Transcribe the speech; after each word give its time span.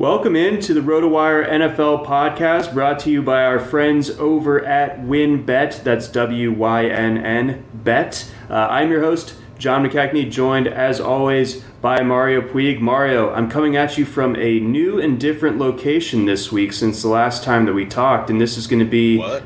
Welcome 0.00 0.34
in 0.34 0.60
to 0.62 0.72
the 0.72 0.80
RotoWire 0.80 1.46
NFL 1.46 2.06
podcast 2.06 2.72
brought 2.72 3.00
to 3.00 3.10
you 3.10 3.20
by 3.20 3.44
our 3.44 3.60
friends 3.60 4.08
over 4.08 4.64
at 4.64 5.00
WynnBET. 5.02 5.82
That's 5.84 6.08
W 6.08 6.52
Y 6.52 6.86
N 6.86 7.18
N 7.18 7.62
Bet. 7.74 8.32
Uh, 8.48 8.54
I'm 8.70 8.90
your 8.90 9.02
host, 9.02 9.34
John 9.58 9.86
McKechnie, 9.86 10.30
joined 10.30 10.68
as 10.68 11.00
always 11.02 11.56
by 11.82 12.02
Mario 12.02 12.40
Puig. 12.40 12.80
Mario, 12.80 13.30
I'm 13.34 13.50
coming 13.50 13.76
at 13.76 13.98
you 13.98 14.06
from 14.06 14.36
a 14.36 14.58
new 14.60 14.98
and 14.98 15.20
different 15.20 15.58
location 15.58 16.24
this 16.24 16.50
week 16.50 16.72
since 16.72 17.02
the 17.02 17.08
last 17.08 17.44
time 17.44 17.66
that 17.66 17.74
we 17.74 17.84
talked, 17.84 18.30
and 18.30 18.40
this 18.40 18.56
is 18.56 18.66
going 18.66 18.80
to 18.80 18.90
be 18.90 19.18
What? 19.18 19.42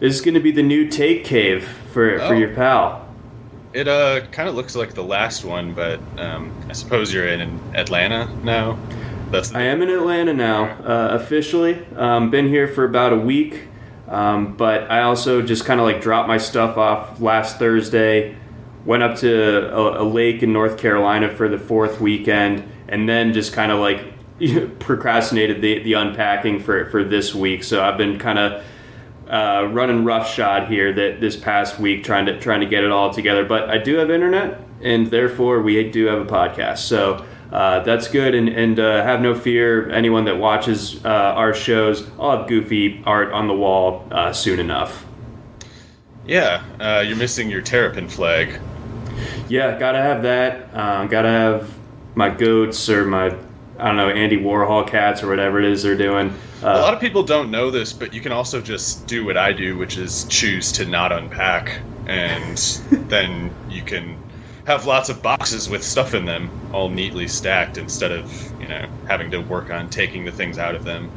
this 0.00 0.16
is 0.16 0.20
going 0.20 0.34
to 0.34 0.40
be 0.40 0.50
the 0.50 0.64
new 0.64 0.88
take 0.88 1.24
cave 1.24 1.68
for, 1.92 2.18
for 2.18 2.24
Oh. 2.24 2.32
your 2.32 2.52
pal. 2.56 3.06
It 3.72 3.86
uh 3.86 4.22
kind 4.32 4.48
of 4.48 4.56
looks 4.56 4.74
like 4.74 4.94
the 4.94 5.04
last 5.04 5.44
one, 5.44 5.72
but 5.74 6.00
um, 6.18 6.52
I 6.68 6.72
suppose 6.72 7.14
you're 7.14 7.28
in 7.28 7.40
Atlanta 7.76 8.28
now. 8.42 8.76
That's 9.32 9.54
I 9.54 9.62
am 9.62 9.80
in 9.80 9.88
Atlanta 9.88 10.34
now, 10.34 10.64
uh, 10.64 11.16
officially. 11.18 11.82
Um, 11.96 12.30
been 12.30 12.48
here 12.48 12.68
for 12.68 12.84
about 12.84 13.14
a 13.14 13.16
week, 13.16 13.62
um, 14.06 14.58
but 14.58 14.90
I 14.90 15.02
also 15.02 15.40
just 15.40 15.64
kind 15.64 15.80
of 15.80 15.86
like 15.86 16.02
dropped 16.02 16.28
my 16.28 16.36
stuff 16.36 16.76
off 16.76 17.18
last 17.18 17.58
Thursday. 17.58 18.36
Went 18.84 19.02
up 19.02 19.16
to 19.20 19.74
a, 19.74 20.02
a 20.02 20.04
lake 20.04 20.42
in 20.42 20.52
North 20.52 20.76
Carolina 20.76 21.34
for 21.34 21.48
the 21.48 21.56
fourth 21.56 21.98
weekend, 21.98 22.70
and 22.88 23.08
then 23.08 23.32
just 23.32 23.54
kind 23.54 23.72
of 23.72 23.78
like 23.78 24.04
procrastinated 24.80 25.62
the, 25.62 25.82
the 25.82 25.94
unpacking 25.94 26.60
for, 26.60 26.90
for 26.90 27.02
this 27.02 27.34
week. 27.34 27.64
So 27.64 27.82
I've 27.82 27.96
been 27.96 28.18
kind 28.18 28.38
of 28.38 28.64
uh, 29.30 29.66
running 29.72 30.04
roughshod 30.04 30.68
here 30.68 30.92
that 30.92 31.22
this 31.22 31.36
past 31.36 31.78
week, 31.78 32.04
trying 32.04 32.26
to 32.26 32.38
trying 32.38 32.60
to 32.60 32.66
get 32.66 32.84
it 32.84 32.90
all 32.90 33.10
together. 33.10 33.46
But 33.46 33.70
I 33.70 33.78
do 33.78 33.96
have 33.96 34.10
internet, 34.10 34.60
and 34.82 35.06
therefore 35.06 35.62
we 35.62 35.90
do 35.90 36.04
have 36.04 36.20
a 36.20 36.26
podcast. 36.26 36.78
So 36.80 37.24
uh, 37.52 37.80
that's 37.80 38.08
good. 38.08 38.34
And 38.34 38.48
and 38.48 38.80
uh, 38.80 39.02
have 39.04 39.20
no 39.20 39.34
fear, 39.34 39.90
anyone 39.90 40.24
that 40.24 40.36
watches 40.38 41.04
uh, 41.04 41.08
our 41.08 41.54
shows, 41.54 42.08
I'll 42.18 42.38
have 42.38 42.48
goofy 42.48 43.02
art 43.04 43.32
on 43.32 43.46
the 43.48 43.54
wall 43.54 44.06
uh, 44.10 44.32
soon 44.32 44.58
enough. 44.58 45.04
Yeah, 46.26 46.62
uh, 46.80 47.02
you're 47.06 47.16
missing 47.16 47.50
your 47.50 47.62
Terrapin 47.62 48.08
flag. 48.08 48.60
Yeah, 49.48 49.78
gotta 49.78 49.98
have 49.98 50.22
that. 50.22 50.74
Um, 50.74 51.08
gotta 51.08 51.28
have 51.28 51.70
my 52.14 52.28
goats 52.28 52.88
or 52.88 53.04
my 53.04 53.26
I 53.78 53.86
don't 53.86 53.96
know 53.96 54.08
Andy 54.08 54.36
Warhol 54.38 54.86
cats 54.86 55.22
or 55.22 55.28
whatever 55.28 55.58
it 55.58 55.64
is 55.64 55.82
they're 55.82 55.96
doing. 55.96 56.32
a 56.62 56.68
Uh, 56.68 56.80
lot 56.80 56.94
of 56.94 57.00
people 57.00 57.22
don't 57.24 57.50
know 57.50 57.70
this, 57.70 57.92
but 57.92 58.14
you 58.14 58.20
can 58.20 58.30
also 58.30 58.60
just 58.60 59.06
do 59.08 59.24
what 59.24 59.36
I 59.36 59.52
do, 59.52 59.76
which 59.76 59.98
is 59.98 60.24
choose 60.24 60.70
to 60.72 60.84
not 60.86 61.10
unpack, 61.10 61.80
and 62.06 62.56
then 63.08 63.50
you 63.68 63.82
can 63.82 64.16
have 64.66 64.86
lots 64.86 65.08
of 65.08 65.22
boxes 65.22 65.68
with 65.68 65.82
stuff 65.82 66.14
in 66.14 66.24
them, 66.24 66.50
all 66.72 66.88
neatly 66.88 67.28
stacked, 67.28 67.78
instead 67.78 68.12
of 68.12 68.60
you 68.60 68.68
know 68.68 68.88
having 69.08 69.30
to 69.30 69.38
work 69.38 69.70
on 69.70 69.90
taking 69.90 70.24
the 70.24 70.32
things 70.32 70.58
out 70.58 70.74
of 70.74 70.84
them. 70.84 71.10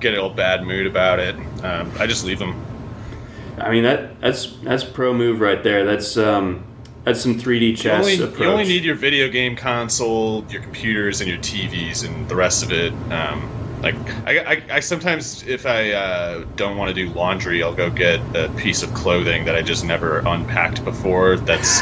Get 0.00 0.12
a 0.12 0.16
little 0.16 0.30
bad 0.30 0.64
mood 0.64 0.86
about 0.86 1.18
it. 1.18 1.34
Um, 1.64 1.90
I 1.98 2.06
just 2.06 2.24
leave 2.24 2.38
them. 2.38 2.64
I 3.58 3.70
mean 3.70 3.84
that 3.84 4.20
that's 4.20 4.56
that's 4.62 4.84
pro 4.84 5.14
move 5.14 5.40
right 5.40 5.62
there. 5.62 5.84
That's 5.84 6.16
um, 6.16 6.64
that's 7.04 7.20
some 7.20 7.34
3D 7.34 7.60
You 7.60 7.76
chess 7.76 8.00
only, 8.00 8.14
approach. 8.22 8.40
you 8.40 8.46
only 8.46 8.64
need 8.64 8.84
your 8.84 8.94
video 8.94 9.28
game 9.28 9.56
console, 9.56 10.44
your 10.48 10.62
computers, 10.62 11.20
and 11.20 11.28
your 11.28 11.38
TVs, 11.38 12.04
and 12.06 12.28
the 12.28 12.36
rest 12.36 12.62
of 12.62 12.72
it. 12.72 12.92
Um, 13.12 13.50
like 13.82 13.94
I, 14.26 14.38
I, 14.38 14.62
I 14.76 14.80
sometimes, 14.80 15.42
if 15.42 15.66
I 15.66 15.90
uh, 15.92 16.44
don't 16.56 16.78
want 16.78 16.88
to 16.88 16.94
do 16.94 17.12
laundry, 17.12 17.62
I'll 17.62 17.74
go 17.74 17.90
get 17.90 18.20
a 18.34 18.48
piece 18.56 18.82
of 18.82 18.92
clothing 18.94 19.44
that 19.44 19.54
I 19.54 19.60
just 19.60 19.84
never 19.84 20.20
unpacked 20.20 20.82
before. 20.84 21.36
That's 21.36 21.80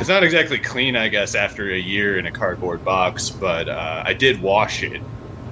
it's 0.00 0.08
not 0.08 0.22
exactly 0.22 0.58
clean, 0.58 0.96
I 0.96 1.08
guess, 1.08 1.34
after 1.34 1.70
a 1.70 1.78
year 1.78 2.18
in 2.18 2.26
a 2.26 2.30
cardboard 2.30 2.84
box, 2.84 3.30
but 3.30 3.68
uh, 3.68 4.02
I 4.04 4.12
did 4.12 4.42
wash 4.42 4.82
it 4.82 5.00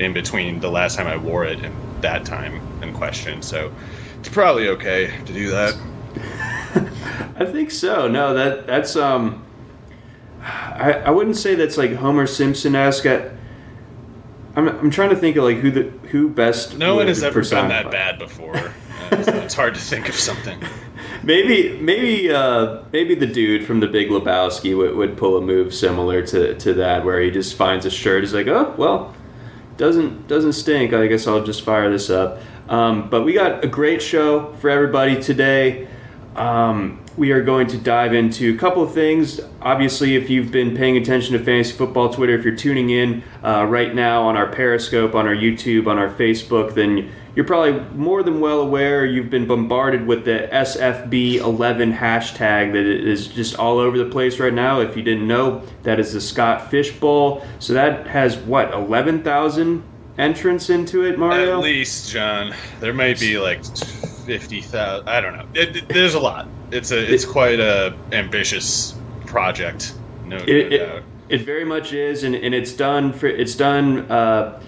in 0.00 0.12
between 0.12 0.60
the 0.60 0.70
last 0.70 0.96
time 0.96 1.06
I 1.06 1.16
wore 1.16 1.44
it 1.44 1.64
and 1.64 1.74
that 2.02 2.24
time 2.24 2.60
in 2.82 2.92
question. 2.92 3.42
So 3.42 3.72
it's 4.20 4.28
probably 4.28 4.68
okay 4.68 5.12
to 5.24 5.32
do 5.32 5.50
that. 5.50 5.76
I 7.36 7.44
think 7.44 7.70
so. 7.70 8.08
No, 8.08 8.34
that 8.34 8.66
that's 8.66 8.96
um, 8.96 9.44
I, 10.42 11.02
I 11.06 11.10
wouldn't 11.10 11.36
say 11.36 11.54
that's 11.54 11.76
like 11.76 11.92
Homer 11.92 12.26
Simpson 12.26 12.74
esque. 12.74 13.06
I'm, 13.06 14.68
I'm 14.68 14.90
trying 14.90 15.10
to 15.10 15.16
think 15.16 15.36
of 15.36 15.44
like 15.44 15.58
who 15.58 15.70
the 15.70 15.82
who 16.08 16.28
best. 16.28 16.76
No 16.76 16.96
one 16.96 17.06
has 17.06 17.22
ever 17.22 17.42
done 17.42 17.68
that 17.68 17.90
bad 17.90 18.18
before. 18.18 18.72
Uh, 19.10 19.22
so 19.22 19.32
it's 19.40 19.52
hard 19.52 19.74
to 19.74 19.80
think 19.80 20.08
of 20.08 20.14
something. 20.14 20.58
Maybe 21.24 21.78
maybe 21.78 22.30
uh, 22.30 22.82
maybe 22.92 23.14
the 23.14 23.26
dude 23.26 23.64
from 23.64 23.80
The 23.80 23.86
Big 23.86 24.08
Lebowski 24.08 24.76
would, 24.76 24.96
would 24.96 25.16
pull 25.16 25.36
a 25.36 25.40
move 25.40 25.72
similar 25.72 26.26
to, 26.26 26.54
to 26.58 26.74
that, 26.74 27.04
where 27.04 27.20
he 27.20 27.30
just 27.30 27.56
finds 27.56 27.86
a 27.86 27.90
shirt. 27.90 28.24
He's 28.24 28.34
like, 28.34 28.48
oh 28.48 28.74
well, 28.76 29.14
doesn't 29.76 30.26
doesn't 30.26 30.54
stink. 30.54 30.92
I 30.92 31.06
guess 31.06 31.26
I'll 31.26 31.44
just 31.44 31.62
fire 31.62 31.90
this 31.90 32.10
up. 32.10 32.40
Um, 32.68 33.08
but 33.08 33.22
we 33.22 33.32
got 33.34 33.64
a 33.64 33.68
great 33.68 34.02
show 34.02 34.52
for 34.54 34.70
everybody 34.70 35.20
today. 35.22 35.88
Um, 36.34 36.98
we 37.16 37.30
are 37.32 37.42
going 37.42 37.66
to 37.68 37.76
dive 37.76 38.14
into 38.14 38.54
a 38.54 38.58
couple 38.58 38.82
of 38.82 38.94
things. 38.94 39.40
Obviously, 39.60 40.16
if 40.16 40.30
you've 40.30 40.50
been 40.50 40.74
paying 40.74 40.96
attention 40.96 41.36
to 41.36 41.44
fantasy 41.44 41.76
football 41.76 42.12
Twitter, 42.12 42.34
if 42.34 42.44
you're 42.44 42.56
tuning 42.56 42.90
in 42.90 43.22
uh, 43.44 43.66
right 43.68 43.94
now 43.94 44.22
on 44.22 44.36
our 44.36 44.50
Periscope, 44.50 45.14
on 45.14 45.26
our 45.26 45.34
YouTube, 45.34 45.86
on 45.86 45.98
our 45.98 46.08
Facebook, 46.08 46.74
then 46.74 47.12
you're 47.34 47.46
probably 47.46 47.80
more 47.96 48.22
than 48.22 48.40
well 48.40 48.60
aware 48.60 49.06
you've 49.06 49.30
been 49.30 49.46
bombarded 49.46 50.06
with 50.06 50.24
the 50.24 50.48
SFB11 50.52 51.96
hashtag 51.96 52.72
that 52.72 52.86
is 52.86 53.26
just 53.28 53.56
all 53.58 53.78
over 53.78 53.96
the 53.98 54.04
place 54.10 54.38
right 54.38 54.52
now. 54.52 54.80
If 54.80 54.96
you 54.96 55.02
didn't 55.02 55.26
know, 55.26 55.62
that 55.82 55.98
is 55.98 56.12
the 56.12 56.20
Scott 56.20 56.70
Fish 56.70 56.92
Bowl. 56.98 57.44
So 57.58 57.72
that 57.74 58.06
has 58.06 58.36
what 58.36 58.72
11,000 58.72 59.82
entrants 60.18 60.70
into 60.70 61.04
it, 61.04 61.18
Mario. 61.18 61.58
At 61.58 61.64
least, 61.64 62.10
John. 62.10 62.54
There 62.80 62.92
may 62.92 63.14
be 63.14 63.38
like 63.38 63.64
fifty 64.26 64.60
thousand. 64.60 65.08
I 65.08 65.20
don't 65.20 65.36
know. 65.36 65.46
It, 65.54 65.76
it- 65.76 65.88
there's 65.88 66.14
a 66.14 66.20
lot. 66.20 66.48
It's 66.70 66.90
a. 66.90 67.12
It's 67.12 67.24
quite 67.24 67.60
a 67.60 67.96
ambitious 68.12 68.94
project. 69.26 69.94
No, 70.26 70.36
no 70.36 70.44
doubt. 70.44 70.48
it, 70.48 71.04
it 71.28 71.40
very 71.42 71.64
much 71.64 71.92
is, 71.92 72.24
and, 72.24 72.34
and 72.34 72.54
it's 72.54 72.72
done 72.72 73.12
for 73.12 73.26
it's 73.26 73.54
done. 73.54 74.00
Uh, 74.10 74.62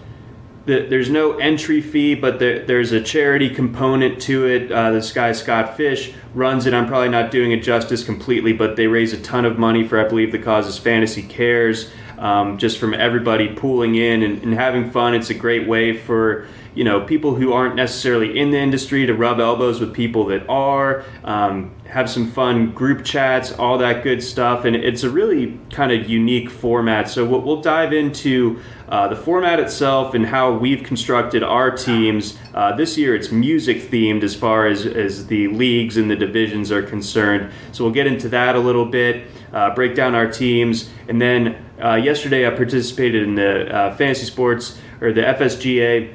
the, 0.66 0.86
there's 0.88 1.10
no 1.10 1.36
entry 1.38 1.80
fee, 1.80 2.14
but 2.14 2.38
there, 2.38 2.64
there's 2.64 2.92
a 2.92 3.00
charity 3.00 3.50
component 3.50 4.20
to 4.22 4.46
it. 4.46 4.72
Uh, 4.72 4.90
this 4.92 5.12
guy 5.12 5.32
Scott 5.32 5.76
Fish 5.76 6.14
runs 6.34 6.66
it. 6.66 6.74
I'm 6.74 6.86
probably 6.86 7.10
not 7.10 7.30
doing 7.30 7.52
it 7.52 7.62
justice 7.62 8.02
completely, 8.02 8.52
but 8.52 8.76
they 8.76 8.86
raise 8.86 9.12
a 9.12 9.20
ton 9.20 9.44
of 9.44 9.58
money 9.58 9.86
for 9.86 10.04
I 10.04 10.08
believe 10.08 10.32
the 10.32 10.38
cause 10.38 10.66
is 10.66 10.78
Fantasy 10.78 11.22
Cares. 11.22 11.90
Um, 12.16 12.58
just 12.58 12.78
from 12.78 12.94
everybody 12.94 13.54
pooling 13.54 13.96
in 13.96 14.22
and, 14.22 14.40
and 14.44 14.54
having 14.54 14.92
fun. 14.92 15.14
It's 15.14 15.30
a 15.30 15.34
great 15.34 15.66
way 15.66 15.96
for 15.96 16.46
you 16.74 16.84
know 16.84 17.00
people 17.00 17.34
who 17.34 17.52
aren't 17.52 17.76
necessarily 17.76 18.38
in 18.38 18.50
the 18.50 18.58
industry 18.58 19.06
to 19.06 19.14
rub 19.14 19.40
elbows 19.40 19.80
with 19.80 19.92
people 19.92 20.26
that 20.26 20.48
are 20.48 21.04
um, 21.24 21.74
have 21.94 22.10
some 22.10 22.28
fun 22.28 22.72
group 22.72 23.04
chats 23.04 23.52
all 23.52 23.78
that 23.78 24.02
good 24.02 24.20
stuff. 24.20 24.64
And 24.64 24.74
it's 24.74 25.04
a 25.04 25.10
really 25.10 25.58
kind 25.70 25.92
of 25.92 26.10
unique 26.10 26.50
format. 26.50 27.08
So 27.08 27.24
we'll, 27.24 27.42
we'll 27.42 27.60
dive 27.60 27.92
into 27.92 28.58
uh, 28.88 29.06
the 29.06 29.14
format 29.14 29.60
itself 29.60 30.12
and 30.14 30.26
how 30.26 30.52
we've 30.52 30.82
constructed 30.82 31.44
our 31.44 31.70
teams. 31.70 32.36
Uh, 32.52 32.74
this 32.74 32.98
year 32.98 33.14
it's 33.14 33.30
music 33.30 33.76
themed 33.78 34.24
as 34.24 34.34
far 34.34 34.66
as, 34.66 34.86
as 34.86 35.28
the 35.28 35.46
leagues 35.48 35.96
and 35.96 36.10
the 36.10 36.16
divisions 36.16 36.72
are 36.72 36.82
concerned. 36.82 37.52
So 37.70 37.84
we'll 37.84 37.94
get 37.94 38.08
into 38.08 38.28
that 38.30 38.56
a 38.56 38.60
little 38.60 38.86
bit 38.86 39.28
uh, 39.52 39.72
break 39.74 39.94
down 39.94 40.16
our 40.16 40.30
teams. 40.30 40.90
And 41.08 41.20
then 41.20 41.64
uh, 41.82 41.94
yesterday 41.94 42.46
i 42.46 42.50
participated 42.50 43.22
in 43.22 43.34
the 43.34 43.72
uh, 43.74 43.96
fantasy 43.96 44.24
sports 44.24 44.78
or 45.00 45.12
the 45.12 45.22
fsga 45.22 46.14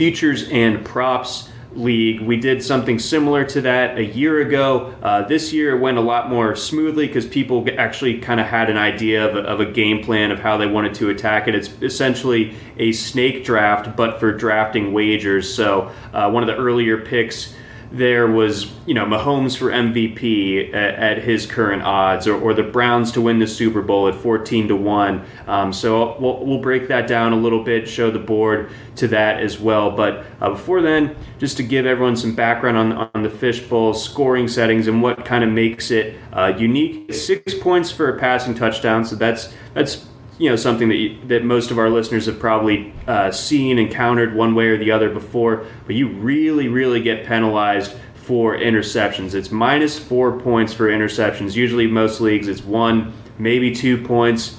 futures 0.00 0.48
and 0.48 0.82
props 0.82 1.50
league. 1.74 2.22
We 2.22 2.38
did 2.38 2.62
something 2.62 2.98
similar 2.98 3.44
to 3.44 3.60
that 3.60 3.98
a 3.98 4.02
year 4.02 4.40
ago. 4.40 4.94
Uh, 5.02 5.28
this 5.28 5.52
year 5.52 5.76
it 5.76 5.78
went 5.78 5.98
a 5.98 6.00
lot 6.00 6.30
more 6.30 6.56
smoothly 6.56 7.06
because 7.06 7.26
people 7.26 7.68
actually 7.76 8.18
kind 8.18 8.40
of 8.40 8.46
had 8.46 8.70
an 8.70 8.78
idea 8.78 9.28
of 9.28 9.36
a, 9.36 9.40
of 9.40 9.60
a, 9.60 9.66
game 9.66 10.02
plan 10.02 10.30
of 10.30 10.38
how 10.38 10.56
they 10.56 10.66
wanted 10.66 10.94
to 10.94 11.10
attack 11.10 11.48
it. 11.48 11.54
It's 11.54 11.68
essentially 11.82 12.54
a 12.78 12.92
snake 12.92 13.44
draft, 13.44 13.94
but 13.94 14.18
for 14.18 14.32
drafting 14.32 14.94
wagers. 14.94 15.52
So 15.52 15.92
uh, 16.14 16.30
one 16.30 16.42
of 16.42 16.46
the 16.46 16.56
earlier 16.56 16.96
picks 16.96 17.54
there 17.92 18.28
was, 18.28 18.72
you 18.86 18.94
know, 18.94 19.04
Mahomes 19.04 19.56
for 19.56 19.70
MVP 19.70 20.72
at, 20.72 20.94
at 20.94 21.18
his 21.22 21.44
current 21.46 21.82
odds, 21.82 22.26
or, 22.28 22.40
or, 22.40 22.54
the 22.54 22.62
Browns 22.62 23.10
to 23.12 23.20
win 23.20 23.38
the 23.38 23.46
Super 23.46 23.82
Bowl 23.82 24.06
at 24.06 24.14
14 24.14 24.68
to 24.68 24.76
1. 24.76 25.24
Um, 25.46 25.72
so 25.72 26.16
we'll, 26.20 26.44
we'll 26.44 26.60
break 26.60 26.88
that 26.88 27.08
down 27.08 27.32
a 27.32 27.36
little 27.36 27.64
bit, 27.64 27.88
show 27.88 28.10
the 28.10 28.18
board 28.18 28.70
to 28.96 29.08
that 29.08 29.40
as 29.40 29.58
well. 29.58 29.90
But 29.90 30.24
uh, 30.40 30.50
before 30.50 30.82
then, 30.82 31.16
just 31.38 31.56
to 31.56 31.62
give 31.62 31.86
everyone 31.86 32.16
some 32.16 32.34
background 32.34 32.76
on, 32.76 33.10
on 33.14 33.22
the 33.22 33.30
Fishbowl 33.30 33.94
scoring 33.94 34.46
settings 34.46 34.86
and 34.86 35.02
what 35.02 35.24
kind 35.24 35.42
of 35.42 35.50
makes 35.50 35.90
it 35.90 36.16
uh, 36.32 36.52
unique. 36.56 37.12
Six 37.12 37.54
points 37.54 37.90
for 37.90 38.14
a 38.14 38.18
passing 38.20 38.54
touchdown, 38.54 39.04
so 39.04 39.16
that's 39.16 39.52
that's 39.74 40.06
you 40.40 40.48
know 40.48 40.56
something 40.56 40.88
that 40.88 40.96
you, 40.96 41.18
that 41.26 41.44
most 41.44 41.70
of 41.70 41.78
our 41.78 41.90
listeners 41.90 42.26
have 42.26 42.40
probably 42.40 42.92
uh, 43.06 43.30
seen 43.30 43.78
encountered 43.78 44.34
one 44.34 44.54
way 44.54 44.68
or 44.68 44.78
the 44.78 44.90
other 44.90 45.10
before 45.10 45.66
but 45.86 45.94
you 45.94 46.08
really 46.08 46.66
really 46.66 47.02
get 47.02 47.26
penalized 47.26 47.94
for 48.30 48.56
interceptions. 48.56 49.34
It's 49.34 49.50
minus 49.50 49.98
four 49.98 50.38
points 50.38 50.72
for 50.72 50.88
interceptions. 50.88 51.56
Usually 51.56 51.88
most 51.88 52.20
leagues 52.20 52.46
it's 52.46 52.62
one 52.62 53.12
maybe 53.38 53.74
two 53.74 54.00
points. 54.04 54.56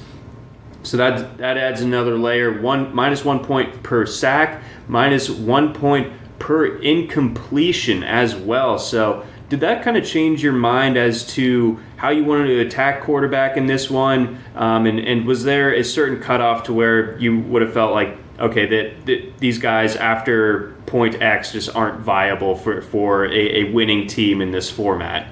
So 0.84 0.98
that 0.98 1.38
that 1.38 1.58
adds 1.58 1.80
another 1.80 2.18
layer. 2.18 2.62
One 2.62 2.94
minus 2.94 3.24
one 3.24 3.40
point 3.40 3.82
per 3.82 4.06
sack 4.06 4.62
minus 4.90 5.30
one 5.30 5.74
point 5.74 6.12
per 6.38 6.80
incompletion 6.80 8.04
as 8.04 8.36
well. 8.36 8.78
So 8.78 9.26
did 9.52 9.60
that 9.60 9.84
kind 9.84 9.98
of 9.98 10.06
change 10.06 10.42
your 10.42 10.54
mind 10.54 10.96
as 10.96 11.28
to 11.28 11.78
how 11.98 12.10
you 12.10 12.24
wanted 12.24 12.48
to 12.48 12.60
attack 12.62 13.04
quarterback 13.04 13.58
in 13.58 13.66
this 13.66 13.90
one? 13.90 14.42
Um, 14.56 14.86
and, 14.86 14.98
and 14.98 15.28
was 15.28 15.44
there 15.44 15.76
a 15.76 15.84
certain 15.84 16.22
cutoff 16.22 16.64
to 16.64 16.74
where 16.74 17.18
you 17.18 17.38
would 17.42 17.62
have 17.62 17.74
felt 17.74 17.92
like, 17.92 18.18
okay, 18.40 18.66
that, 18.66 19.06
that 19.08 19.40
these 19.40 19.58
guys 19.58 19.98
after 19.98 20.72
point 20.86 21.22
X 21.22 21.52
just 21.52 21.76
aren't 21.76 22.00
viable 22.00 22.56
for, 22.56 22.82
for 22.82 23.26
a, 23.26 23.64
a 23.64 23.74
winning 23.74 24.08
team 24.08 24.40
in 24.40 24.52
this 24.52 24.72
format? 24.72 25.28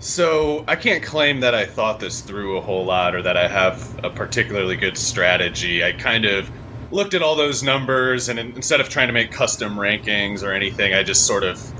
So 0.00 0.64
I 0.66 0.74
can't 0.74 1.04
claim 1.04 1.38
that 1.38 1.54
I 1.54 1.64
thought 1.64 2.00
this 2.00 2.22
through 2.22 2.58
a 2.58 2.60
whole 2.60 2.84
lot 2.84 3.14
or 3.14 3.22
that 3.22 3.36
I 3.36 3.46
have 3.46 4.04
a 4.04 4.10
particularly 4.10 4.74
good 4.74 4.98
strategy. 4.98 5.84
I 5.84 5.92
kind 5.92 6.24
of 6.24 6.50
looked 6.90 7.14
at 7.14 7.22
all 7.22 7.36
those 7.36 7.62
numbers 7.62 8.30
and 8.30 8.40
instead 8.40 8.80
of 8.80 8.88
trying 8.88 9.06
to 9.06 9.12
make 9.12 9.30
custom 9.30 9.76
rankings 9.76 10.42
or 10.42 10.50
anything, 10.52 10.92
I 10.92 11.04
just 11.04 11.24
sort 11.24 11.44
of 11.44 11.72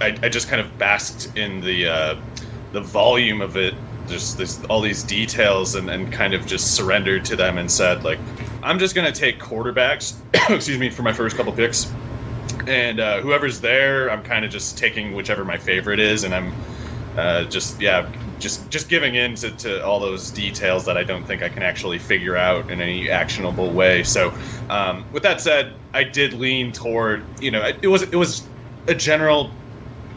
I, 0.00 0.16
I 0.22 0.28
just 0.28 0.48
kind 0.48 0.60
of 0.60 0.76
basked 0.78 1.36
in 1.36 1.60
the 1.60 1.86
uh, 1.86 2.16
the 2.72 2.80
volume 2.80 3.40
of 3.40 3.56
it. 3.56 3.74
Just 4.08 4.38
this, 4.38 4.64
all 4.64 4.80
these 4.80 5.04
details, 5.04 5.76
and, 5.76 5.88
and 5.88 6.10
kind 6.10 6.34
of 6.34 6.44
just 6.44 6.74
surrendered 6.74 7.24
to 7.26 7.36
them 7.36 7.58
and 7.58 7.70
said, 7.70 8.02
like, 8.02 8.18
I'm 8.62 8.78
just 8.78 8.94
gonna 8.94 9.12
take 9.12 9.38
quarterbacks. 9.38 10.14
excuse 10.50 10.78
me 10.78 10.90
for 10.90 11.02
my 11.02 11.12
first 11.12 11.36
couple 11.36 11.52
picks, 11.52 11.92
and 12.66 12.98
uh, 12.98 13.20
whoever's 13.20 13.60
there, 13.60 14.10
I'm 14.10 14.22
kind 14.22 14.44
of 14.44 14.50
just 14.50 14.78
taking 14.78 15.14
whichever 15.14 15.44
my 15.44 15.58
favorite 15.58 16.00
is, 16.00 16.24
and 16.24 16.34
I'm 16.34 16.52
uh, 17.16 17.44
just 17.44 17.80
yeah, 17.80 18.10
just 18.38 18.70
just 18.70 18.88
giving 18.88 19.14
in 19.14 19.34
to, 19.36 19.50
to 19.52 19.84
all 19.84 20.00
those 20.00 20.30
details 20.30 20.84
that 20.86 20.96
I 20.96 21.04
don't 21.04 21.26
think 21.26 21.42
I 21.42 21.48
can 21.48 21.62
actually 21.62 21.98
figure 21.98 22.36
out 22.36 22.70
in 22.70 22.80
any 22.80 23.10
actionable 23.10 23.72
way. 23.72 24.02
So, 24.02 24.32
um, 24.70 25.04
with 25.12 25.22
that 25.22 25.40
said, 25.40 25.74
I 25.92 26.04
did 26.04 26.32
lean 26.32 26.72
toward 26.72 27.24
you 27.40 27.50
know 27.50 27.70
it 27.82 27.88
was 27.88 28.02
it 28.02 28.16
was 28.16 28.48
a 28.88 28.94
general 28.94 29.52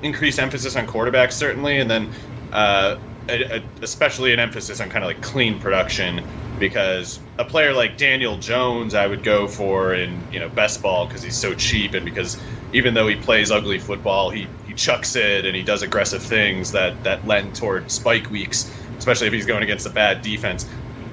increased 0.03 0.39
emphasis 0.39 0.75
on 0.75 0.87
quarterbacks 0.87 1.33
certainly, 1.33 1.79
and 1.79 1.89
then 1.89 2.11
uh, 2.51 2.97
a, 3.29 3.57
a, 3.57 3.61
especially 3.81 4.33
an 4.33 4.39
emphasis 4.39 4.79
on 4.81 4.89
kind 4.89 5.03
of 5.03 5.09
like 5.09 5.21
clean 5.21 5.59
production 5.59 6.27
because 6.59 7.21
a 7.39 7.45
player 7.45 7.73
like 7.73 7.97
Daniel 7.97 8.37
Jones 8.37 8.93
I 8.93 9.07
would 9.07 9.23
go 9.23 9.47
for 9.47 9.93
in 9.95 10.27
you 10.31 10.39
know 10.39 10.49
best 10.49 10.81
ball 10.81 11.07
because 11.07 11.23
he's 11.23 11.37
so 11.39 11.55
cheap 11.55 11.93
and 11.95 12.05
because 12.05 12.41
even 12.71 12.93
though 12.93 13.07
he 13.07 13.15
plays 13.15 13.51
ugly 13.51 13.79
football 13.79 14.29
he 14.29 14.53
he 14.63 14.73
chucks 14.75 15.15
it 15.15 15.45
and 15.45 15.55
he 15.55 15.63
does 15.63 15.81
aggressive 15.81 16.23
things 16.23 16.71
that 16.71 17.03
that 17.03 17.25
lend 17.25 17.55
toward 17.55 17.91
spike 17.91 18.29
weeks 18.29 18.71
especially 18.99 19.27
if 19.27 19.33
he's 19.33 19.45
going 19.47 19.63
against 19.63 19.85
a 19.85 19.89
bad 19.89 20.21
defense 20.21 20.65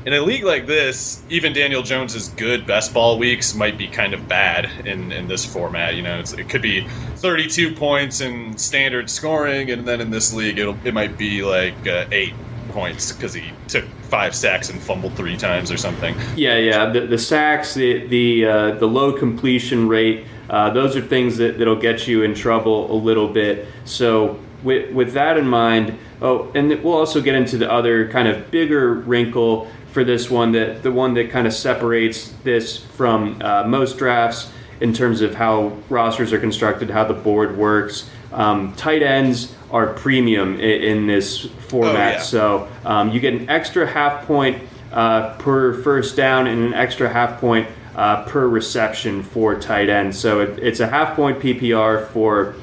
in 0.06 0.14
a 0.14 0.20
league 0.20 0.44
like 0.44 0.66
this, 0.66 1.22
even 1.28 1.52
Daniel 1.52 1.82
Jones's 1.82 2.30
good 2.30 2.66
best 2.66 2.94
ball 2.94 3.18
weeks 3.18 3.54
might 3.54 3.76
be 3.76 3.86
kind 3.86 4.14
of 4.14 4.26
bad 4.28 4.86
in, 4.86 5.12
in 5.12 5.28
this 5.28 5.44
format. 5.44 5.94
You 5.94 6.02
know, 6.02 6.18
it 6.18 6.48
could 6.48 6.62
be 6.62 6.86
32 7.16 7.74
points 7.74 8.20
in 8.20 8.56
standard 8.56 9.10
scoring, 9.10 9.70
and 9.70 9.86
then 9.86 10.00
in 10.00 10.10
this 10.10 10.32
league, 10.32 10.58
it'll 10.58 10.76
it 10.84 10.94
might 10.94 11.18
be 11.18 11.42
like 11.42 11.86
uh, 11.86 12.06
eight 12.12 12.34
points 12.70 13.12
because 13.12 13.34
he 13.34 13.52
took 13.68 13.84
five 14.02 14.34
sacks 14.34 14.70
and 14.70 14.80
fumbled 14.80 15.14
three 15.14 15.36
times 15.36 15.70
or 15.70 15.76
something. 15.76 16.14
Yeah, 16.36 16.56
yeah. 16.56 16.90
The, 16.90 17.06
the 17.06 17.18
sacks, 17.18 17.74
the 17.74 18.06
the 18.06 18.44
uh, 18.46 18.70
the 18.72 18.86
low 18.86 19.12
completion 19.12 19.86
rate, 19.86 20.26
uh, 20.48 20.70
those 20.70 20.96
are 20.96 21.02
things 21.02 21.36
that 21.36 21.58
that'll 21.58 21.76
get 21.76 22.08
you 22.08 22.22
in 22.22 22.34
trouble 22.34 22.90
a 22.90 22.96
little 22.96 23.28
bit. 23.28 23.68
So 23.84 24.38
with 24.62 24.92
with 24.92 25.12
that 25.12 25.36
in 25.36 25.46
mind, 25.46 25.98
oh, 26.22 26.50
and 26.54 26.70
we'll 26.82 26.96
also 26.96 27.20
get 27.20 27.34
into 27.34 27.58
the 27.58 27.70
other 27.70 28.08
kind 28.08 28.28
of 28.28 28.50
bigger 28.50 28.94
wrinkle 28.94 29.70
for 29.92 30.04
this 30.04 30.30
one 30.30 30.52
that 30.52 30.82
the 30.82 30.92
one 30.92 31.14
that 31.14 31.30
kind 31.30 31.46
of 31.46 31.52
separates 31.52 32.32
this 32.44 32.76
from 32.78 33.40
uh, 33.42 33.64
most 33.64 33.98
drafts 33.98 34.50
in 34.80 34.92
terms 34.92 35.20
of 35.20 35.34
how 35.34 35.76
rosters 35.88 36.32
are 36.32 36.38
constructed, 36.38 36.90
how 36.90 37.04
the 37.04 37.14
board 37.14 37.56
works. 37.56 38.08
Um, 38.32 38.74
tight 38.74 39.02
ends 39.02 39.54
are 39.70 39.92
premium 39.92 40.54
in, 40.54 40.82
in 40.82 41.06
this 41.06 41.46
format, 41.68 42.14
oh, 42.14 42.16
yeah. 42.16 42.22
so 42.22 42.68
um, 42.84 43.10
you 43.10 43.20
get 43.20 43.34
an 43.34 43.48
extra 43.50 43.86
half 43.86 44.26
point 44.26 44.62
uh, 44.92 45.34
per 45.36 45.74
first 45.82 46.16
down 46.16 46.46
and 46.46 46.64
an 46.64 46.74
extra 46.74 47.08
half 47.08 47.40
point 47.40 47.68
uh, 47.94 48.24
per 48.24 48.48
reception 48.48 49.22
for 49.22 49.58
tight 49.58 49.88
ends. 49.88 50.18
So 50.18 50.40
it, 50.40 50.58
it's 50.60 50.80
a 50.80 50.86
half 50.86 51.16
point 51.16 51.38
PPR 51.40 52.06
for 52.08 52.54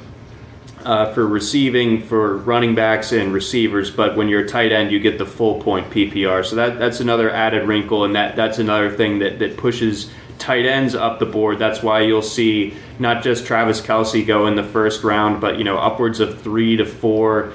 uh, 0.87 1.11
for 1.11 1.27
receiving 1.27 2.01
for 2.01 2.37
running 2.37 2.73
backs 2.73 3.11
and 3.11 3.33
receivers, 3.33 3.91
but 3.91 4.15
when 4.15 4.29
you're 4.29 4.45
a 4.45 4.47
tight 4.47 4.71
end, 4.71 4.89
you 4.89 5.01
get 5.01 5.17
the 5.17 5.25
full 5.25 5.59
point 5.61 5.89
PPR. 5.89 6.45
So 6.45 6.55
that 6.55 6.79
that's 6.79 7.01
another 7.01 7.29
added 7.29 7.67
wrinkle, 7.67 8.05
and 8.05 8.15
that 8.15 8.37
that's 8.37 8.57
another 8.57 8.89
thing 8.89 9.19
that 9.19 9.37
that 9.39 9.57
pushes 9.57 10.09
tight 10.39 10.65
ends 10.65 10.95
up 10.95 11.19
the 11.19 11.25
board. 11.25 11.59
That's 11.59 11.83
why 11.83 12.01
you'll 12.01 12.21
see 12.21 12.73
not 12.99 13.21
just 13.21 13.45
Travis 13.45 13.81
Kelce 13.81 14.25
go 14.25 14.47
in 14.47 14.55
the 14.55 14.63
first 14.63 15.03
round, 15.03 15.41
but 15.41 15.57
you 15.57 15.65
know 15.65 15.77
upwards 15.77 16.21
of 16.21 16.41
three 16.41 16.77
to 16.77 16.85
four 16.85 17.51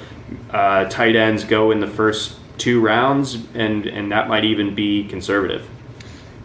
uh, 0.51 0.85
tight 0.85 1.15
ends 1.15 1.43
go 1.43 1.71
in 1.71 1.79
the 1.79 1.87
first 1.87 2.37
two 2.59 2.81
rounds, 2.81 3.39
and 3.55 3.87
and 3.87 4.11
that 4.11 4.27
might 4.27 4.45
even 4.45 4.75
be 4.75 5.05
conservative. 5.05 5.67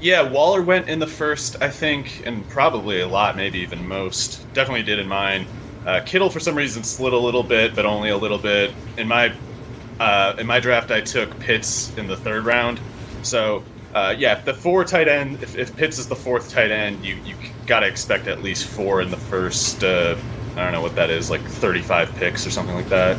Yeah, 0.00 0.22
Waller 0.22 0.62
went 0.62 0.88
in 0.88 1.00
the 1.00 1.06
first, 1.06 1.60
I 1.60 1.68
think, 1.68 2.22
and 2.24 2.48
probably 2.48 3.00
a 3.00 3.08
lot, 3.08 3.36
maybe 3.36 3.58
even 3.58 3.86
most. 3.86 4.50
Definitely 4.54 4.84
did 4.84 5.00
in 5.00 5.08
mine. 5.08 5.44
Uh, 5.86 6.00
Kittle 6.04 6.30
for 6.30 6.40
some 6.40 6.54
reason 6.54 6.82
slid 6.82 7.12
a 7.12 7.18
little 7.18 7.42
bit, 7.42 7.74
but 7.74 7.86
only 7.86 8.10
a 8.10 8.16
little 8.16 8.38
bit. 8.38 8.72
In 8.96 9.08
my 9.08 9.32
uh, 10.00 10.34
in 10.38 10.46
my 10.46 10.60
draft, 10.60 10.90
I 10.90 11.00
took 11.00 11.38
Pitts 11.40 11.96
in 11.96 12.06
the 12.06 12.16
third 12.16 12.44
round. 12.44 12.80
So 13.22 13.64
uh, 13.94 14.14
yeah, 14.16 14.38
if 14.38 14.44
the 14.44 14.54
four 14.54 14.84
tight 14.84 15.08
end, 15.08 15.42
if, 15.42 15.56
if 15.56 15.74
Pitts 15.76 15.98
is 15.98 16.06
the 16.06 16.16
fourth 16.16 16.50
tight 16.50 16.70
end, 16.70 17.04
you 17.04 17.16
you 17.24 17.34
got 17.66 17.80
to 17.80 17.86
expect 17.86 18.26
at 18.26 18.42
least 18.42 18.66
four 18.66 19.00
in 19.00 19.10
the 19.10 19.16
first. 19.16 19.82
Uh, 19.82 20.16
I 20.56 20.62
don't 20.62 20.72
know 20.72 20.82
what 20.82 20.96
that 20.96 21.10
is, 21.10 21.30
like 21.30 21.42
35 21.42 22.14
picks 22.16 22.46
or 22.46 22.50
something 22.50 22.74
like 22.74 22.88
that. 22.88 23.16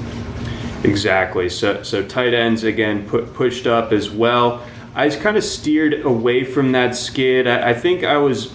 Exactly. 0.83 1.49
So 1.49 1.83
so 1.83 2.05
tight 2.05 2.33
ends 2.33 2.63
again 2.63 3.07
put 3.07 3.33
pushed 3.33 3.67
up 3.67 3.91
as 3.91 4.09
well. 4.09 4.63
I 4.95 5.07
just 5.07 5.21
kind 5.21 5.37
of 5.37 5.43
steered 5.43 6.05
away 6.05 6.43
from 6.43 6.71
that 6.73 6.95
skid. 6.95 7.47
I, 7.47 7.69
I 7.69 7.73
think 7.73 8.03
I 8.03 8.17
was, 8.17 8.51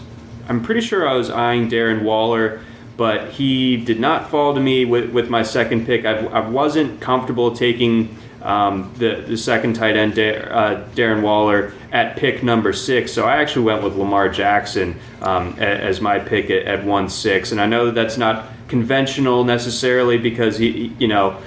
I'm 0.49 0.63
pretty 0.63 0.81
sure 0.81 1.09
I 1.09 1.15
was 1.15 1.31
eyeing 1.31 1.71
Darren 1.71 2.03
Waller 2.03 2.61
but 2.97 3.31
he 3.31 3.77
did 3.77 3.99
not 3.99 4.31
fall 4.31 4.55
to 4.55 4.61
me 4.61 4.85
with, 4.85 5.11
with 5.11 5.29
my 5.29 5.43
second 5.43 5.87
pick. 5.87 6.05
I, 6.05 6.19
I 6.27 6.49
wasn't 6.49 7.01
comfortable 7.01 7.55
taking 7.55 8.17
um, 8.43 8.93
the 8.99 9.25
the 9.27 9.39
second 9.39 9.75
tight 9.75 9.97
end 9.97 10.13
uh, 10.19 10.85
Darren 10.95 11.23
Waller 11.23 11.73
at 11.93 12.17
pick 12.17 12.43
number 12.43 12.73
six. 12.75 13.11
So 13.11 13.27
I 13.27 13.37
actually 13.37 13.65
went 13.65 13.83
with 13.83 13.97
Lamar 13.97 14.29
Jackson 14.29 15.01
um, 15.23 15.59
as 15.59 16.01
my 16.01 16.19
pick 16.19 16.51
at, 16.51 16.67
at 16.67 16.85
one 16.85 17.09
six, 17.09 17.53
and 17.53 17.61
I 17.61 17.67
know 17.67 17.87
that 17.87 17.95
that's 17.95 18.19
not 18.19 18.51
conventional 18.69 19.45
necessarily 19.45 20.19
because 20.19 20.59
he 20.59 20.95
you 20.99 21.09
know 21.09 21.41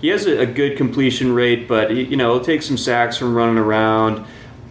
he 0.00 0.08
has 0.08 0.26
a, 0.26 0.42
a 0.42 0.46
good 0.46 0.76
completion 0.76 1.32
rate, 1.32 1.66
but 1.66 1.90
he, 1.90 2.02
you 2.02 2.16
know 2.16 2.34
he'll 2.34 2.44
take 2.44 2.62
some 2.62 2.76
sacks 2.76 3.16
from 3.16 3.34
running 3.34 3.58
around 3.58 4.26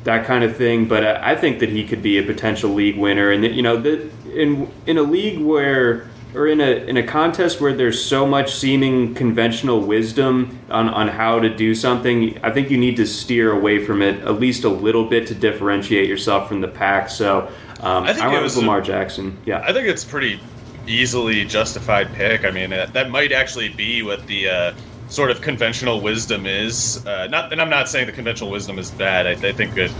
that 0.06 0.26
kind 0.26 0.44
of 0.44 0.56
thing. 0.56 0.88
But 0.88 1.04
I 1.04 1.36
think 1.36 1.60
that 1.60 1.70
he 1.70 1.84
could 1.84 2.02
be 2.02 2.18
a 2.20 2.24
potential 2.24 2.70
league 2.70 2.98
winner, 2.98 3.32
and 3.32 3.44
you 3.44 3.62
know, 3.62 3.78
the, 3.78 4.10
in 4.36 4.72
in 4.86 4.98
a 4.98 5.04
league 5.04 5.40
where 5.40 6.08
or 6.36 6.48
in 6.48 6.60
a 6.60 6.86
in 6.88 6.98
a 6.98 7.04
contest 7.04 7.62
where 7.62 7.74
there's 7.74 8.04
so 8.04 8.26
much 8.26 8.54
seeming 8.54 9.16
conventional 9.16 9.82
wisdom 9.82 10.60
on, 10.70 10.90
on 10.90 11.08
how 11.08 11.40
to 11.40 11.50
do 11.50 11.74
something, 11.74 12.38
I 12.44 12.52
think 12.52 12.70
you 12.70 12.78
need 12.78 12.98
to 12.98 13.08
steer 13.08 13.52
away 13.52 13.84
from 13.86 14.02
it 14.02 14.22
at 14.22 14.40
least 14.40 14.64
a 14.64 14.70
little 14.70 15.06
bit 15.06 15.28
to 15.28 15.36
differentiate 15.36 16.10
yourself 16.10 16.48
from 16.48 16.62
the 16.62 16.68
pack. 16.68 17.10
So 17.10 17.50
um, 17.80 18.04
I 18.04 18.14
think 18.14 18.26
I 18.26 18.38
it 18.38 18.44
was 18.44 18.58
Lamar 18.58 18.80
a, 18.80 18.84
Jackson. 18.84 19.38
Yeah, 19.46 19.62
I 19.62 19.74
think 19.74 19.88
it's 19.88 20.04
pretty 20.04 20.40
easily 20.88 21.46
justified 21.46 22.14
pick. 22.14 22.46
I 22.46 22.52
mean, 22.52 22.70
that 22.70 23.10
might 23.10 23.32
actually 23.32 23.70
be 23.70 24.04
what 24.04 24.26
the 24.28 24.50
uh, 24.50 24.74
sort 25.08 25.32
of 25.32 25.42
conventional 25.42 26.02
wisdom 26.02 26.46
is. 26.46 27.06
Uh, 27.06 27.28
not, 27.28 27.52
and 27.52 27.62
I'm 27.62 27.70
not 27.70 27.90
saying 27.90 28.08
the 28.08 28.12
conventional 28.12 28.52
wisdom 28.52 28.78
is 28.78 28.92
bad. 28.92 29.28
I, 29.28 29.32
I 29.32 29.52
think 29.52 29.74
that 29.76 29.92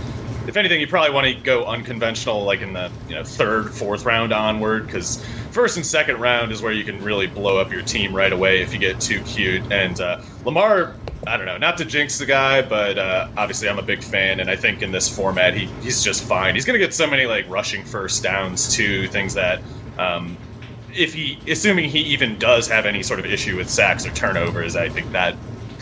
if 0.46 0.56
anything, 0.56 0.80
you 0.80 0.86
probably 0.86 1.12
want 1.12 1.26
to 1.26 1.34
go 1.42 1.64
unconventional, 1.66 2.44
like 2.44 2.60
in 2.60 2.72
the 2.72 2.92
you 3.06 3.14
know 3.14 3.24
third, 3.24 3.74
fourth 3.74 4.04
round 4.04 4.32
onward, 4.32 4.86
because 4.86 5.22
first 5.50 5.76
and 5.76 5.86
second 5.86 6.18
round 6.20 6.52
is 6.52 6.62
where 6.62 6.72
you 6.72 6.84
can 6.84 7.02
really 7.02 7.26
blow 7.26 7.58
up 7.58 7.72
your 7.72 7.82
team 7.82 8.14
right 8.14 8.32
away 8.32 8.62
if 8.62 8.72
you 8.72 8.78
get 8.78 9.00
too 9.00 9.22
cute. 9.22 9.66
And 9.70 9.98
uh, 10.00 10.18
Lamar, 10.44 10.98
I 11.26 11.36
don't 11.36 11.46
know, 11.46 11.58
not 11.58 11.76
to 11.78 11.84
jinx 11.84 12.18
the 12.18 12.26
guy, 12.26 12.62
but 12.62 12.98
uh, 12.98 13.24
obviously 13.36 13.68
I'm 13.68 13.78
a 13.78 13.82
big 13.84 14.02
fan, 14.02 14.40
and 14.40 14.50
I 14.50 14.56
think 14.56 14.82
in 14.82 14.92
this 14.92 15.08
format 15.08 15.54
he 15.54 15.76
he's 15.80 16.02
just 16.02 16.24
fine. 16.24 16.54
He's 16.54 16.64
gonna 16.64 16.78
get 16.78 16.94
so 16.94 17.06
many 17.08 17.26
like 17.26 17.46
rushing 17.48 17.84
first 17.84 18.22
downs 18.22 18.68
too, 18.68 19.08
things 19.08 19.34
that 19.34 19.60
um, 19.98 20.40
if 20.88 21.12
he, 21.14 21.42
assuming 21.48 21.90
he 21.90 22.00
even 22.00 22.38
does 22.38 22.68
have 22.68 22.86
any 22.86 23.02
sort 23.02 23.18
of 23.20 23.26
issue 23.26 23.56
with 23.56 23.68
sacks 23.70 24.06
or 24.06 24.12
turnovers, 24.12 24.76
I 24.76 24.88
think 24.88 25.10
that 25.12 25.36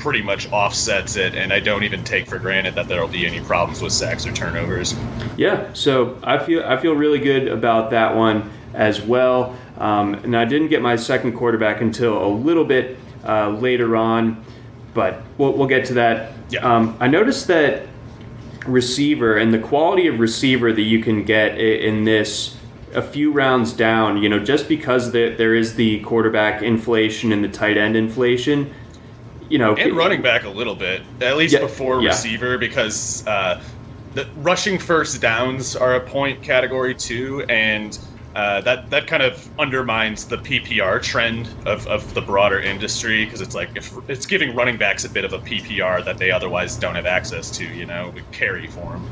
pretty 0.04 0.20
much 0.20 0.52
offsets 0.52 1.16
it, 1.16 1.34
and 1.34 1.50
I 1.50 1.60
don't 1.60 1.82
even 1.82 2.04
take 2.04 2.26
for 2.26 2.38
granted 2.38 2.74
that 2.74 2.88
there'll 2.88 3.08
be 3.08 3.26
any 3.26 3.40
problems 3.40 3.80
with 3.80 3.90
sacks 3.90 4.26
or 4.26 4.32
turnovers. 4.32 4.94
Yeah, 5.38 5.72
so 5.72 6.18
I 6.22 6.38
feel 6.38 6.62
I 6.62 6.76
feel 6.76 6.92
really 6.92 7.18
good 7.18 7.48
about 7.48 7.90
that 7.92 8.14
one 8.14 8.50
as 8.74 9.00
well. 9.00 9.56
Um, 9.78 10.12
and 10.12 10.36
I 10.36 10.44
didn't 10.44 10.68
get 10.68 10.82
my 10.82 10.94
second 10.94 11.32
quarterback 11.32 11.80
until 11.80 12.22
a 12.22 12.28
little 12.28 12.66
bit 12.66 12.98
uh, 13.26 13.48
later 13.48 13.96
on, 13.96 14.44
but 14.92 15.22
we'll, 15.38 15.54
we'll 15.54 15.68
get 15.68 15.86
to 15.86 15.94
that. 15.94 16.32
Yeah. 16.50 16.60
Um, 16.60 16.98
I 17.00 17.08
noticed 17.08 17.46
that 17.46 17.86
receiver 18.66 19.38
and 19.38 19.54
the 19.54 19.58
quality 19.58 20.06
of 20.06 20.20
receiver 20.20 20.70
that 20.70 20.82
you 20.82 21.02
can 21.02 21.24
get 21.24 21.58
in 21.58 22.04
this 22.04 22.58
a 22.94 23.02
few 23.02 23.32
rounds 23.32 23.72
down, 23.72 24.22
you 24.22 24.28
know, 24.28 24.38
just 24.38 24.68
because 24.68 25.12
there, 25.12 25.34
there 25.34 25.54
is 25.54 25.74
the 25.74 26.00
quarterback 26.00 26.62
inflation 26.62 27.32
and 27.32 27.42
the 27.42 27.48
tight 27.48 27.76
end 27.76 27.96
inflation, 27.96 28.72
you 29.48 29.58
know, 29.58 29.74
and 29.76 29.96
running 29.96 30.22
back 30.22 30.44
a 30.44 30.48
little 30.48 30.74
bit, 30.74 31.02
at 31.20 31.36
least 31.36 31.54
yeah, 31.54 31.60
before 31.60 32.00
yeah. 32.00 32.08
receiver, 32.08 32.58
because 32.58 33.26
uh, 33.26 33.62
the 34.14 34.26
rushing 34.36 34.78
first 34.78 35.20
downs 35.20 35.76
are 35.76 35.96
a 35.96 36.00
point 36.00 36.42
category 36.42 36.94
too, 36.94 37.44
and 37.48 37.98
uh, 38.34 38.60
that 38.62 38.90
that 38.90 39.06
kind 39.06 39.22
of 39.22 39.48
undermines 39.58 40.24
the 40.24 40.38
PPR 40.38 41.00
trend 41.02 41.48
of, 41.66 41.86
of 41.86 42.14
the 42.14 42.20
broader 42.20 42.60
industry 42.60 43.24
because 43.24 43.40
it's 43.40 43.54
like 43.54 43.70
if 43.76 43.92
it's 44.08 44.26
giving 44.26 44.56
running 44.56 44.76
backs 44.76 45.04
a 45.04 45.08
bit 45.08 45.24
of 45.24 45.32
a 45.32 45.38
PPR 45.38 46.04
that 46.04 46.18
they 46.18 46.30
otherwise 46.30 46.76
don't 46.76 46.96
have 46.96 47.06
access 47.06 47.50
to, 47.50 47.64
you 47.64 47.86
know, 47.86 48.12
carry 48.32 48.66
for 48.66 48.92
them. 48.92 49.10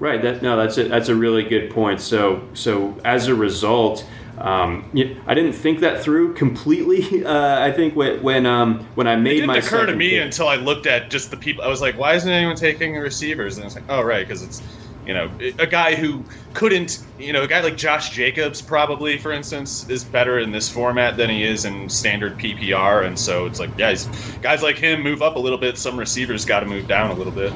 Right. 0.00 0.20
That 0.20 0.42
no, 0.42 0.56
that's 0.56 0.78
a, 0.78 0.88
that's 0.88 1.08
a 1.08 1.14
really 1.14 1.44
good 1.44 1.70
point. 1.70 2.00
So 2.00 2.42
so 2.54 2.98
as 3.04 3.28
a 3.28 3.34
result. 3.34 4.06
Um, 4.38 4.84
I 5.26 5.34
didn't 5.34 5.54
think 5.54 5.80
that 5.80 6.02
through 6.02 6.34
completely. 6.34 7.24
Uh, 7.26 7.58
I 7.60 7.72
think 7.72 7.96
when 7.96 8.22
when, 8.22 8.46
um, 8.46 8.86
when 8.94 9.08
I 9.08 9.16
made 9.16 9.32
it 9.32 9.34
didn't 9.40 9.46
my 9.48 9.56
occur 9.56 9.86
to 9.86 9.96
me 9.96 10.10
pick. 10.10 10.22
until 10.24 10.48
I 10.48 10.56
looked 10.56 10.86
at 10.86 11.10
just 11.10 11.30
the 11.30 11.36
people. 11.36 11.64
I 11.64 11.68
was 11.68 11.80
like, 11.80 11.98
why 11.98 12.14
isn't 12.14 12.30
anyone 12.30 12.54
taking 12.54 12.94
receivers? 12.94 13.56
And 13.56 13.66
it's 13.66 13.74
like, 13.74 13.84
oh 13.88 14.02
right, 14.02 14.26
because 14.26 14.42
it's 14.42 14.62
you 15.06 15.14
know 15.14 15.30
a 15.58 15.66
guy 15.66 15.94
who 15.94 16.22
couldn't 16.52 17.04
you 17.18 17.32
know 17.32 17.42
a 17.42 17.48
guy 17.48 17.60
like 17.60 17.76
Josh 17.76 18.10
Jacobs 18.10 18.60
probably 18.60 19.18
for 19.18 19.32
instance 19.32 19.88
is 19.88 20.04
better 20.04 20.38
in 20.38 20.52
this 20.52 20.68
format 20.68 21.16
than 21.16 21.30
he 21.30 21.42
is 21.42 21.64
in 21.64 21.88
standard 21.88 22.36
PPR, 22.38 23.06
and 23.06 23.18
so 23.18 23.46
it's 23.46 23.58
like 23.58 23.76
guys 23.76 24.06
guys 24.42 24.62
like 24.62 24.76
him 24.76 25.02
move 25.02 25.22
up 25.22 25.36
a 25.36 25.40
little 25.40 25.58
bit. 25.58 25.78
Some 25.78 25.98
receivers 25.98 26.44
got 26.44 26.60
to 26.60 26.66
move 26.66 26.86
down 26.86 27.10
a 27.10 27.14
little 27.14 27.32
bit. 27.32 27.52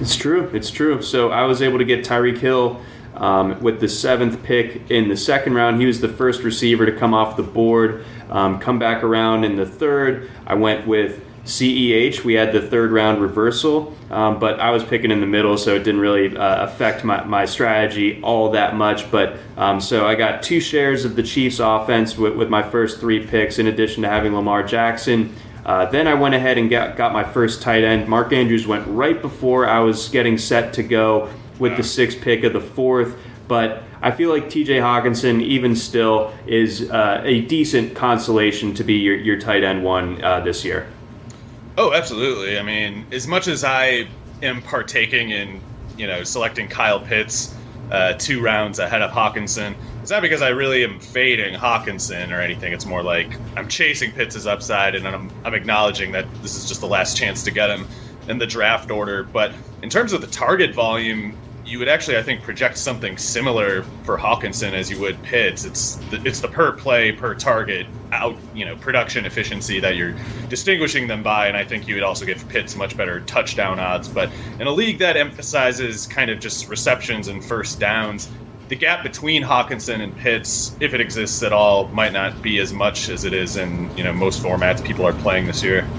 It's 0.00 0.16
true. 0.16 0.50
It's 0.52 0.70
true. 0.70 1.00
So 1.02 1.30
I 1.30 1.44
was 1.44 1.62
able 1.62 1.78
to 1.78 1.84
get 1.84 2.04
Tyreek 2.04 2.38
Hill 2.38 2.80
um, 3.22 3.58
with 3.62 3.80
the 3.80 3.88
seventh 3.88 4.42
pick 4.42 4.90
in 4.90 5.08
the 5.08 5.16
second 5.16 5.54
round. 5.54 5.80
He 5.80 5.86
was 5.86 6.00
the 6.00 6.08
first 6.08 6.42
receiver 6.42 6.84
to 6.84 6.92
come 6.92 7.14
off 7.14 7.36
the 7.36 7.42
board. 7.44 8.04
Um, 8.28 8.58
come 8.58 8.78
back 8.78 9.04
around 9.04 9.44
in 9.44 9.56
the 9.56 9.64
third. 9.64 10.30
I 10.44 10.54
went 10.54 10.86
with 10.86 11.24
CEH. 11.44 12.24
We 12.24 12.34
had 12.34 12.52
the 12.52 12.60
third 12.60 12.90
round 12.90 13.20
reversal, 13.20 13.96
um, 14.10 14.38
but 14.38 14.58
I 14.60 14.70
was 14.70 14.84
picking 14.84 15.10
in 15.10 15.20
the 15.20 15.26
middle, 15.26 15.56
so 15.56 15.74
it 15.74 15.80
didn't 15.84 16.00
really 16.00 16.36
uh, 16.36 16.64
affect 16.64 17.04
my, 17.04 17.22
my 17.24 17.44
strategy 17.44 18.20
all 18.22 18.50
that 18.50 18.74
much. 18.74 19.10
But 19.10 19.38
um, 19.56 19.80
so 19.80 20.06
I 20.06 20.16
got 20.16 20.42
two 20.42 20.60
shares 20.60 21.04
of 21.04 21.14
the 21.14 21.22
Chiefs' 21.22 21.60
offense 21.60 22.16
with, 22.16 22.36
with 22.36 22.48
my 22.48 22.62
first 22.62 23.00
three 23.00 23.24
picks, 23.24 23.58
in 23.58 23.68
addition 23.68 24.02
to 24.02 24.08
having 24.08 24.34
Lamar 24.34 24.62
Jackson. 24.64 25.34
Uh, 25.64 25.86
then 25.86 26.08
I 26.08 26.14
went 26.14 26.34
ahead 26.34 26.58
and 26.58 26.68
got, 26.68 26.96
got 26.96 27.12
my 27.12 27.22
first 27.22 27.62
tight 27.62 27.84
end. 27.84 28.08
Mark 28.08 28.32
Andrews 28.32 28.66
went 28.66 28.84
right 28.88 29.20
before 29.22 29.68
I 29.68 29.78
was 29.78 30.08
getting 30.08 30.36
set 30.36 30.72
to 30.74 30.82
go 30.82 31.28
with 31.58 31.76
the 31.76 31.82
sixth 31.82 32.20
pick 32.20 32.44
of 32.44 32.52
the 32.52 32.60
fourth. 32.60 33.16
But 33.48 33.82
I 34.00 34.10
feel 34.10 34.30
like 34.30 34.46
TJ 34.46 34.80
Hockenson, 34.80 35.42
even 35.42 35.76
still, 35.76 36.32
is 36.46 36.90
uh, 36.90 37.22
a 37.24 37.42
decent 37.42 37.94
consolation 37.94 38.74
to 38.74 38.84
be 38.84 38.94
your, 38.94 39.16
your 39.16 39.38
tight 39.38 39.62
end 39.62 39.84
one 39.84 40.22
uh, 40.24 40.40
this 40.40 40.64
year. 40.64 40.88
Oh, 41.78 41.92
absolutely. 41.92 42.58
I 42.58 42.62
mean, 42.62 43.06
as 43.12 43.26
much 43.26 43.48
as 43.48 43.64
I 43.64 44.08
am 44.42 44.60
partaking 44.62 45.30
in, 45.30 45.60
you 45.96 46.06
know, 46.06 46.22
selecting 46.22 46.68
Kyle 46.68 47.00
Pitts 47.00 47.54
uh, 47.90 48.14
two 48.14 48.42
rounds 48.42 48.78
ahead 48.78 49.02
of 49.02 49.10
Hockenson, 49.10 49.74
it's 50.02 50.10
not 50.10 50.20
because 50.20 50.42
I 50.42 50.48
really 50.48 50.82
am 50.82 50.98
fading 50.98 51.54
Hockenson 51.54 52.32
or 52.36 52.40
anything. 52.40 52.72
It's 52.72 52.86
more 52.86 53.02
like 53.02 53.38
I'm 53.56 53.68
chasing 53.68 54.10
Pitts' 54.12 54.46
upside, 54.46 54.94
and 54.96 55.06
I'm, 55.06 55.30
I'm 55.44 55.54
acknowledging 55.54 56.10
that 56.12 56.26
this 56.42 56.56
is 56.56 56.66
just 56.66 56.80
the 56.80 56.88
last 56.88 57.16
chance 57.16 57.44
to 57.44 57.50
get 57.50 57.70
him 57.70 57.86
in 58.28 58.38
the 58.38 58.46
draft 58.46 58.90
order. 58.90 59.30
But 59.32 59.54
in 59.82 59.90
terms 59.90 60.12
of 60.12 60.20
the 60.20 60.26
target 60.26 60.74
volume, 60.74 61.38
you 61.64 61.78
would 61.78 61.88
actually, 61.88 62.16
I 62.18 62.22
think, 62.22 62.42
project 62.42 62.78
something 62.78 63.16
similar 63.16 63.84
for 64.02 64.18
Hockenson 64.18 64.72
as 64.72 64.90
you 64.90 64.98
would 65.00 65.22
Pitts. 65.22 65.64
It's 65.64 66.04
the, 66.10 66.20
it's 66.24 66.40
the 66.40 66.48
per 66.48 66.72
play, 66.72 67.12
per 67.12 67.34
target 67.34 67.86
out, 68.12 68.42
you 68.52 68.64
know, 68.64 68.76
production 68.76 69.24
efficiency 69.24 69.80
that 69.80 69.96
you're 69.96 70.14
distinguishing 70.48 71.06
them 71.06 71.22
by, 71.22 71.46
and 71.46 71.56
I 71.56 71.64
think 71.64 71.86
you 71.86 71.94
would 71.94 72.02
also 72.02 72.26
give 72.26 72.46
Pitts 72.48 72.76
much 72.76 72.96
better 72.96 73.20
touchdown 73.20 73.78
odds. 73.78 74.08
But 74.08 74.32
in 74.58 74.66
a 74.66 74.72
league 74.72 74.98
that 74.98 75.16
emphasizes 75.16 76.06
kind 76.06 76.30
of 76.30 76.40
just 76.40 76.68
receptions 76.68 77.28
and 77.28 77.44
first 77.44 77.78
downs, 77.78 78.28
the 78.68 78.76
gap 78.76 79.02
between 79.02 79.42
Hockenson 79.42 80.00
and 80.02 80.16
Pitts, 80.16 80.76
if 80.80 80.94
it 80.94 81.00
exists 81.00 81.42
at 81.42 81.52
all, 81.52 81.90
might 81.92 82.12
not 82.12 82.42
be 82.42 82.58
as 82.58 82.72
much 82.72 83.08
as 83.08 83.24
it 83.24 83.34
is 83.34 83.56
in 83.56 83.92
you 83.94 84.02
know 84.02 84.12
most 84.12 84.42
formats 84.42 84.82
people 84.82 85.06
are 85.06 85.14
playing 85.14 85.46
this 85.46 85.62
year. 85.62 85.90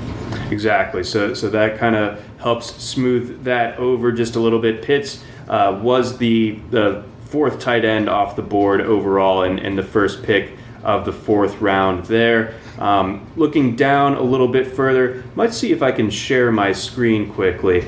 Exactly. 0.52 1.04
So 1.04 1.34
so 1.34 1.50
that 1.50 1.78
kind 1.78 1.96
of 1.96 2.24
helps 2.38 2.76
smooth 2.84 3.44
that 3.44 3.78
over 3.80 4.12
just 4.12 4.36
a 4.36 4.40
little 4.40 4.60
bit. 4.60 4.82
Pitts 4.82 5.24
uh, 5.48 5.80
was 5.82 6.18
the 6.18 6.60
the 6.70 7.04
fourth 7.26 7.60
tight 7.60 7.84
end 7.84 8.10
off 8.10 8.36
the 8.36 8.42
board 8.44 8.82
overall 8.82 9.44
and, 9.44 9.60
and 9.60 9.78
the 9.78 9.84
first 9.84 10.22
pick 10.22 10.56
of 10.84 11.06
the 11.06 11.14
fourth 11.14 11.60
round 11.62 12.06
there. 12.06 12.54
Um, 12.78 13.26
looking 13.36 13.76
down 13.76 14.16
a 14.16 14.22
little 14.22 14.48
bit 14.48 14.68
further, 14.68 15.24
let's 15.36 15.58
see 15.58 15.72
if 15.72 15.82
I 15.82 15.92
can 15.92 16.10
share 16.10 16.52
my 16.52 16.72
screen 16.72 17.32
quickly. 17.34 17.88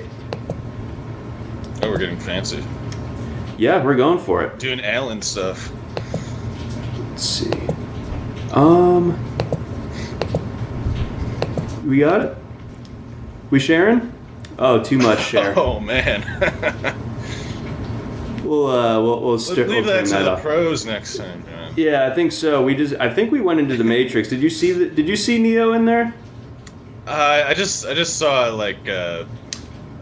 Oh, 1.84 1.92
we're 1.92 1.98
getting 1.98 2.20
fancy. 2.20 2.64
Yeah, 3.58 3.84
we're 3.84 3.96
going 3.96 4.20
for 4.20 4.44
it. 4.44 4.58
Doing 4.60 4.84
Allen 4.84 5.22
stuff. 5.22 5.72
Let's 7.10 7.24
see. 7.24 7.52
Um, 8.52 9.18
we 11.86 12.00
got 12.00 12.22
it. 12.22 12.38
We 13.52 13.60
sharing? 13.60 14.12
Oh, 14.58 14.84
too 14.84 14.98
much 14.98 15.20
share. 15.24 15.54
oh 15.58 15.80
man. 15.80 16.24
we'll 18.44 18.68
uh, 18.68 19.02
we'll 19.02 19.22
we'll, 19.22 19.40
st- 19.40 19.68
leave 19.70 19.86
we'll 19.86 19.96
that 19.96 20.06
to 20.06 20.12
that 20.12 20.24
the 20.24 20.32
off. 20.32 20.42
pros 20.42 20.86
next 20.86 21.18
time. 21.18 21.44
Man. 21.46 21.74
Yeah, 21.76 22.08
I 22.08 22.16
think 22.16 22.32
so. 22.32 22.64
We 22.64 22.76
just 22.76 22.96
I 22.96 23.14
think 23.14 23.32
we 23.32 23.42
went 23.42 23.60
into 23.60 23.78
the 23.78 23.84
Matrix. 23.84 24.30
Did 24.30 24.42
you 24.42 24.50
see 24.50 24.72
the, 24.72 24.90
Did 24.90 25.08
you 25.08 25.16
see 25.16 25.38
Neo 25.40 25.74
in 25.74 25.86
there? 25.86 26.14
Uh, 27.08 27.44
I 27.48 27.54
just 27.54 27.86
I 27.86 27.94
just 27.94 28.18
saw 28.18 28.48
like 28.50 28.88
uh, 28.88 29.26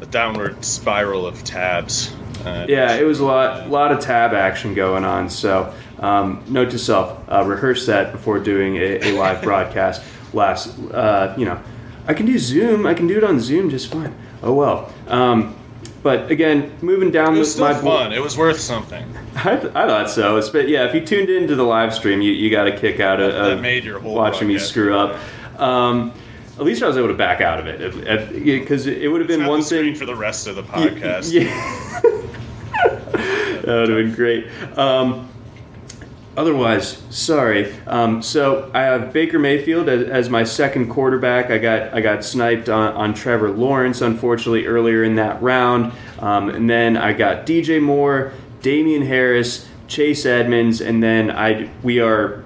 a 0.01 0.05
downward 0.05 0.63
spiral 0.63 1.25
of 1.25 1.43
tabs. 1.43 2.13
Uh, 2.45 2.65
yeah, 2.67 2.95
it 2.95 3.03
was 3.03 3.19
a 3.21 3.25
lot, 3.25 3.69
lot 3.69 3.91
of 3.91 3.99
tab 3.99 4.33
action 4.33 4.73
going 4.73 5.05
on. 5.05 5.29
So, 5.29 5.73
um, 5.99 6.43
note 6.47 6.71
to 6.71 6.79
self: 6.79 7.17
uh, 7.29 7.43
rehearse 7.45 7.85
that 7.87 8.11
before 8.11 8.39
doing 8.39 8.77
a, 8.77 8.99
a 8.99 9.11
live 9.13 9.41
broadcast. 9.43 10.01
Last, 10.33 10.77
uh, 10.91 11.33
you 11.37 11.45
know, 11.45 11.61
I 12.07 12.13
can 12.13 12.25
do 12.25 12.37
Zoom. 12.37 12.85
I 12.85 12.93
can 12.93 13.07
do 13.07 13.17
it 13.17 13.23
on 13.23 13.39
Zoom 13.39 13.69
just 13.69 13.91
fine. 13.91 14.15
Oh 14.41 14.53
well. 14.53 14.91
Um, 15.07 15.55
but 16.03 16.29
again, 16.29 16.75
moving 16.81 17.11
down 17.11 17.35
It 17.35 17.39
was 17.39 17.53
still 17.53 17.65
my 17.65 17.73
fun. 17.73 18.11
It 18.11 18.21
was 18.21 18.37
worth 18.37 18.59
something. 18.59 19.05
I, 19.35 19.55
th- 19.55 19.73
I 19.73 19.87
thought 19.87 20.09
so. 20.09 20.35
It's, 20.35 20.49
but 20.49 20.67
yeah, 20.67 20.85
if 20.85 20.93
you 20.93 21.05
tuned 21.05 21.29
into 21.29 21.55
the 21.55 21.63
live 21.63 21.93
stream, 21.93 22.21
you, 22.21 22.33
you 22.33 22.51
got 22.51 22.67
a 22.67 22.77
kick 22.77 22.99
out 22.99 23.21
of, 23.21 23.33
of 23.65 24.03
watching 24.03 24.49
me 24.49 24.57
screw 24.57 24.97
up. 24.97 25.17
Um, 25.59 26.11
at 26.57 26.63
least 26.63 26.83
I 26.83 26.87
was 26.87 26.97
able 26.97 27.07
to 27.07 27.13
back 27.13 27.41
out 27.41 27.59
of 27.59 27.67
it 27.67 28.33
because 28.43 28.85
it 28.85 29.09
would 29.09 29.21
have 29.21 29.27
been 29.27 29.45
one 29.45 29.63
thing 29.63 29.95
for 29.95 30.05
the 30.05 30.15
rest 30.15 30.45
of 30.45 30.55
the 30.55 30.63
podcast. 30.63 31.31
Yeah. 31.31 32.01
that 33.61 33.65
would 33.65 33.89
have 33.89 33.97
been 33.97 34.13
great. 34.13 34.47
Um, 34.77 35.29
otherwise, 36.35 37.01
sorry. 37.09 37.73
Um, 37.85 38.21
so 38.21 38.69
I 38.73 38.81
have 38.81 39.13
Baker 39.13 39.39
Mayfield 39.39 39.89
as, 39.89 40.07
as, 40.07 40.29
my 40.29 40.43
second 40.43 40.89
quarterback. 40.89 41.51
I 41.51 41.57
got 41.57 41.93
I 41.93 42.01
got 42.01 42.23
sniped 42.23 42.69
on, 42.69 42.93
on 42.93 43.13
Trevor 43.13 43.51
Lawrence, 43.51 44.01
unfortunately, 44.01 44.65
earlier 44.65 45.03
in 45.03 45.15
that 45.15 45.41
round. 45.41 45.93
Um, 46.19 46.49
and 46.49 46.69
then 46.69 46.97
I 46.97 47.13
got 47.13 47.45
DJ 47.45 47.81
Moore, 47.81 48.33
Damien 48.61 49.03
Harris, 49.03 49.67
Chase 49.87 50.25
Edmonds, 50.25 50.81
and 50.81 51.03
then 51.03 51.29
I 51.31 51.69
we 51.83 51.99
are 51.99 52.43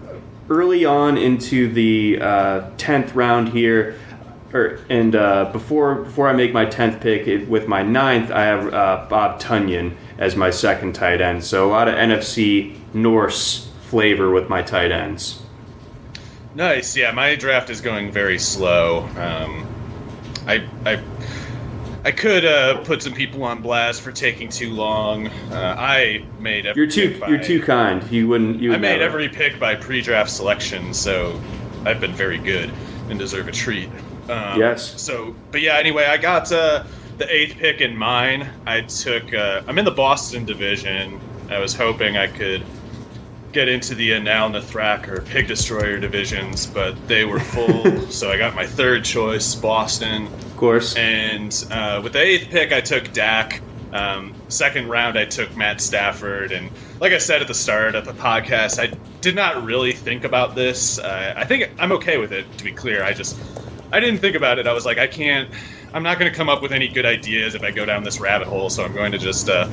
early 0.50 0.86
on 0.86 1.17
into 1.17 1.72
the 1.72 2.20
uh, 2.22 2.70
tenth 2.77 3.13
round 3.15 3.50
here. 3.50 3.96
Or, 4.53 4.79
and 4.89 5.13
uh, 5.13 5.50
before 5.51 5.96
before 5.96 6.29
I 6.29 6.34
make 6.34 6.53
my 6.53 6.65
tenth 6.65 7.01
pick 7.01 7.27
it, 7.27 7.48
with 7.50 7.67
my 7.67 7.84
ninth, 7.84 8.32
I 8.32 8.46
have 8.46 8.74
uh, 8.74 9.06
Bob 9.10 9.41
Tonyan 9.41 9.96
as 10.17 10.36
my 10.36 10.50
second 10.50 10.94
tight 10.94 11.22
end. 11.22 11.44
So 11.44 11.67
a 11.67 11.72
lot 11.72 11.88
of 11.88 11.96
NFC 11.96 12.75
Norse 12.94 13.66
flavor 13.89 14.32
with 14.32 14.50
my 14.50 14.62
tight 14.62 14.91
ends. 14.91 15.41
Nice. 16.56 16.98
Yeah, 16.98 17.12
my 17.12 17.36
draft 17.36 17.70
is 17.70 17.82
going 17.82 18.12
very 18.12 18.39
slow. 18.39 19.08
Um, 19.17 19.67
I 20.48 20.67
I 20.86 21.03
I 22.03 22.12
could 22.12 22.46
uh, 22.46 22.82
put 22.84 23.03
some 23.03 23.13
people 23.13 23.44
on 23.44 23.62
blast 23.62 24.01
for 24.01 24.12
taking 24.12 24.50
too 24.50 24.72
long. 24.72 25.27
Uh, 25.27 25.75
I 25.77 26.25
made 26.39 26.65
every 26.65 26.84
you're 26.84 26.91
too 26.91 27.20
by, 27.20 27.27
you're 27.27 27.44
too 27.44 27.62
kind. 27.62 28.01
You 28.12 28.27
wouldn't. 28.27 28.62
You 28.62 28.70
would 28.70 28.77
I 28.77 28.79
made 28.79 29.00
never. 29.00 29.03
every 29.03 29.29
pick 29.29 29.60
by 29.60 29.75
pre-draft 29.75 30.32
selection, 30.32 30.94
so 30.94 31.39
I've 31.86 32.00
been 32.00 32.13
very 32.13 32.38
good 32.38 32.72
and 33.10 33.20
deserve 33.20 33.48
a 33.48 33.51
treat. 33.51 33.89
Um, 34.29 34.60
yes. 34.60 35.00
So, 35.01 35.36
but 35.51 35.62
yeah. 35.62 35.75
Anyway, 35.75 36.06
I 36.06 36.17
got 36.17 36.51
uh, 36.51 36.86
the 37.17 37.34
eighth 37.34 37.58
pick 37.58 37.82
in 37.82 37.96
mine. 37.96 38.50
I 38.65 38.82
took. 38.82 39.34
Uh, 39.34 39.62
I'm 39.67 39.77
in 39.77 39.86
the 39.86 39.91
Boston 39.91 40.46
division. 40.46 41.20
I 41.50 41.60
was 41.60 41.75
hoping 41.75 42.17
I 42.17 42.27
could 42.27 42.65
get 43.51 43.68
into 43.68 43.96
the 43.96 44.12
Anaal 44.12 44.51
Nathrakh 44.51 45.08
or 45.08 45.22
Pig 45.22 45.48
Destroyer 45.48 46.00
divisions, 46.00 46.66
but 46.66 46.96
they 47.08 47.25
were 47.25 47.39
full. 47.54 48.01
so 48.08 48.30
I 48.30 48.38
got 48.38 48.56
my 48.56 48.66
third 48.66 49.04
choice, 49.04 49.56
Boston. 49.56 50.27
Of 50.27 50.58
course. 50.58 50.96
And 50.96 51.66
uh, 51.72 52.01
with 52.04 52.13
the 52.13 52.22
eighth 52.22 52.50
pick, 52.50 52.72
I 52.72 52.82
took 52.82 53.12
Dak. 53.13 53.62
Um, 53.94 54.34
second 54.50 54.89
round, 54.89 55.18
I 55.18 55.25
took 55.25 55.56
Matt 55.56 55.80
Stafford. 55.80 56.51
And 56.51 56.70
like 57.00 57.13
I 57.13 57.18
said 57.18 57.42
at 57.42 57.48
the 57.48 57.54
start 57.54 57.96
of 57.96 58.06
the 58.06 58.13
podcast, 58.13 58.80
I 58.80 58.96
did 59.22 59.36
not 59.36 59.63
really 59.63 59.94
think 59.94 60.24
about 60.24 60.56
this. 60.56 61.00
Uh, 61.00 61.34
I 61.36 61.46
think 61.46 61.72
I'm 61.80 61.92
okay 61.94 62.18
with 62.18 62.32
it, 62.32 62.46
to 62.58 62.63
be 62.63 62.72
clear. 62.72 63.04
I 63.04 63.13
just, 63.13 63.39
I 63.92 64.00
didn't 64.00 64.20
think 64.20 64.36
about 64.36 64.60
it. 64.60 64.68
I 64.68 64.74
was 64.74 64.86
like, 64.86 64.98
I 64.98 65.08
can't, 65.08 65.50
I'm 65.94 66.04
not 66.04 66.20
going 66.20 66.30
to 66.30 66.38
come 66.38 66.50
up 66.50 66.62
with 66.62 66.74
any 66.74 66.88
good 66.88 67.06
ideas 67.06 67.56
if 67.56 67.63
I 67.63 67.72
go 67.72 67.86
down 67.86 68.04
this 68.04 68.20
rabbit 68.20 68.48
hole. 68.48 68.70
So 68.70 68.84
I'm 68.84 68.94
going 68.94 69.13
to 69.13 69.18
just 69.18 69.50
uh, 69.50 69.70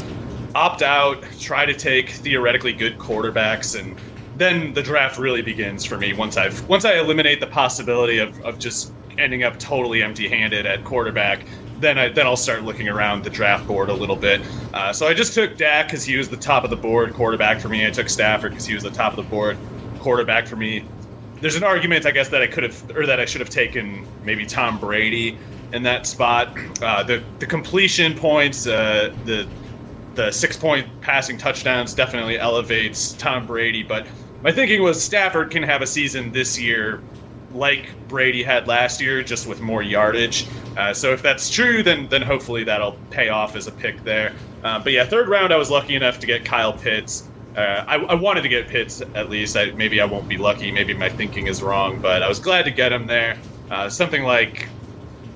opt 0.54 0.82
out, 0.82 1.23
try 1.38 1.66
to 1.66 1.75
take 1.75 2.11
theoretically 2.11 2.73
good 2.73 2.99
quarterbacks, 2.99 3.78
and 3.78 3.99
then 4.37 4.73
the 4.73 4.82
draft 4.82 5.18
really 5.18 5.42
begins 5.42 5.84
for 5.84 5.96
me 5.96 6.12
once 6.12 6.37
I've 6.37 6.66
once 6.68 6.84
I 6.84 6.94
eliminate 6.94 7.40
the 7.40 7.46
possibility 7.46 8.18
of, 8.18 8.40
of 8.42 8.58
just 8.58 8.92
ending 9.18 9.44
up 9.44 9.58
totally 9.58 10.02
empty-handed 10.02 10.66
at 10.66 10.84
quarterback. 10.84 11.46
Then 11.80 11.99
I 11.99 12.08
then 12.08 12.26
I'll 12.26 12.37
start 12.37 12.62
looking 12.62 12.88
around 12.88 13.25
the 13.25 13.30
draft 13.30 13.66
board 13.66 13.88
a 13.88 13.94
little 13.94 14.16
bit. 14.16 14.40
Uh, 14.73 14.92
so 14.92 15.06
I 15.06 15.14
just 15.14 15.34
took 15.34 15.56
Dak 15.56 15.87
because 15.87 16.04
he 16.04 16.16
was 16.16 16.28
the 16.28 16.37
top 16.37 16.64
of 16.64 16.70
the 16.70 16.76
board 16.76 17.14
quarterback 17.14 17.61
for 17.61 17.68
me. 17.68 17.87
I 17.87 17.90
took 17.90 18.08
Stafford 18.08 18.52
because 18.52 18.66
he 18.66 18.75
was 18.75 18.82
the 18.82 18.90
top 18.90 19.12
of 19.12 19.16
the 19.16 19.30
board 19.30 19.56
quarterback 19.99 20.46
for 20.46 20.56
me. 20.56 20.84
There's 21.40 21.56
an 21.56 21.64
argument, 21.64 22.06
I 22.06 22.11
guess, 22.11 22.28
that 22.30 22.42
I 22.42 22.46
could 22.46 22.62
have 22.62 22.96
or 22.96 23.06
that 23.06 23.20
I 23.20 23.25
should 23.25 23.40
have 23.40 23.50
taken 23.50 24.06
maybe 24.25 24.46
Tom 24.46 24.78
Brady 24.78 25.37
in 25.73 25.82
that 25.82 26.06
spot. 26.06 26.56
Uh, 26.80 27.02
the 27.02 27.23
the 27.38 27.47
completion 27.47 28.14
points, 28.14 28.67
uh, 28.67 29.12
the 29.25 29.47
the 30.14 30.30
six 30.30 30.56
point 30.56 30.86
passing 31.00 31.38
touchdowns 31.38 31.94
definitely 31.94 32.38
elevates 32.38 33.12
Tom 33.12 33.46
Brady. 33.46 33.82
But 33.82 34.06
my 34.42 34.52
thinking 34.52 34.82
was 34.82 35.02
Stafford 35.02 35.50
can 35.50 35.62
have 35.62 35.82
a 35.82 35.86
season 35.86 36.32
this 36.32 36.58
year 36.58 37.02
like 37.54 37.88
Brady 38.08 38.42
had 38.42 38.66
last 38.66 39.00
year, 39.00 39.22
just 39.22 39.46
with 39.46 39.60
more 39.60 39.82
yardage. 39.82 40.46
Uh, 40.76 40.92
so 40.92 41.12
if 41.12 41.22
that's 41.22 41.48
true, 41.48 41.82
then 41.82 42.08
then 42.08 42.22
hopefully 42.22 42.64
that'll 42.64 42.98
pay 43.10 43.28
off 43.28 43.56
as 43.56 43.66
a 43.66 43.72
pick 43.72 44.02
there. 44.04 44.32
Uh, 44.62 44.78
but 44.78 44.92
yeah, 44.92 45.04
third 45.04 45.28
round, 45.28 45.52
I 45.52 45.56
was 45.56 45.70
lucky 45.70 45.94
enough 45.94 46.18
to 46.20 46.26
get 46.26 46.44
Kyle 46.44 46.72
Pitts. 46.72 47.28
Uh, 47.56 47.84
I, 47.86 47.96
I, 47.96 48.14
wanted 48.14 48.42
to 48.42 48.48
get 48.48 48.66
Pitts 48.66 49.00
at 49.14 49.30
least. 49.30 49.56
I, 49.56 49.66
maybe 49.72 50.00
I 50.00 50.04
won't 50.04 50.28
be 50.28 50.36
lucky. 50.36 50.72
Maybe 50.72 50.92
my 50.92 51.08
thinking 51.08 51.46
is 51.46 51.62
wrong, 51.62 52.00
but 52.00 52.20
I 52.20 52.28
was 52.28 52.40
glad 52.40 52.64
to 52.64 52.72
get 52.72 52.92
him 52.92 53.06
there. 53.06 53.38
Uh, 53.70 53.88
something 53.88 54.24
like 54.24 54.68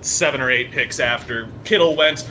seven 0.01 0.41
or 0.41 0.51
eight 0.51 0.73
picks 0.73 0.99
after 0.99 1.49
Kittle 1.65 1.95
went. 1.95 2.29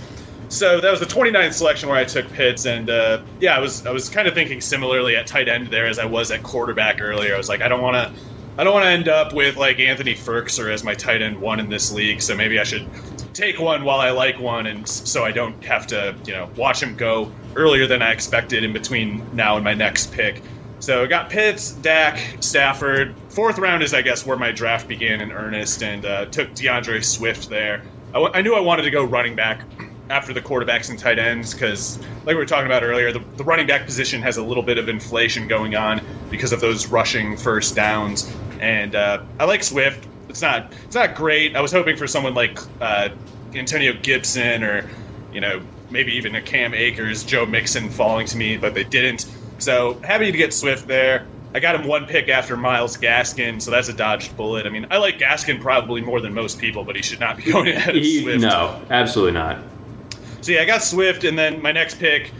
So 0.49 0.79
that 0.79 0.91
was 0.91 0.99
the 1.01 1.05
29th 1.07 1.53
selection 1.53 1.89
where 1.89 1.97
I 1.97 2.05
took 2.05 2.31
Pitts, 2.31 2.65
and 2.65 2.89
uh, 2.89 3.19
yeah, 3.39 3.55
I 3.55 3.60
was 3.60 3.86
I 3.86 3.91
was 3.91 4.10
kind 4.10 4.27
of 4.27 4.33
thinking 4.33 4.62
similarly 4.62 5.15
at 5.15 5.27
tight 5.27 5.49
end 5.49 5.67
there 5.67 5.88
as 5.88 5.99
I 5.99 6.05
was 6.05 6.31
at 6.31 6.43
quarterback 6.43 7.01
earlier. 7.01 7.33
I 7.33 7.38
was 7.38 7.49
like, 7.49 7.62
I 7.62 7.67
don't 7.67 7.81
want 7.81 7.95
to, 7.95 8.13
I 8.57 8.63
don't 8.63 8.73
want 8.73 8.86
to 8.86 8.89
end 8.91 9.10
up 9.10 9.33
with 9.33 9.57
like 9.57 9.79
Anthony 9.79 10.13
Firkser 10.15 10.71
as 10.71 10.83
my 10.86 10.93
tight 10.95 11.21
end 11.21 11.39
one 11.39 11.60
in 11.60 11.69
this 11.69 11.91
league. 11.91 12.21
So 12.21 12.36
maybe 12.36 12.60
I 12.60 12.63
should 12.63 12.88
take 13.33 13.60
one 13.60 13.83
while 13.83 13.99
I 13.99 14.12
like 14.12 14.39
one, 14.39 14.67
and 14.67 14.88
so 14.88 15.25
I 15.25 15.33
don't 15.33 15.62
have 15.65 15.88
to 15.88 16.17
you 16.25 16.33
know 16.33 16.49
watch 16.55 16.81
him 16.81 16.95
go 16.95 17.33
earlier 17.55 17.88
than 17.88 18.01
I 18.01 18.12
expected 18.13 18.63
in 18.63 18.71
between 18.71 19.27
now 19.33 19.57
and 19.57 19.65
my 19.65 19.73
next 19.73 20.13
pick. 20.13 20.45
So 20.79 21.03
I 21.03 21.07
got 21.07 21.29
Pitts, 21.29 21.73
Dak, 21.75 22.19
Stafford. 22.41 23.17
Fourth 23.36 23.60
round 23.60 23.83
is 23.83 23.93
I 23.93 24.01
guess 24.01 24.25
where 24.25 24.38
my 24.38 24.51
draft 24.53 24.88
began 24.88 25.19
in 25.21 25.33
earnest, 25.33 25.83
and 25.83 26.05
uh, 26.05 26.27
took 26.27 26.53
D'Andre 26.55 27.01
Swift 27.01 27.49
there. 27.49 27.83
I, 28.13 28.19
w- 28.19 28.31
I 28.33 28.41
knew 28.43 28.55
I 28.55 28.62
wanted 28.62 28.83
to 28.83 28.91
go 28.91 29.03
running 29.03 29.36
back 29.36 29.67
after 30.10 30.34
the 30.34 30.41
quarterbacks 30.41 30.89
and 30.89 30.98
tight 30.98 31.20
ends 31.20 31.54
because, 31.54 32.00
like 32.26 32.28
we 32.28 32.36
were 32.36 32.46
talking 32.46 32.65
about 32.65 32.84
earlier, 32.84 33.12
the, 33.12 33.20
the, 33.36 33.43
running 33.43 33.67
back 33.67 33.86
position 33.86 34.22
has 34.22 34.38
a 34.38 34.43
little 34.43 34.63
bit 34.63 34.78
of 34.78 34.89
inflation 34.89 35.48
going 35.48 35.76
on 35.76 36.02
because 36.30 36.52
of 36.52 36.62
those 36.62 36.88
rushing 36.88 37.38
first 37.38 37.76
downs. 37.76 38.34
And 38.60 38.96
uh, 38.96 39.24
I 39.39 39.46
like 39.46 39.63
Swift. 39.63 40.08
It's 40.30 40.41
not 40.41 40.74
it's 40.86 40.96
not 40.96 41.15
great. 41.15 41.56
I 41.56 41.62
was 41.62 41.72
hoping 41.72 41.98
for 41.98 42.08
someone 42.08 42.34
like 42.34 42.60
uh, 42.82 43.10
Antonio 43.54 43.93
Gibson 43.93 44.63
or 44.63 44.89
you 45.32 45.41
know 45.41 45.62
maybe 45.89 46.13
even 46.13 46.36
a 46.36 46.41
Cam 46.41 46.74
Akers, 46.74 47.24
Joe 47.24 47.46
Mixon 47.46 47.89
falling 47.89 48.28
to 48.28 48.38
me, 48.38 48.58
but 48.58 48.74
they 48.74 48.84
didn't. 48.84 49.26
So 49.60 49.96
happy 50.04 50.32
to 50.32 50.38
get 50.38 50.54
Swift 50.54 50.88
there. 50.88 51.26
I 51.54 51.60
got 51.60 51.76
him 51.76 51.88
one 51.88 52.06
pick 52.06 52.30
after 52.30 52.58
Myles 52.58 52.98
Gaskin, 52.98 53.62
so 53.62 53.72
that's 53.72 53.88
a 53.88 53.93
dodged 53.93 54.36
bullet. 54.36 54.65
I 54.65 54.70
mean, 54.70 54.86
I 54.91 54.98
like 54.98 55.17
Gaskin 55.17 55.62
probably 55.62 56.02
more 56.02 56.20
than 56.20 56.34
most 56.34 56.60
people, 56.60 56.84
but 56.84 56.96
he 56.96 57.02
should 57.02 57.20
not 57.20 57.38
be 57.38 57.43
going 57.52 57.70
ahead 57.70 57.96
of 57.96 58.06
Swift. 58.06 58.41
no, 58.41 58.82
absolutely 58.89 59.34
not. 59.34 59.60
So 60.41 60.52
yeah, 60.52 60.62
I 60.62 60.65
got 60.65 60.84
Swift, 60.84 61.23
and 61.23 61.38
then 61.38 61.62
my 61.62 61.71
next 61.71 61.95
pick, 61.95 62.34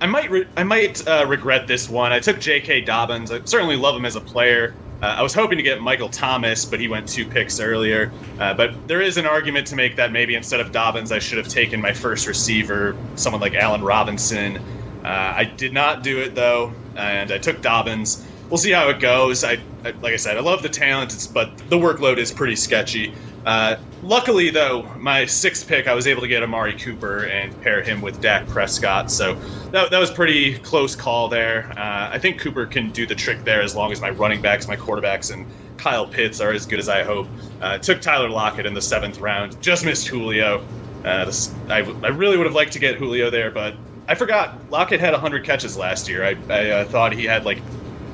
I 0.00 0.06
might 0.06 0.30
re- 0.30 0.46
I 0.56 0.64
might 0.64 1.06
uh, 1.06 1.26
regret 1.28 1.66
this 1.68 1.88
one. 1.88 2.12
I 2.12 2.20
took 2.20 2.40
J.K. 2.40 2.82
Dobbins. 2.82 3.30
I 3.30 3.40
certainly 3.46 3.76
love 3.76 3.96
him 3.96 4.06
as 4.06 4.16
a 4.16 4.20
player. 4.22 4.74
Uh, 5.02 5.16
I 5.18 5.22
was 5.22 5.34
hoping 5.34 5.58
to 5.58 5.64
get 5.64 5.80
Michael 5.80 6.10
Thomas, 6.10 6.66
but 6.66 6.80
he 6.80 6.88
went 6.88 7.06
two 7.08 7.26
picks 7.26 7.58
earlier. 7.60 8.12
Uh, 8.38 8.54
but 8.54 8.72
there 8.86 9.00
is 9.02 9.16
an 9.16 9.26
argument 9.26 9.66
to 9.68 9.76
make 9.76 9.96
that 9.96 10.12
maybe 10.12 10.34
instead 10.34 10.60
of 10.60 10.72
Dobbins, 10.72 11.12
I 11.12 11.18
should 11.18 11.38
have 11.38 11.48
taken 11.48 11.80
my 11.80 11.92
first 11.92 12.26
receiver, 12.26 12.98
someone 13.14 13.40
like 13.40 13.54
Allen 13.54 13.82
Robinson. 13.82 14.58
Uh, 15.04 15.32
I 15.36 15.44
did 15.58 15.72
not 15.72 16.02
do 16.02 16.20
it 16.20 16.34
though, 16.34 16.74
and 16.96 17.32
I 17.32 17.38
took 17.38 17.62
Dobbins. 17.62 18.22
We'll 18.50 18.58
see 18.58 18.72
how 18.72 18.88
it 18.88 19.00
goes. 19.00 19.44
I, 19.44 19.58
I 19.84 19.92
like 20.02 20.12
I 20.12 20.16
said, 20.16 20.36
I 20.36 20.40
love 20.40 20.62
the 20.62 20.68
talent, 20.68 21.28
but 21.32 21.56
the 21.70 21.76
workload 21.78 22.18
is 22.18 22.32
pretty 22.32 22.56
sketchy. 22.56 23.14
Uh, 23.46 23.76
luckily, 24.02 24.50
though, 24.50 24.82
my 24.98 25.24
sixth 25.24 25.66
pick, 25.66 25.86
I 25.86 25.94
was 25.94 26.06
able 26.06 26.20
to 26.22 26.28
get 26.28 26.42
Amari 26.42 26.74
Cooper 26.74 27.24
and 27.24 27.58
pair 27.62 27.82
him 27.82 28.02
with 28.02 28.20
Dak 28.20 28.46
Prescott. 28.48 29.10
So 29.10 29.34
that, 29.70 29.90
that 29.90 29.98
was 29.98 30.10
pretty 30.10 30.58
close 30.58 30.94
call 30.94 31.28
there. 31.28 31.72
Uh, 31.76 32.10
I 32.12 32.18
think 32.18 32.40
Cooper 32.40 32.66
can 32.66 32.90
do 32.90 33.06
the 33.06 33.14
trick 33.14 33.44
there 33.44 33.62
as 33.62 33.74
long 33.74 33.92
as 33.92 34.00
my 34.00 34.10
running 34.10 34.42
backs, 34.42 34.68
my 34.68 34.76
quarterbacks, 34.76 35.32
and 35.32 35.46
Kyle 35.78 36.06
Pitts 36.06 36.40
are 36.40 36.52
as 36.52 36.66
good 36.66 36.78
as 36.78 36.88
I 36.88 37.02
hope. 37.02 37.28
Uh, 37.62 37.78
took 37.78 38.02
Tyler 38.02 38.28
Lockett 38.28 38.66
in 38.66 38.74
the 38.74 38.82
seventh 38.82 39.18
round. 39.20 39.60
Just 39.62 39.84
missed 39.84 40.06
Julio. 40.08 40.66
Uh, 41.04 41.24
this, 41.24 41.54
I, 41.70 41.78
I 41.78 42.08
really 42.08 42.36
would 42.36 42.46
have 42.46 42.54
liked 42.54 42.72
to 42.72 42.78
get 42.78 42.96
Julio 42.96 43.30
there, 43.30 43.50
but 43.50 43.74
I 44.06 44.14
forgot 44.14 44.58
Lockett 44.70 45.00
had 45.00 45.12
100 45.12 45.44
catches 45.44 45.78
last 45.78 46.08
year. 46.08 46.24
I, 46.24 46.36
I 46.50 46.70
uh, 46.70 46.84
thought 46.84 47.14
he 47.14 47.24
had 47.24 47.46
like, 47.46 47.62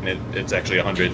and 0.07 0.35
it, 0.35 0.39
it's 0.39 0.53
actually 0.53 0.79
100. 0.79 1.13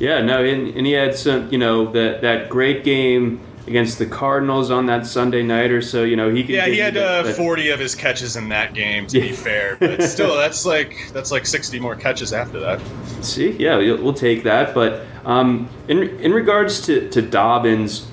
Yeah, 0.00 0.20
no, 0.20 0.44
and, 0.44 0.68
and 0.76 0.86
he 0.86 0.92
had 0.92 1.14
some, 1.14 1.50
you 1.52 1.58
know, 1.58 1.90
that 1.92 2.20
that 2.22 2.48
great 2.48 2.84
game 2.84 3.40
against 3.66 3.98
the 3.98 4.06
Cardinals 4.06 4.70
on 4.70 4.86
that 4.86 5.06
Sunday 5.06 5.42
night 5.42 5.70
or 5.70 5.80
so. 5.80 6.02
You 6.04 6.16
know, 6.16 6.30
he 6.30 6.42
could. 6.42 6.54
Yeah, 6.54 6.66
he 6.66 6.78
had 6.78 6.96
uh, 6.96 7.24
40 7.24 7.70
of 7.70 7.80
his 7.80 7.94
catches 7.94 8.36
in 8.36 8.48
that 8.50 8.74
game. 8.74 9.06
To 9.06 9.20
be 9.20 9.32
fair, 9.32 9.76
but 9.78 10.02
still, 10.14 10.36
that's 10.36 10.66
like 10.66 11.10
that's 11.12 11.30
like 11.30 11.46
60 11.46 11.78
more 11.80 11.96
catches 11.96 12.32
after 12.32 12.60
that. 12.60 12.80
See, 13.22 13.52
yeah, 13.52 13.76
we'll 13.76 14.02
we'll 14.02 14.14
take 14.14 14.42
that. 14.44 14.74
But 14.74 15.06
um, 15.24 15.68
in 15.88 16.02
in 16.20 16.32
regards 16.32 16.80
to, 16.86 17.08
to 17.10 17.22
Dobbins, 17.22 18.06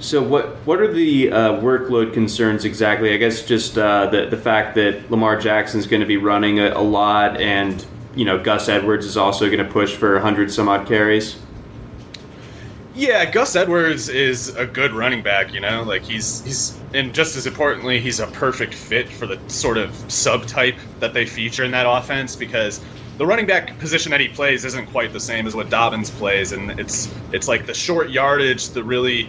So 0.00 0.22
what 0.22 0.56
what 0.66 0.80
are 0.80 0.92
the 0.92 1.30
uh, 1.30 1.52
workload 1.60 2.14
concerns 2.14 2.64
exactly? 2.64 3.12
I 3.12 3.18
guess 3.18 3.44
just 3.44 3.76
uh, 3.76 4.06
the 4.06 4.26
the 4.26 4.38
fact 4.38 4.76
that 4.76 5.10
Lamar 5.10 5.38
Jackson's 5.38 5.86
going 5.86 6.00
to 6.00 6.06
be 6.06 6.16
running 6.16 6.58
a, 6.58 6.70
a, 6.70 6.80
lot, 6.80 7.38
and 7.40 7.84
you 8.14 8.24
know 8.24 8.38
Gus 8.38 8.68
Edwards 8.68 9.06
is 9.06 9.16
also 9.16 9.46
going 9.46 9.64
to 9.64 9.70
push 9.70 9.94
for 9.94 10.18
hundred 10.20 10.52
some 10.52 10.68
odd 10.68 10.86
carries. 10.86 11.36
Yeah, 12.94 13.28
Gus 13.28 13.56
Edwards 13.56 14.08
is 14.08 14.54
a 14.54 14.66
good 14.66 14.92
running 14.92 15.22
back. 15.22 15.52
You 15.52 15.60
know, 15.60 15.82
like 15.82 16.02
he's 16.02 16.44
he's 16.44 16.78
and 16.92 17.12
just 17.12 17.36
as 17.36 17.46
importantly, 17.46 17.98
he's 18.00 18.20
a 18.20 18.26
perfect 18.28 18.72
fit 18.72 19.08
for 19.08 19.26
the 19.26 19.38
sort 19.48 19.78
of 19.78 19.90
subtype 20.06 20.78
that 21.00 21.12
they 21.12 21.26
feature 21.26 21.64
in 21.64 21.72
that 21.72 21.86
offense 21.88 22.36
because 22.36 22.80
the 23.18 23.26
running 23.26 23.46
back 23.46 23.76
position 23.78 24.10
that 24.10 24.20
he 24.20 24.28
plays 24.28 24.64
isn't 24.64 24.86
quite 24.86 25.12
the 25.12 25.20
same 25.20 25.46
as 25.46 25.54
what 25.54 25.70
Dobbins 25.70 26.10
plays, 26.10 26.52
and 26.52 26.78
it's 26.78 27.12
it's 27.32 27.48
like 27.48 27.66
the 27.66 27.74
short 27.74 28.10
yardage, 28.10 28.68
the 28.70 28.82
really 28.82 29.28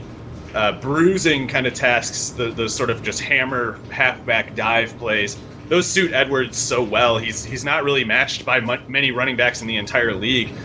uh, 0.53 0.73
bruising 0.73 1.47
kind 1.47 1.65
of 1.65 1.73
tasks, 1.73 2.29
the 2.29 2.51
the 2.51 2.69
sort 2.69 2.89
of 2.89 3.01
just 3.01 3.19
hammer 3.19 3.79
halfback 3.89 4.55
dive 4.55 4.95
plays. 4.97 5.37
Those 5.69 5.91
suit 5.91 6.11
Edwards 6.13 6.59
so 6.59 6.83
well. 6.83 7.17
He's 7.17 7.43
he's 7.43 7.65
not 7.65 7.83
really 7.83 8.03
matched 8.03 8.45
by 8.45 8.61
many 8.87 9.11
running 9.11 9.35
backs 9.37 9.61
in 9.61 9.67
the 9.67 9.77
entire 9.77 10.13
league, 10.15 10.55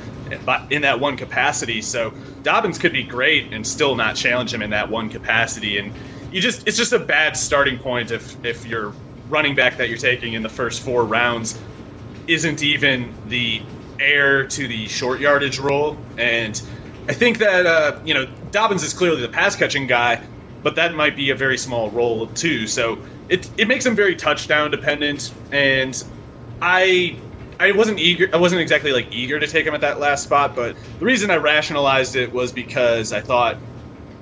but 0.44 0.60
in 0.70 0.82
that 0.82 1.00
one 1.00 1.16
capacity. 1.16 1.82
So 1.82 2.12
Dobbins 2.44 2.78
could 2.78 2.92
be 2.92 3.04
great 3.04 3.48
and 3.52 3.66
still 3.66 3.96
not 3.96 4.16
challenge 4.16 4.52
him 4.52 4.62
in 4.62 4.70
that 4.70 4.90
one 4.90 5.08
capacity. 5.10 5.78
And 5.78 5.92
you 6.30 6.40
just 6.40 6.62
it's 6.66 6.76
just 6.76 6.92
a 6.92 6.98
bad 6.98 7.36
starting 7.36 7.78
point 7.78 8.10
if 8.10 8.36
if 8.44 8.64
your 8.66 8.98
running 9.24 9.54
back 9.54 9.78
that 9.78 9.88
you're 9.88 9.98
taking 9.98 10.34
in 10.34 10.42
the 10.42 10.48
first 10.50 10.82
four 10.82 11.06
rounds 11.06 11.54
isn't 12.26 12.62
even 12.62 13.18
the 13.24 13.66
heir 14.00 14.46
to 14.46 14.68
the 14.68 14.88
short 14.88 15.20
yardage 15.20 15.58
role. 15.58 16.08
And 16.18 16.60
I 17.08 17.14
think 17.14 17.38
that 17.38 17.66
uh, 17.66 17.92
you 18.04 18.14
know 18.14 18.26
Dobbins 18.50 18.82
is 18.82 18.94
clearly 18.94 19.22
the 19.22 19.28
pass 19.28 19.56
catching 19.56 19.86
guy, 19.86 20.22
but 20.62 20.76
that 20.76 20.94
might 20.94 21.16
be 21.16 21.30
a 21.30 21.36
very 21.36 21.58
small 21.58 21.92
role 21.92 22.28
too. 22.28 22.66
So 22.66 23.02
it 23.30 23.50
it 23.58 23.68
makes 23.68 23.86
him 23.86 23.96
very 23.96 24.16
touchdown 24.16 24.70
dependent. 24.72 25.22
And 25.52 25.96
I 26.62 27.22
I 27.60 27.72
wasn't 27.72 28.00
eager. 28.00 28.28
I 28.34 28.38
wasn't 28.38 28.62
exactly 28.62 28.92
like 28.92 29.08
eager 29.12 29.40
to 29.40 29.48
take 29.48 29.66
him 29.66 29.74
at 29.74 29.82
that 29.82 30.00
last 30.00 30.24
spot, 30.24 30.54
but 30.56 30.76
the 31.00 31.06
reason 31.06 31.30
I 31.30 31.36
rationalized 31.36 32.16
it 32.16 32.32
was 32.32 32.52
because 32.52 33.12
I 33.12 33.22
thought 33.22 33.58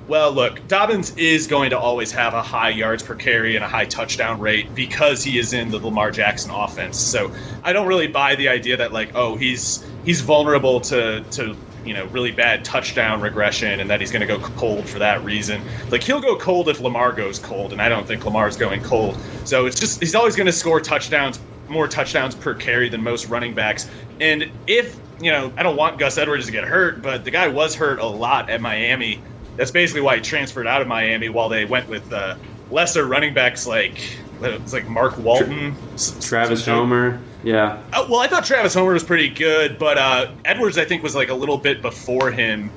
well, 0.07 0.33
look, 0.33 0.67
Dobbins 0.67 1.11
is 1.17 1.47
going 1.47 1.69
to 1.71 1.79
always 1.79 2.11
have 2.13 2.33
a 2.33 2.41
high 2.41 2.69
yards 2.71 3.03
per 3.03 3.15
carry 3.15 3.55
and 3.55 3.63
a 3.63 3.67
high 3.67 3.85
touchdown 3.85 4.39
rate 4.39 4.73
because 4.73 5.23
he 5.23 5.37
is 5.37 5.53
in 5.53 5.69
the 5.69 5.79
Lamar 5.79 6.11
Jackson 6.11 6.51
offense. 6.51 6.99
So 6.99 7.31
I 7.63 7.73
don't 7.73 7.87
really 7.87 8.07
buy 8.07 8.35
the 8.35 8.49
idea 8.49 8.77
that 8.77 8.91
like, 8.93 9.11
oh, 9.15 9.35
he's 9.37 9.85
he's 10.03 10.21
vulnerable 10.21 10.81
to 10.81 11.25
to 11.31 11.59
you 11.85 11.93
know 11.93 12.05
really 12.07 12.31
bad 12.31 12.63
touchdown 12.65 13.21
regression 13.21 13.79
and 13.79 13.89
that 13.89 13.99
he's 13.99 14.11
going 14.11 14.21
to 14.21 14.27
go 14.27 14.39
cold 14.39 14.87
for 14.87 14.99
that 14.99 15.23
reason. 15.23 15.61
Like 15.89 16.03
he'll 16.03 16.21
go 16.21 16.37
cold 16.37 16.69
if 16.69 16.79
Lamar 16.79 17.11
goes 17.11 17.39
cold, 17.39 17.73
and 17.73 17.81
I 17.81 17.89
don't 17.89 18.07
think 18.07 18.25
Lamar's 18.25 18.57
going 18.57 18.81
cold. 18.83 19.17
So 19.45 19.65
it's 19.65 19.79
just 19.79 19.99
he's 19.99 20.15
always 20.15 20.35
going 20.35 20.47
to 20.47 20.53
score 20.53 20.79
touchdowns, 20.79 21.39
more 21.67 21.87
touchdowns 21.87 22.35
per 22.35 22.53
carry 22.53 22.89
than 22.89 23.03
most 23.03 23.27
running 23.27 23.53
backs. 23.53 23.89
And 24.19 24.51
if 24.67 24.99
you 25.21 25.31
know, 25.31 25.51
I 25.57 25.63
don't 25.63 25.75
want 25.75 25.99
Gus 25.99 26.17
Edwards 26.17 26.45
to 26.45 26.51
get 26.51 26.63
hurt, 26.63 27.01
but 27.01 27.25
the 27.25 27.31
guy 27.31 27.47
was 27.47 27.75
hurt 27.75 27.99
a 27.99 28.05
lot 28.05 28.49
at 28.49 28.61
Miami 28.61 29.21
that's 29.59 29.71
basically 29.71 29.99
why 29.99 30.15
he 30.15 30.21
transferred 30.21 30.67
out 30.67 30.81
of 30.81 30.87
Miami 30.87 31.27
while 31.27 31.49
they 31.49 31.65
went 31.65 31.89
with 31.89 32.13
uh, 32.13 32.37
lesser 32.71 33.05
running 33.05 33.33
backs 33.33 33.67
like 33.67 34.17
it's 34.41 34.71
like 34.71 34.87
Mark 34.87 35.17
Walton, 35.17 35.75
Travis 36.21 36.65
Homer. 36.65 37.21
Yeah. 37.43 37.81
Oh, 37.93 38.07
well, 38.09 38.19
I 38.19 38.27
thought 38.27 38.45
Travis 38.45 38.73
Homer 38.73 38.93
was 38.93 39.03
pretty 39.03 39.29
good, 39.29 39.79
but 39.79 39.97
uh, 39.97 40.31
Edwards 40.45 40.77
I 40.77 40.85
think 40.85 41.03
was 41.03 41.15
like 41.15 41.29
a 41.29 41.33
little 41.33 41.57
bit 41.57 41.81
before 41.81 42.31
him. 42.31 42.69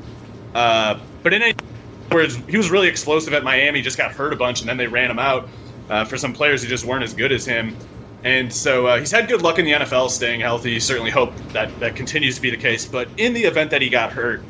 Uh, 0.55 1.01
but 1.23 1.33
in 1.33 1.55
Edwards, 2.09 2.37
he 2.49 2.57
was 2.57 2.71
really 2.71 2.89
explosive 2.89 3.35
at 3.35 3.43
Miami. 3.43 3.83
Just 3.83 3.99
got 3.99 4.13
hurt 4.13 4.33
a 4.33 4.37
bunch, 4.37 4.61
and 4.61 4.69
then 4.69 4.77
they 4.77 4.87
ran 4.87 5.11
him 5.11 5.19
out 5.19 5.49
uh, 5.91 6.05
for 6.05 6.17
some 6.17 6.33
players 6.33 6.63
who 6.63 6.69
just 6.69 6.85
weren't 6.85 7.03
as 7.03 7.15
good 7.15 7.33
as 7.33 7.45
him. 7.45 7.77
And 8.25 8.53
so 8.53 8.87
uh, 8.87 8.99
he's 9.01 9.11
had 9.11 9.27
good 9.27 9.43
luck 9.43 9.59
in 9.59 9.65
the 9.65 9.73
NFL 9.73 10.11
staying 10.11 10.41
healthy. 10.41 10.79
Certainly 10.79 11.11
hope 11.11 11.35
that 11.53 11.77
that 11.81 11.97
continues 11.97 12.37
to 12.37 12.43
be 12.43 12.51
the 12.51 12.57
case. 12.57 12.87
But 12.87 13.09
in 13.17 13.33
the 13.33 13.43
event 13.43 13.71
that 13.73 13.83
he 13.83 13.89
got 13.89 14.13
hurt, 14.13 14.43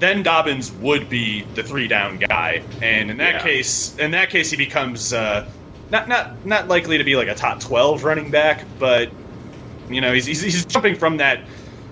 then 0.00 0.24
Dobbins 0.24 0.72
would 0.72 1.08
be 1.08 1.42
the 1.54 1.62
three 1.62 1.86
down 1.86 2.18
guy, 2.18 2.64
and 2.80 3.08
in 3.08 3.18
that 3.18 3.34
yeah. 3.34 3.42
case, 3.42 3.96
in 3.98 4.10
that 4.10 4.30
case, 4.30 4.50
he 4.50 4.56
becomes 4.56 5.12
uh, 5.12 5.48
not 5.92 6.08
not 6.08 6.44
not 6.44 6.66
likely 6.66 6.98
to 6.98 7.04
be 7.04 7.14
like 7.14 7.28
a 7.28 7.34
top 7.36 7.60
twelve 7.60 8.02
running 8.02 8.28
back, 8.28 8.64
but 8.80 9.12
you 9.88 10.00
know 10.00 10.12
he's 10.12 10.26
he's, 10.26 10.40
he's 10.40 10.66
jumping 10.66 10.94
from 10.94 11.16
that 11.18 11.48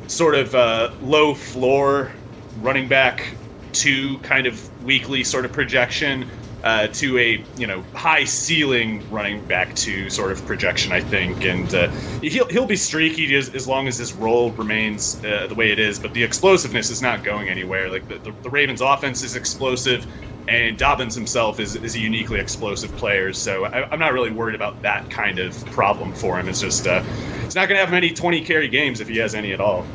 sort 0.06 0.34
of 0.34 0.54
uh, 0.54 0.90
low 1.00 1.34
floor 1.34 2.12
running 2.56 2.88
back 2.88 3.36
to 3.72 4.18
kind 4.20 4.46
of 4.46 4.68
weekly 4.80 5.22
sort 5.22 5.44
of 5.44 5.52
projection 5.52 6.28
uh, 6.62 6.86
to 6.88 7.18
a 7.18 7.44
you 7.56 7.66
know 7.66 7.82
high 7.94 8.24
ceiling 8.24 9.02
running 9.10 9.44
back 9.46 9.74
to 9.74 10.10
sort 10.10 10.32
of 10.32 10.44
projection, 10.46 10.92
I 10.92 11.00
think, 11.00 11.44
and 11.44 11.74
uh, 11.74 11.88
he'll 12.22 12.46
he'll 12.48 12.66
be 12.66 12.76
streaky 12.76 13.34
as, 13.36 13.54
as 13.54 13.66
long 13.66 13.88
as 13.88 13.98
his 13.98 14.12
role 14.12 14.50
remains 14.52 15.22
uh, 15.24 15.46
the 15.48 15.54
way 15.54 15.70
it 15.70 15.78
is. 15.78 15.98
But 15.98 16.14
the 16.14 16.22
explosiveness 16.22 16.90
is 16.90 17.00
not 17.00 17.24
going 17.24 17.48
anywhere. 17.48 17.88
Like 17.88 18.08
the, 18.08 18.18
the, 18.18 18.32
the, 18.42 18.50
Ravens' 18.50 18.80
offense 18.80 19.22
is 19.22 19.36
explosive, 19.36 20.06
and 20.48 20.76
Dobbins 20.76 21.14
himself 21.14 21.60
is, 21.60 21.76
is 21.76 21.94
a 21.94 21.98
uniquely 21.98 22.40
explosive 22.40 22.94
player. 22.96 23.32
So 23.32 23.64
I, 23.64 23.92
am 23.92 23.98
not 23.98 24.12
really 24.12 24.30
worried 24.30 24.54
about 24.54 24.82
that 24.82 25.08
kind 25.10 25.38
of 25.38 25.64
problem 25.66 26.12
for 26.12 26.38
him. 26.38 26.48
It's 26.48 26.60
just 26.60 26.86
uh, 26.86 27.02
he's 27.44 27.54
not 27.54 27.68
going 27.68 27.76
to 27.78 27.84
have 27.84 27.90
many 27.90 28.10
20 28.10 28.44
carry 28.44 28.68
games 28.68 29.00
if 29.00 29.08
he 29.08 29.16
has 29.18 29.34
any 29.34 29.52
at 29.52 29.60
all. 29.60 29.86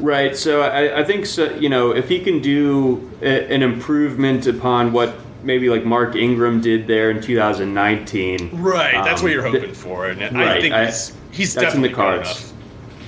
Right. 0.00 0.36
So 0.36 0.62
I, 0.62 1.00
I 1.00 1.04
think 1.04 1.26
so, 1.26 1.54
you 1.56 1.68
know 1.68 1.90
if 1.90 2.08
he 2.08 2.20
can 2.20 2.40
do 2.40 3.10
a, 3.20 3.52
an 3.52 3.62
improvement 3.62 4.46
upon 4.46 4.92
what 4.92 5.14
maybe 5.48 5.70
like 5.70 5.84
Mark 5.84 6.14
Ingram 6.14 6.60
did 6.60 6.86
there 6.86 7.10
in 7.10 7.20
2019. 7.20 8.50
Right, 8.52 8.94
um, 8.94 9.04
that's 9.04 9.22
what 9.22 9.32
you're 9.32 9.42
hoping 9.42 9.62
th- 9.62 9.74
for, 9.74 10.06
and 10.06 10.20
right, 10.20 10.58
I 10.58 10.60
think 10.60 10.74
I, 10.74 10.84
he's, 10.84 11.16
he's 11.32 11.54
that's 11.54 11.74
in 11.74 11.82
the 11.82 11.88
cards. 11.88 12.52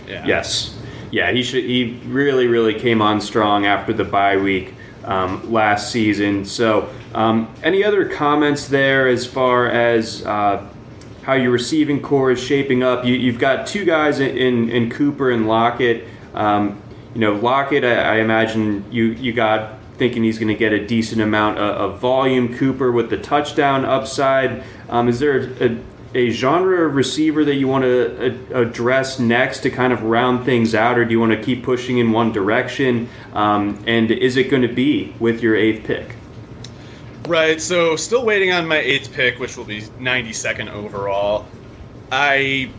Yeah. 0.09 0.27
Yes, 0.27 0.77
yeah, 1.13 1.31
he 1.31 1.45
should. 1.45 1.63
He 1.63 2.01
really, 2.07 2.49
really 2.49 2.75
came 2.75 3.01
on 3.01 3.21
strong 3.21 3.67
after 3.67 3.93
the 3.93 4.05
bye 4.05 4.39
week 4.39 4.75
um, 5.05 5.53
last 5.53 5.93
season. 5.93 6.45
So, 6.45 6.89
um, 7.15 7.55
any 7.63 7.85
other 7.85 8.09
comments 8.09 8.67
there 8.67 9.07
as 9.07 9.27
far 9.27 9.69
as 9.69 10.25
uh, 10.25 10.67
how 11.23 11.35
your 11.35 11.51
receiving 11.51 12.01
corps 12.01 12.33
is 12.33 12.43
shaping 12.43 12.83
up? 12.83 13.05
You, 13.05 13.31
have 13.31 13.41
got 13.41 13.67
two 13.67 13.85
guys 13.85 14.19
in, 14.19 14.71
in 14.71 14.91
Cooper 14.91 15.31
and 15.31 15.47
Lockett. 15.47 16.09
Um, 16.35 16.81
you 17.15 17.21
know, 17.21 17.35
Lockett, 17.35 17.85
I, 17.85 18.17
I 18.17 18.17
imagine 18.17 18.91
you 18.91 19.13
you 19.13 19.33
got 19.33 19.80
thinking 20.01 20.25
he's 20.25 20.39
going 20.39 20.49
to 20.49 20.55
get 20.55 20.73
a 20.73 20.85
decent 20.85 21.21
amount 21.21 21.59
of, 21.59 21.93
of 21.93 22.01
volume. 22.01 22.57
Cooper 22.57 22.91
with 22.91 23.11
the 23.11 23.19
touchdown 23.19 23.85
upside. 23.85 24.65
Um, 24.89 25.09
is 25.09 25.21
there 25.21 25.41
a, 25.61 25.79
a, 26.15 26.31
genre 26.31 26.89
of 26.89 26.95
receiver 26.95 27.45
that 27.45 27.57
you 27.57 27.69
want 27.69 27.85
to 27.85 28.59
address 28.59 29.19
next 29.21 29.61
to 29.61 29.71
kind 29.71 29.93
of 29.93 30.03
round 30.03 30.47
things 30.47 30.75
out, 30.75 30.99
or 30.99 31.05
do 31.05 31.11
you 31.11 31.21
want 31.21 31.33
to 31.33 31.43
keep 31.43 31.63
pushing 31.63 31.99
in 31.99 32.13
one 32.13 32.33
direction? 32.33 33.11
Um, 33.35 33.85
and 33.87 34.11
is 34.11 34.39
it 34.39 34.45
going 34.51 34.63
to 34.63 34.73
be 34.73 35.15
with 35.21 35.43
your 35.43 35.55
eighth 35.55 35.85
pick? 35.85 36.17
Right. 37.29 37.61
So 37.61 37.95
still 37.95 38.25
waiting 38.25 38.53
on 38.53 38.67
my 38.67 38.79
eighth 38.79 39.13
pick, 39.13 39.39
which 39.39 39.59
will 39.59 39.67
be 39.67 39.83
92nd 39.83 40.73
overall. 40.73 41.47
I 42.11 42.71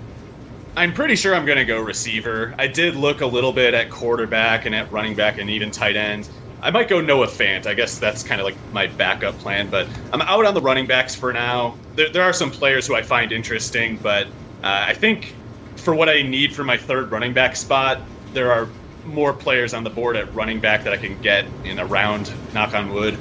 I'm 0.75 0.93
pretty 0.93 1.15
sure 1.15 1.35
I'm 1.35 1.45
going 1.45 1.57
to 1.57 1.65
go 1.65 1.81
receiver. 1.81 2.55
I 2.57 2.65
did 2.65 2.95
look 2.95 3.21
a 3.21 3.25
little 3.25 3.53
bit 3.53 3.73
at 3.75 3.91
quarterback 3.91 4.65
and 4.65 4.73
at 4.73 4.91
running 4.91 5.15
back 5.15 5.37
and 5.37 5.49
even 5.49 5.69
tight 5.69 5.95
end. 5.95 6.27
I 6.61 6.69
might 6.71 6.87
go 6.87 7.01
Noah 7.01 7.27
Fant. 7.27 7.65
I 7.65 7.73
guess 7.73 7.97
that's 7.97 8.23
kind 8.23 8.39
of 8.39 8.45
like 8.45 8.57
my 8.71 8.87
backup 8.87 9.39
plan, 9.39 9.69
but 9.69 9.89
I'm 10.11 10.21
out 10.21 10.45
on 10.45 10.53
the 10.53 10.61
running 10.61 10.85
backs 10.85 11.15
for 11.15 11.33
now. 11.33 11.79
There, 11.95 12.11
there 12.13 12.23
are 12.23 12.33
some 12.33 12.51
players 12.51 12.85
who 12.85 12.95
I 12.95 13.01
find 13.01 13.31
interesting, 13.31 13.99
but 14.01 14.27
uh, 14.63 14.85
I 14.87 14.93
think 14.93 15.33
for 15.77 15.95
what 15.95 16.07
I 16.09 16.21
need 16.21 16.55
for 16.55 16.63
my 16.63 16.77
third 16.77 17.11
running 17.11 17.33
back 17.33 17.55
spot, 17.55 18.07
there 18.33 18.51
are 18.51 18.69
more 19.03 19.33
players 19.33 19.73
on 19.73 19.83
the 19.83 19.89
board 19.89 20.15
at 20.15 20.33
running 20.35 20.59
back 20.59 20.83
that 20.83 20.93
I 20.93 20.97
can 20.97 21.17
get 21.17 21.45
in 21.63 21.79
a 21.79 21.85
round, 21.85 22.31
knock 22.53 22.75
on 22.75 22.91
wood, 22.91 23.17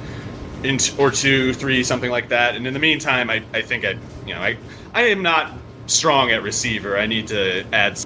in 0.63 0.77
t- 0.77 0.93
or 0.99 1.09
two, 1.09 1.53
three, 1.53 1.83
something 1.83 2.11
like 2.11 2.29
that. 2.29 2.55
And 2.55 2.67
in 2.67 2.73
the 2.73 2.79
meantime, 2.79 3.31
I, 3.31 3.43
I 3.53 3.63
think 3.63 3.83
I, 3.83 3.95
you 4.23 4.35
know, 4.35 4.41
I, 4.41 4.59
I 4.93 5.03
am 5.03 5.23
not 5.23 5.57
strong 5.87 6.29
at 6.29 6.43
receiver. 6.43 6.97
I 6.97 7.07
need 7.07 7.27
to 7.29 7.65
add 7.73 7.97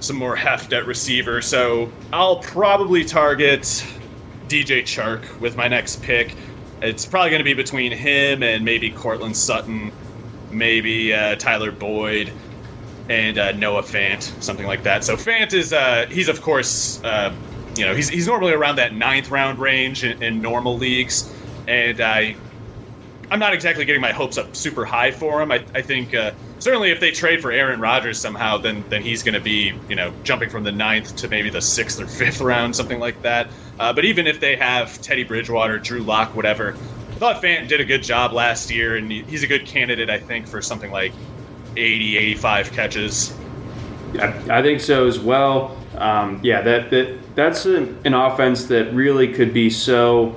some 0.00 0.16
more 0.16 0.34
heft 0.34 0.72
at 0.72 0.86
receiver. 0.86 1.42
So 1.42 1.92
I'll 2.12 2.40
probably 2.40 3.04
target 3.04 3.84
DJ 4.52 4.82
Chark 4.82 5.40
with 5.40 5.56
my 5.56 5.66
next 5.66 6.02
pick. 6.02 6.36
It's 6.82 7.06
probably 7.06 7.30
going 7.30 7.40
to 7.40 7.44
be 7.44 7.54
between 7.54 7.90
him 7.90 8.42
and 8.42 8.62
maybe 8.62 8.90
Courtland 8.90 9.34
Sutton, 9.34 9.90
maybe 10.50 11.14
uh, 11.14 11.36
Tyler 11.36 11.72
Boyd, 11.72 12.30
and 13.08 13.38
uh, 13.38 13.52
Noah 13.52 13.80
Fant, 13.82 14.22
something 14.42 14.66
like 14.66 14.82
that. 14.82 15.04
So 15.04 15.16
Fant 15.16 15.54
is 15.54 15.72
uh, 15.72 16.04
he's 16.10 16.28
of 16.28 16.42
course 16.42 17.02
uh, 17.02 17.34
you 17.76 17.86
know 17.86 17.94
he's 17.94 18.10
he's 18.10 18.26
normally 18.26 18.52
around 18.52 18.76
that 18.76 18.94
ninth 18.94 19.30
round 19.30 19.58
range 19.58 20.04
in, 20.04 20.22
in 20.22 20.42
normal 20.42 20.76
leagues, 20.76 21.34
and 21.66 21.98
I 22.02 22.36
I'm 23.30 23.38
not 23.38 23.54
exactly 23.54 23.86
getting 23.86 24.02
my 24.02 24.12
hopes 24.12 24.36
up 24.36 24.54
super 24.54 24.84
high 24.84 25.12
for 25.12 25.40
him. 25.40 25.50
I, 25.50 25.64
I 25.74 25.80
think 25.80 26.12
uh, 26.12 26.32
certainly 26.62 26.92
if 26.92 27.00
they 27.00 27.10
trade 27.10 27.42
for 27.42 27.50
Aaron 27.50 27.80
Rodgers 27.80 28.20
somehow, 28.20 28.56
then 28.56 28.84
then 28.88 29.02
he's 29.02 29.22
going 29.22 29.34
to 29.34 29.40
be 29.40 29.74
you 29.88 29.96
know 29.96 30.12
jumping 30.22 30.48
from 30.48 30.62
the 30.62 30.72
ninth 30.72 31.16
to 31.16 31.28
maybe 31.28 31.50
the 31.50 31.60
sixth 31.60 32.00
or 32.00 32.06
fifth 32.06 32.40
round, 32.40 32.74
something 32.74 33.00
like 33.00 33.20
that. 33.22 33.48
Uh, 33.80 33.92
but 33.92 34.04
even 34.04 34.26
if 34.26 34.38
they 34.38 34.54
have 34.54 35.00
Teddy 35.02 35.24
Bridgewater, 35.24 35.78
Drew 35.78 36.00
Lock, 36.00 36.36
whatever, 36.36 36.74
I 37.10 37.14
thought 37.16 37.42
Fant 37.42 37.68
did 37.68 37.80
a 37.80 37.84
good 37.84 38.02
job 38.02 38.32
last 38.32 38.70
year, 38.70 38.96
and 38.96 39.10
he's 39.10 39.42
a 39.42 39.46
good 39.46 39.66
candidate, 39.66 40.08
I 40.08 40.18
think, 40.18 40.46
for 40.46 40.62
something 40.62 40.92
like 40.92 41.12
80, 41.76 42.16
85 42.18 42.72
catches. 42.72 43.36
Yeah, 44.12 44.42
I 44.48 44.62
think 44.62 44.80
so 44.80 45.06
as 45.06 45.18
well. 45.18 45.76
Um, 45.96 46.38
yeah, 46.42 46.60
that, 46.62 46.90
that 46.90 47.18
that's 47.34 47.66
a, 47.66 47.82
an 48.04 48.14
offense 48.14 48.66
that 48.66 48.92
really 48.92 49.32
could 49.32 49.52
be 49.52 49.68
so 49.68 50.36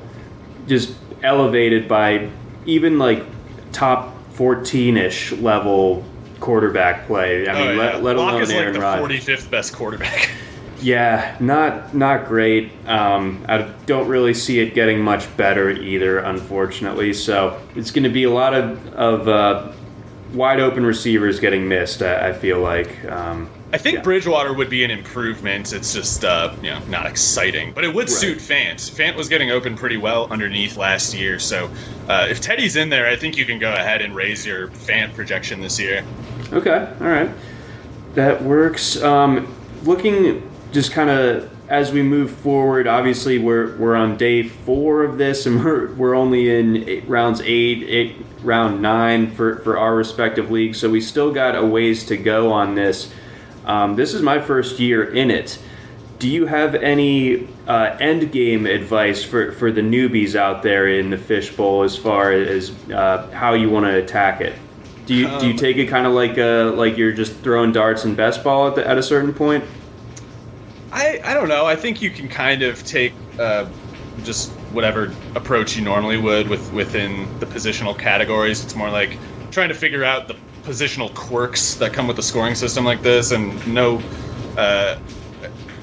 just 0.68 0.96
elevated 1.24 1.88
by 1.88 2.30
even 2.66 2.98
like 2.98 3.24
top 3.72 4.16
14-ish 4.34 5.34
level 5.34 6.04
quarterback 6.39 7.08
play. 7.08 7.48
I 7.48 7.54
mean, 7.54 7.67
oh, 7.67 7.71
yeah. 7.71 7.78
let, 7.78 8.04
let 8.04 8.15
alone 8.15 8.41
is 8.41 8.50
Aaron 8.50 8.67
like 8.67 8.74
the 8.74 8.80
Rodgers. 8.80 9.26
45th 9.26 9.50
best 9.50 9.74
quarterback. 9.74 10.30
Yeah, 10.82 11.36
not 11.39 11.95
not 11.95 12.28
great. 12.28 12.71
Um, 12.86 13.43
I 13.48 13.63
don't 13.88 14.08
really 14.08 14.34
see 14.34 14.60
it 14.60 14.76
getting 14.76 15.00
much 15.00 15.36
better 15.38 15.71
either, 15.71 16.19
unfortunately. 16.19 17.13
So 17.13 17.60
it's 17.76 17.91
going 17.91 18.04
to 18.04 18.10
be 18.10 18.26
a 18.26 18.30
lot 18.30 18.54
of 18.54 18.93
of 18.93 19.28
uh, 19.28 19.71
wide 20.34 20.60
open 20.60 20.86
receivers 20.86 21.39
getting 21.39 21.67
missed. 21.67 22.04
I, 22.04 22.30
I 22.30 22.34
feel 22.34 22.60
like. 22.60 23.04
Um, 23.06 23.50
I 23.76 23.78
think 23.78 23.98
yeah. 23.98 24.04
Bridgewater 24.04 24.54
would 24.54 24.70
be 24.70 24.86
an 24.86 24.90
improvement. 24.92 25.74
It's 25.74 25.94
just 25.94 26.24
uh, 26.24 26.56
you 26.62 26.70
know 26.70 26.80
not 26.88 27.08
exciting, 27.08 27.74
but 27.74 27.84
it 27.84 27.94
would 27.94 28.08
Right. 28.08 28.18
suit 28.18 28.38
Fant. 28.38 28.76
Fant 28.76 29.18
was 29.18 29.28
getting 29.28 29.52
open 29.52 29.76
pretty 29.76 29.98
well 29.98 30.32
underneath 30.32 30.78
last 30.78 31.14
year, 31.14 31.40
so 31.40 31.70
uh, 32.08 32.26
if 32.30 32.40
Teddy's 32.40 32.78
in 32.78 32.88
there, 32.88 33.06
I 33.06 33.18
think 33.18 33.36
you 33.36 33.44
can 33.44 33.60
go 33.60 33.74
ahead 33.74 34.02
and 34.02 34.16
raise 34.16 34.46
your 34.46 34.70
Fant 34.70 35.14
projection 35.14 35.60
this 35.60 35.78
year. 35.78 36.06
Okay, 36.54 36.90
all 37.02 37.08
right, 37.08 37.30
that 38.14 38.42
works. 38.42 39.04
Um, 39.04 39.54
looking 39.84 40.50
just 40.72 40.94
kind 40.94 41.10
of 41.10 41.52
as 41.68 41.92
we 41.92 42.02
move 42.02 42.32
forward, 42.32 42.88
obviously 42.88 43.40
we're 43.40 43.76
we're 43.76 43.98
on 43.98 44.16
day 44.16 44.44
four 44.44 45.04
of 45.04 45.18
this, 45.18 45.46
and 45.46 45.62
we're 45.66 45.94
we're 45.96 46.16
only 46.16 46.50
in 46.58 46.88
eight, 46.88 47.10
rounds 47.10 47.42
eight, 47.42 47.84
eight, 47.90 48.16
round 48.42 48.82
nine 48.82 49.36
for 49.36 49.58
for 49.60 49.78
our 49.78 49.98
respective 49.98 50.50
leagues, 50.50 50.80
so 50.80 50.90
we 50.90 51.02
still 51.02 51.34
got 51.34 51.58
a 51.58 51.66
ways 51.66 52.06
to 52.06 52.16
go 52.16 52.54
on 52.54 52.76
this. 52.76 53.12
Um, 53.65 53.95
this 53.95 54.13
is 54.13 54.21
my 54.21 54.39
first 54.39 54.80
year 54.80 55.04
in 55.13 55.32
it. 55.32 55.60
Do 56.19 56.30
you 56.30 56.45
have 56.45 56.75
any 56.75 57.47
uh, 57.67 57.97
end 57.99 58.32
game 58.32 58.65
advice 58.65 59.23
for, 59.23 59.51
for 59.51 59.71
the 59.71 59.82
newbies 59.82 60.36
out 60.36 60.63
there 60.63 60.88
in 60.88 61.10
the 61.10 61.17
fishbowl 61.17 61.84
as 61.84 61.97
far 61.97 62.32
as 62.32 62.71
uh, 62.89 63.30
how 63.32 63.54
you 63.54 63.69
want 63.69 63.86
to 63.86 63.95
attack 63.97 64.39
it? 64.41 64.56
Do 65.06 65.13
you 65.13 65.28
do 65.39 65.45
you 65.47 65.51
Um, 65.51 65.58
take 65.58 65.78
it 65.78 65.86
kind 65.88 66.08
of 66.08 66.13
like 66.13 66.38
uh 66.39 66.71
like 66.75 66.97
you're 66.97 67.12
just 67.12 67.34
throwing 67.41 67.71
darts 67.71 68.06
and 68.06 68.17
best 68.17 68.43
ball 68.43 68.69
at, 68.69 68.75
the, 68.75 68.88
at 68.88 68.97
a 68.97 69.04
certain 69.04 69.34
point? 69.34 69.63
I, 70.91 71.19
I 71.23 71.34
don't 71.34 71.47
know. 71.49 71.65
I 71.65 71.75
think 71.75 72.01
you 72.01 72.10
can 72.10 72.28
kind 72.28 72.63
of 72.63 72.84
take 72.86 73.13
uh, 73.38 73.67
just 74.23 74.51
whatever 74.71 75.13
approach 75.36 75.75
you 75.75 75.84
normally 75.84 76.17
would 76.17 76.47
with 76.47 76.71
within 76.73 77.28
the 77.39 77.45
positional 77.45 77.97
categories. 77.97 78.63
It's 78.63 78.75
more 78.75 78.89
like 78.89 79.17
trying 79.51 79.69
to 79.69 79.75
figure 79.75 80.04
out 80.04 80.28
the 80.28 80.36
positional 80.65 81.13
quirks 81.13 81.75
that 81.75 81.93
come 81.93 82.08
with 82.08 82.19
a 82.19 82.23
scoring 82.23 82.56
system 82.56 82.84
like 82.86 83.01
this, 83.01 83.32
and 83.32 83.65
no. 83.67 84.01
Uh, 84.58 84.99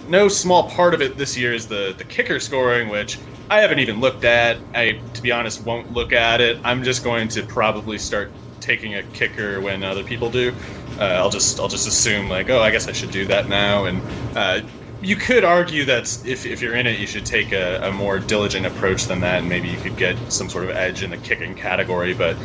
no 0.08 0.28
small 0.28 0.68
part 0.68 0.92
of 0.94 1.00
it 1.00 1.16
this 1.16 1.38
year 1.38 1.54
is 1.54 1.66
the 1.66 1.94
the 1.96 2.04
kicker 2.04 2.38
scoring, 2.38 2.88
which 2.88 3.18
I 3.48 3.60
haven't 3.60 3.78
even 3.78 4.00
looked 4.00 4.24
at. 4.24 4.58
I, 4.74 5.00
to 5.14 5.22
be 5.22 5.32
honest, 5.32 5.64
won't 5.64 5.92
look 5.92 6.12
at 6.12 6.40
it. 6.40 6.58
I'm 6.64 6.82
just 6.82 7.04
going 7.04 7.28
to 7.28 7.42
probably 7.42 7.98
start 7.98 8.30
taking 8.60 8.94
a 8.94 9.02
kicker 9.02 9.60
when 9.60 9.82
other 9.82 10.04
people 10.04 10.30
do. 10.30 10.54
Uh, 10.98 11.04
I'll 11.04 11.30
just 11.30 11.58
I'll 11.60 11.68
just 11.68 11.88
assume 11.88 12.28
like, 12.28 12.50
oh, 12.50 12.60
I 12.60 12.70
guess 12.70 12.88
I 12.88 12.92
should 12.92 13.10
do 13.10 13.26
that 13.26 13.48
now. 13.48 13.86
And 13.86 14.02
uh, 14.36 14.60
you 15.02 15.16
could 15.16 15.44
argue 15.44 15.84
that 15.86 16.04
if, 16.26 16.46
if 16.46 16.62
you're 16.62 16.74
in 16.74 16.86
it, 16.86 16.98
you 16.98 17.06
should 17.06 17.26
take 17.26 17.52
a, 17.52 17.88
a 17.88 17.92
more 17.92 18.18
diligent 18.18 18.66
approach 18.66 19.04
than 19.06 19.20
that, 19.20 19.40
and 19.40 19.48
maybe 19.48 19.68
you 19.68 19.78
could 19.78 19.96
get 19.96 20.16
some 20.32 20.48
sort 20.48 20.64
of 20.64 20.70
edge 20.70 21.02
in 21.02 21.10
the 21.10 21.18
kicking 21.18 21.54
category. 21.54 22.14
But 22.14 22.36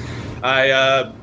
I. 0.44 0.72
Uh, 0.72 1.14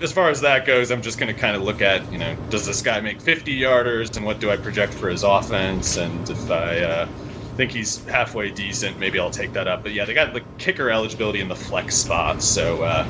as 0.00 0.12
far 0.12 0.30
as 0.30 0.40
that 0.40 0.66
goes, 0.66 0.90
I'm 0.90 1.02
just 1.02 1.18
going 1.18 1.32
to 1.32 1.38
kind 1.38 1.56
of 1.56 1.62
look 1.62 1.82
at, 1.82 2.10
you 2.12 2.18
know, 2.18 2.36
does 2.50 2.66
this 2.66 2.82
guy 2.82 3.00
make 3.00 3.20
50 3.20 3.58
yarders 3.58 4.16
and 4.16 4.24
what 4.24 4.38
do 4.38 4.50
I 4.50 4.56
project 4.56 4.94
for 4.94 5.08
his 5.08 5.24
offense? 5.24 5.96
And 5.96 6.28
if 6.28 6.50
I 6.50 6.78
uh, 6.78 7.08
think 7.56 7.72
he's 7.72 8.04
halfway 8.04 8.50
decent, 8.50 8.98
maybe 8.98 9.18
I'll 9.18 9.30
take 9.30 9.52
that 9.52 9.66
up. 9.66 9.82
But 9.82 9.92
yeah, 9.92 10.04
they 10.04 10.14
got 10.14 10.32
the 10.32 10.42
kicker 10.58 10.90
eligibility 10.90 11.40
in 11.40 11.48
the 11.48 11.56
flex 11.56 11.96
spot, 11.96 12.42
so 12.42 12.82
uh, 12.82 13.06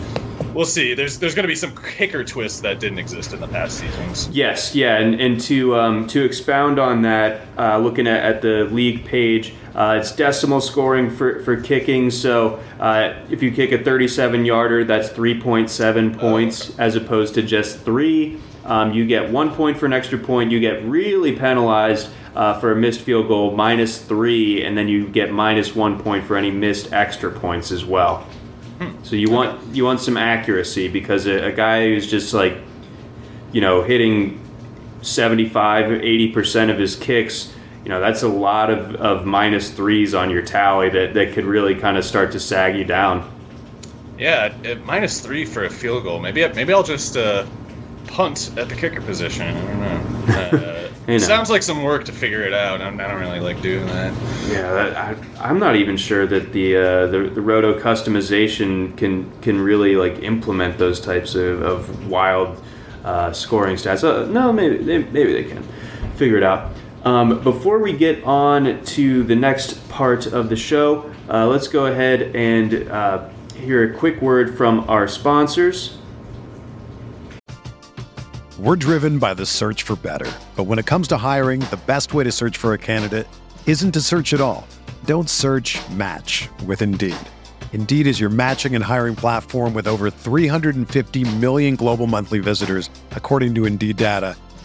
we'll 0.55 0.65
see. 0.65 0.95
There's 0.95 1.19
there's 1.19 1.35
going 1.35 1.45
to 1.45 1.49
be 1.49 1.55
some 1.55 1.77
kicker 1.77 2.25
twists 2.25 2.61
that 2.61 2.81
didn't 2.81 2.99
exist 2.99 3.35
in 3.35 3.41
the 3.41 3.49
past 3.49 3.79
seasons. 3.79 4.29
Yes, 4.29 4.75
yeah, 4.75 4.97
and, 4.97 5.21
and 5.21 5.39
to 5.43 5.77
um, 5.77 6.07
to 6.09 6.25
expound 6.25 6.79
on 6.79 7.03
that, 7.03 7.47
uh, 7.59 7.77
looking 7.79 8.07
at, 8.07 8.25
at 8.25 8.43
the 8.43 8.65
league 8.73 9.05
page, 9.05 9.53
uh, 9.79 9.99
it's 10.01 10.11
decimal 10.11 10.61
scoring 10.61 11.09
for, 11.09 11.41
for 11.45 11.61
kicking. 11.61 12.11
So 12.11 12.61
uh, 12.81 13.15
if 13.31 13.45
you 13.45 13.53
kick 13.53 13.71
a 13.71 13.79
37 13.79 14.45
yarder, 14.45 14.83
that's 14.83 15.09
3.7 15.11 16.19
points 16.19 16.77
as 16.81 16.97
opposed 16.97 17.35
to 17.35 17.43
just 17.43 17.79
three. 17.79 18.41
Um, 18.65 18.93
you 18.93 19.07
get 19.07 19.31
one 19.31 19.55
point 19.55 19.79
for 19.79 19.87
an 19.87 19.93
extra 19.93 20.19
point. 20.19 20.51
You 20.51 20.59
get 20.59 20.85
really 20.85 21.37
penalized 21.37 22.11
uh, 22.35 22.59
for 22.59 22.73
a 22.73 22.77
missed 22.77 23.03
field 23.03 23.29
goal, 23.29 23.53
minus 23.55 24.03
three, 24.03 24.65
and 24.65 24.77
then 24.77 24.89
you 24.89 25.07
get 25.07 25.33
minus 25.33 25.77
one 25.77 26.03
point 26.03 26.27
for 26.27 26.37
any 26.37 26.51
missed 26.51 26.93
extra 26.93 27.31
points 27.31 27.71
as 27.71 27.85
well. 27.85 28.27
So 29.05 29.17
you 29.17 29.31
want 29.31 29.75
you 29.75 29.85
want 29.85 30.01
some 30.01 30.17
accuracy 30.17 30.89
because 30.89 31.27
a, 31.27 31.47
a 31.47 31.53
guy 31.53 31.87
who's 31.87 32.09
just 32.09 32.35
like 32.35 32.59
you 33.53 33.61
know, 33.61 33.83
hitting 33.83 34.41
75, 35.03 35.87
80% 35.87 36.71
of 36.71 36.79
his 36.79 36.97
kicks, 36.97 37.53
you 37.89 37.95
know, 37.95 38.01
that's 38.01 38.23
a 38.23 38.29
lot 38.29 38.69
of, 38.69 38.97
of 38.97 39.25
minus 39.25 39.71
threes 39.71 40.15
on 40.15 40.29
your 40.29 40.43
tally 40.43 40.91
that, 40.91 41.15
that 41.15 41.33
could 41.33 41.47
really 41.47 41.75
kind 41.75 41.97
of 41.97 42.05
start 42.05 42.31
to 42.33 42.39
sag 42.39 42.77
you 42.77 42.85
down. 42.85 43.33
Yeah, 44.19 44.55
at 44.63 44.85
minus 44.85 45.23
three 45.23 45.47
for 45.47 45.65
a 45.65 45.71
field 45.71 46.03
goal. 46.03 46.21
Maybe 46.21 46.47
maybe 46.49 46.75
I'll 46.75 46.83
just 46.83 47.17
uh, 47.17 47.47
punt 48.07 48.53
at 48.59 48.69
the 48.69 48.75
kicker 48.75 49.01
position. 49.01 49.57
I 49.57 49.67
don't 49.67 49.81
know. 49.81 50.15
Uh, 50.29 50.89
You 51.07 51.15
know. 51.15 51.19
Sounds 51.19 51.49
like 51.49 51.63
some 51.63 51.83
work 51.83 52.05
to 52.05 52.13
figure 52.13 52.43
it 52.43 52.53
out. 52.53 52.83
I'm, 52.83 53.01
I 53.01 53.09
don't 53.09 53.19
really 53.19 53.41
like 53.41 53.63
doing 53.63 53.87
that. 53.87 54.13
Yeah, 54.47 54.71
that, 54.71 54.95
I, 54.95 55.49
I'm 55.49 55.59
not 55.59 55.75
even 55.75 55.97
sure 55.97 56.27
that 56.27 56.53
the, 56.53 56.77
uh, 56.77 57.07
the 57.07 57.31
the 57.31 57.41
roto 57.41 57.81
customization 57.81 58.95
can 58.99 59.33
can 59.41 59.59
really 59.59 59.97
like 59.97 60.19
implement 60.23 60.77
those 60.77 61.01
types 61.01 61.35
of, 61.35 61.63
of 61.63 62.09
wild 62.11 62.63
uh, 63.05 63.33
scoring 63.33 63.77
stats. 63.77 64.05
Uh, 64.05 64.27
no, 64.31 64.53
maybe 64.53 64.77
they, 64.77 64.99
maybe 64.99 65.33
they 65.33 65.45
can 65.45 65.63
figure 66.17 66.37
it 66.37 66.43
out. 66.43 66.73
Um, 67.09 67.43
before 67.43 67.79
we 67.79 67.95
get 67.95 68.23
on 68.25 68.85
to 68.85 69.23
the 69.23 69.35
next 69.35 69.89
part 69.89 70.27
of 70.27 70.51
the 70.51 70.57
show, 70.57 71.11
uh, 71.31 71.47
let's 71.47 71.67
go 71.67 71.87
ahead 71.87 72.37
and 72.37 72.87
uh, 72.91 73.27
hear 73.55 73.91
a 73.91 73.97
quick 73.97 74.21
word 74.21 74.59
from 74.59 74.81
our 74.91 75.09
sponsors. 75.09 75.97
We're 78.59 78.77
driven 78.77 79.19
by 79.19 79.33
the 79.33 79.47
search 79.47 79.85
for 79.85 79.97
better. 79.97 80.31
But 80.55 80.65
when 80.65 80.79
it 80.79 80.85
comes 80.85 81.09
to 81.09 81.17
hiring, 81.17 81.61
the 81.61 81.81
best 81.87 82.13
way 82.13 82.25
to 82.25 82.31
search 82.31 82.59
for 82.59 82.75
a 82.75 82.79
candidate 82.79 83.27
isn't 83.65 83.93
to 83.93 84.03
search 84.03 84.35
at 84.35 84.43
all. 84.43 84.69
Don't 85.07 85.31
search 85.31 85.79
match 85.89 86.51
with 86.67 86.83
Indeed. 86.83 87.17
Indeed 87.73 88.07
is 88.07 88.21
your 88.21 88.29
matching 88.29 88.75
and 88.75 88.85
hiring 88.85 89.17
platform 89.17 89.73
with 89.73 89.89
over 89.89 90.11
350 90.11 91.25
million 91.37 91.75
global 91.75 92.07
monthly 92.07 92.39
visitors, 92.39 92.91
according 93.13 93.55
to 93.55 93.65
Indeed 93.65 93.97
data, 93.97 94.37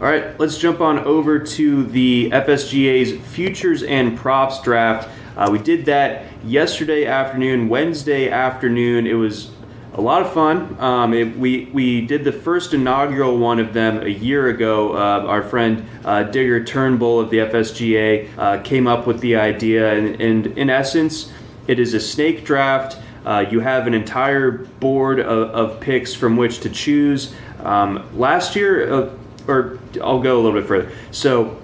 All 0.00 0.06
right, 0.06 0.38
let's 0.38 0.58
jump 0.58 0.80
on 0.80 1.00
over 1.00 1.40
to 1.40 1.84
the 1.86 2.30
FSGA's 2.30 3.20
futures 3.32 3.82
and 3.82 4.16
props 4.16 4.62
draft. 4.62 5.08
Uh, 5.36 5.48
we 5.50 5.58
did 5.58 5.86
that 5.86 6.26
yesterday 6.44 7.04
afternoon, 7.04 7.68
Wednesday 7.68 8.30
afternoon. 8.30 9.08
It 9.08 9.14
was 9.14 9.50
a 9.94 10.00
lot 10.00 10.22
of 10.22 10.32
fun. 10.32 10.76
Um, 10.78 11.14
it, 11.14 11.36
we 11.36 11.64
we 11.72 12.00
did 12.06 12.22
the 12.22 12.30
first 12.30 12.74
inaugural 12.74 13.38
one 13.38 13.58
of 13.58 13.72
them 13.72 14.00
a 14.00 14.08
year 14.08 14.50
ago. 14.50 14.92
Uh, 14.92 15.26
our 15.26 15.42
friend 15.42 15.84
uh, 16.04 16.22
Digger 16.22 16.62
Turnbull 16.62 17.18
of 17.18 17.30
the 17.30 17.38
FSGA 17.38 18.28
uh, 18.38 18.62
came 18.62 18.86
up 18.86 19.04
with 19.04 19.18
the 19.18 19.34
idea, 19.34 19.94
and, 19.94 20.20
and, 20.20 20.46
in 20.58 20.70
essence, 20.70 21.32
it 21.66 21.80
is 21.80 21.94
a 21.94 22.00
snake 22.00 22.44
draft. 22.44 22.98
Uh, 23.26 23.44
you 23.50 23.58
have 23.58 23.88
an 23.88 23.94
entire 23.94 24.52
board 24.52 25.18
of, 25.18 25.50
of, 25.50 25.80
picks 25.80 26.14
from 26.14 26.36
which 26.36 26.60
to 26.60 26.70
choose. 26.70 27.34
Um, 27.64 28.08
last 28.16 28.54
year, 28.54 28.92
uh, 28.92 29.10
or 29.48 29.78
I'll 30.02 30.20
go 30.20 30.36
a 30.36 30.40
little 30.40 30.60
bit 30.60 30.68
further. 30.68 30.92
So 31.10 31.58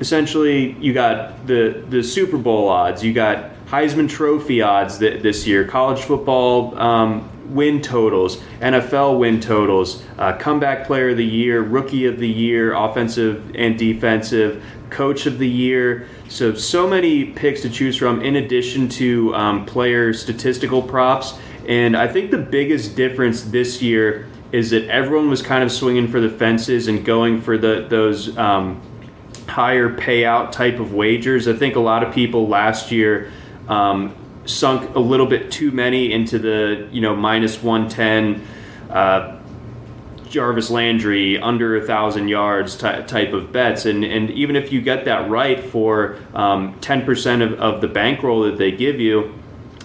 essentially, 0.00 0.72
you 0.72 0.92
got 0.92 1.46
the 1.46 1.84
the 1.88 2.02
Super 2.02 2.36
Bowl 2.36 2.68
odds. 2.68 3.02
You 3.02 3.12
got 3.12 3.50
Heisman 3.66 4.08
Trophy 4.08 4.60
odds 4.60 4.98
th- 4.98 5.22
this 5.22 5.46
year, 5.46 5.66
college 5.66 6.02
football 6.02 6.78
um, 6.78 7.30
win 7.54 7.80
totals, 7.80 8.36
NFL 8.60 9.18
win 9.18 9.40
totals, 9.40 10.02
uh, 10.18 10.36
comeback 10.36 10.86
player 10.86 11.10
of 11.10 11.16
the 11.16 11.24
year, 11.24 11.62
rookie 11.62 12.06
of 12.06 12.18
the 12.18 12.28
year, 12.28 12.74
offensive 12.74 13.54
and 13.54 13.78
defensive, 13.78 14.62
coach 14.90 15.26
of 15.26 15.38
the 15.38 15.48
year. 15.48 16.06
So, 16.28 16.54
so 16.54 16.86
many 16.86 17.24
picks 17.24 17.62
to 17.62 17.70
choose 17.70 17.96
from 17.96 18.22
in 18.22 18.36
addition 18.36 18.88
to 18.90 19.34
um, 19.34 19.66
player 19.66 20.12
statistical 20.12 20.82
props. 20.82 21.34
And 21.68 21.96
I 21.96 22.08
think 22.08 22.30
the 22.30 22.38
biggest 22.38 22.96
difference 22.96 23.42
this 23.42 23.80
year 23.80 24.26
is 24.52 24.70
that 24.70 24.86
everyone 24.88 25.30
was 25.30 25.42
kind 25.42 25.64
of 25.64 25.72
swinging 25.72 26.06
for 26.08 26.20
the 26.20 26.28
fences 26.28 26.86
and 26.86 27.04
going 27.04 27.40
for 27.40 27.56
the 27.56 27.86
those 27.88 28.36
um, 28.36 28.80
higher 29.48 29.94
payout 29.96 30.52
type 30.52 30.78
of 30.78 30.92
wagers. 30.92 31.48
I 31.48 31.54
think 31.54 31.76
a 31.76 31.80
lot 31.80 32.02
of 32.02 32.14
people 32.14 32.48
last 32.48 32.92
year 32.92 33.32
um, 33.68 34.14
sunk 34.44 34.94
a 34.94 35.00
little 35.00 35.26
bit 35.26 35.50
too 35.50 35.70
many 35.70 36.12
into 36.12 36.38
the 36.38 36.88
you 36.92 37.00
know 37.00 37.16
minus 37.16 37.62
110 37.62 38.46
uh, 38.90 39.38
Jarvis 40.28 40.70
Landry 40.70 41.38
under 41.38 41.76
a 41.76 41.82
thousand 41.82 42.28
yards 42.28 42.76
ty- 42.76 43.02
type 43.02 43.32
of 43.32 43.52
bets, 43.52 43.86
and 43.86 44.04
and 44.04 44.30
even 44.30 44.56
if 44.56 44.72
you 44.72 44.80
get 44.80 45.04
that 45.06 45.30
right 45.30 45.62
for 45.62 46.16
um, 46.34 46.74
10% 46.80 47.42
of, 47.42 47.52
of 47.60 47.80
the 47.80 47.88
bankroll 47.88 48.42
that 48.42 48.58
they 48.58 48.70
give 48.70 48.98
you, 48.98 49.34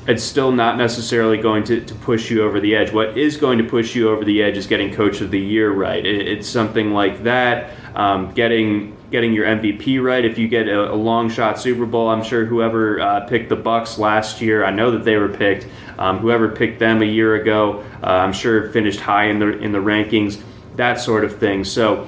it's 0.08 0.24
still 0.24 0.54
not 0.54 0.78
necessarily 0.78 1.38
going 1.38 1.65
to, 1.65 1.82
to 1.82 1.96
push 1.96 2.32
you 2.32 2.43
over 2.43 2.62
the 2.62 2.76
edge. 2.76 2.93
What 2.93 3.17
is 3.17 3.36
going 3.36 3.58
to 3.58 3.65
push 3.65 3.93
you 3.93 4.10
over 4.10 4.24
the 4.24 4.41
edge 4.41 4.56
is 4.56 4.65
getting 4.65 4.93
Coach 4.93 5.20
of 5.20 5.32
the 5.32 5.39
Year 5.39 5.72
right. 5.72 6.04
It, 6.04 6.28
it's 6.28 6.48
something 6.48 6.93
like 6.93 7.24
that. 7.24 7.74
Um, 7.93 8.34
getting 8.34 8.96
getting 9.12 9.34
your 9.34 9.46
MVP 9.46 10.04
right. 10.04 10.24
If 10.24 10.38
you 10.38 10.48
get 10.48 10.67
a, 10.67 10.91
a 10.91 10.96
long 10.96 11.30
shot 11.30 11.60
Super 11.60 11.86
Bowl, 11.86 12.10
I'm 12.10 12.24
sure 12.24 12.46
whoever 12.46 13.00
uh, 13.00 13.22
picked 13.22 13.50
the 13.50 13.58
Bucs 13.58 13.98
last 13.98 14.41
year, 14.41 14.65
I 14.65 14.72
know 14.72 14.91
that 14.91 15.04
they 15.04 15.17
were 15.17 15.30
picked. 15.30 15.67
Um, 15.98 16.20
whoever 16.20 16.50
picked 16.50 16.80
them 16.80 17.02
a 17.02 17.06
year 17.06 17.36
ago, 17.36 17.84
uh, 18.04 18.08
I'm 18.08 18.34
sure 18.34 18.70
finished 18.72 19.00
high 19.00 19.26
in 19.26 19.39
the 19.39 19.58
in 19.60 19.72
the 19.74 19.80
rankings. 19.80 20.41
That 20.78 21.00
sort 21.02 21.26
of 21.26 21.38
thing. 21.38 21.65
So 21.65 22.08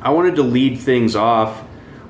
I 0.00 0.10
wanted 0.10 0.34
to 0.36 0.42
lead 0.42 0.78
things 0.78 1.14
off 1.14 1.62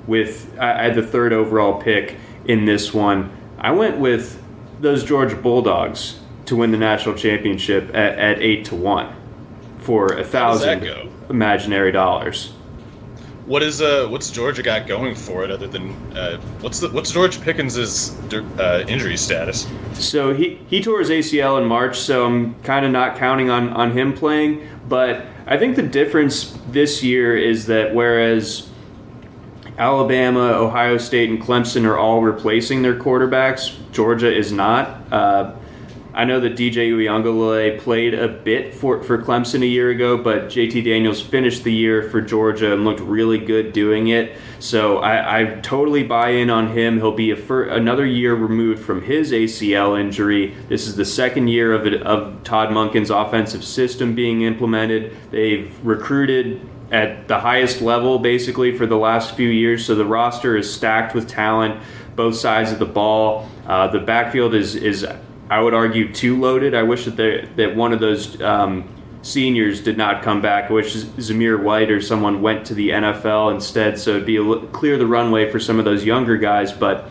with 0.07 0.57
I 0.59 0.83
had 0.83 0.95
the 0.95 1.03
third 1.03 1.33
overall 1.33 1.79
pick 1.79 2.17
in 2.45 2.65
this 2.65 2.93
one. 2.93 3.31
I 3.59 3.71
went 3.71 3.99
with 3.99 4.42
those 4.83 5.03
Georgia 5.03 5.35
Bulldogs 5.35 6.19
to 6.45 6.55
win 6.55 6.71
the 6.71 6.77
national 6.77 7.15
championship 7.15 7.89
at, 7.95 8.19
at 8.19 8.41
eight 8.41 8.65
to 8.65 8.75
one 8.75 9.15
for 9.79 10.13
a 10.13 10.23
thousand 10.23 10.83
imaginary 11.29 11.91
dollars 11.91 12.53
what 13.45 13.61
is 13.61 13.81
uh 13.81 14.07
what's 14.09 14.31
Georgia 14.31 14.63
got 14.63 14.87
going 14.87 15.15
for 15.15 15.43
it 15.43 15.51
other 15.51 15.67
than 15.67 15.91
uh, 16.15 16.37
what's 16.61 16.79
the 16.79 16.89
what's 16.89 17.11
George 17.11 17.41
Pickens's 17.41 18.17
uh, 18.33 18.85
injury 18.87 19.17
status? 19.17 19.67
So 19.93 20.33
he 20.33 20.59
he 20.67 20.81
tore 20.81 20.99
his 20.99 21.09
ACL 21.09 21.61
in 21.61 21.67
March, 21.67 21.99
so 21.99 22.25
I'm 22.25 22.55
kind 22.61 22.85
of 22.85 22.91
not 22.91 23.17
counting 23.17 23.49
on 23.49 23.69
on 23.69 23.91
him 23.91 24.13
playing. 24.13 24.67
But 24.87 25.25
I 25.45 25.57
think 25.57 25.75
the 25.75 25.83
difference 25.83 26.57
this 26.69 27.03
year 27.03 27.35
is 27.35 27.65
that 27.65 27.93
whereas 27.93 28.69
Alabama, 29.77 30.51
Ohio 30.53 30.97
State, 30.97 31.29
and 31.29 31.41
Clemson 31.41 31.85
are 31.85 31.97
all 31.97 32.21
replacing 32.21 32.81
their 32.81 32.97
quarterbacks, 32.99 33.75
Georgia 33.91 34.33
is 34.33 34.51
not. 34.51 35.11
Uh, 35.11 35.55
I 36.15 36.25
know 36.25 36.39
that 36.41 36.55
DJ 36.55 36.91
Uiagalelei 36.91 37.79
played 37.79 38.13
a 38.13 38.27
bit 38.27 38.75
for, 38.75 39.01
for 39.01 39.17
Clemson 39.17 39.63
a 39.63 39.65
year 39.65 39.89
ago, 39.89 40.15
but 40.15 40.43
JT 40.45 40.83
Daniels 40.85 41.19
finished 41.19 41.63
the 41.63 41.73
year 41.73 42.07
for 42.09 42.21
Georgia 42.21 42.71
and 42.71 42.85
looked 42.85 42.99
really 42.99 43.39
good 43.39 43.73
doing 43.73 44.09
it. 44.09 44.37
So 44.59 44.99
I, 44.99 45.39
I 45.41 45.45
totally 45.61 46.03
buy 46.03 46.29
in 46.29 46.51
on 46.51 46.67
him. 46.67 46.97
He'll 46.97 47.15
be 47.15 47.33
fir- 47.33 47.69
another 47.69 48.05
year 48.05 48.35
removed 48.35 48.83
from 48.83 49.01
his 49.01 49.31
ACL 49.31 49.99
injury. 49.99 50.55
This 50.69 50.85
is 50.85 50.95
the 50.95 51.05
second 51.05 51.47
year 51.47 51.73
of, 51.73 51.87
it, 51.87 52.03
of 52.03 52.43
Todd 52.43 52.69
Monken's 52.69 53.09
offensive 53.09 53.63
system 53.63 54.13
being 54.13 54.43
implemented. 54.43 55.17
They've 55.31 55.75
recruited 55.83 56.61
at 56.93 57.27
the 57.27 57.39
highest 57.39 57.81
level 57.81 58.19
basically 58.19 58.77
for 58.77 58.85
the 58.85 58.95
last 58.95 59.35
few 59.35 59.49
years, 59.49 59.85
so 59.85 59.95
the 59.95 60.05
roster 60.05 60.55
is 60.55 60.71
stacked 60.71 61.15
with 61.15 61.27
talent 61.27 61.81
both 62.15 62.35
sides 62.35 62.71
of 62.71 62.77
the 62.77 62.85
ball. 62.85 63.49
Uh, 63.65 63.87
the 63.87 63.99
backfield 63.99 64.53
is 64.53 64.75
is 64.75 65.05
I 65.49 65.59
would 65.59 65.73
argue 65.73 66.13
too 66.13 66.39
loaded. 66.39 66.73
I 66.73 66.83
wish 66.83 67.05
that 67.05 67.17
they, 67.17 67.49
that 67.57 67.75
one 67.75 67.93
of 67.93 67.99
those 67.99 68.39
um, 68.41 68.87
seniors 69.23 69.81
did 69.81 69.97
not 69.97 70.21
come 70.21 70.41
back. 70.41 70.69
I 70.69 70.73
wish 70.73 70.95
Zamir 70.95 71.61
White 71.61 71.89
or 71.89 71.99
someone 71.99 72.41
went 72.41 72.65
to 72.67 72.75
the 72.75 72.89
NFL 72.89 73.53
instead, 73.53 73.99
so 73.99 74.11
it'd 74.11 74.25
be 74.25 74.37
a, 74.37 74.59
clear 74.67 74.97
the 74.97 75.07
runway 75.07 75.51
for 75.51 75.59
some 75.59 75.79
of 75.79 75.85
those 75.85 76.05
younger 76.05 76.37
guys. 76.37 76.71
But 76.71 77.09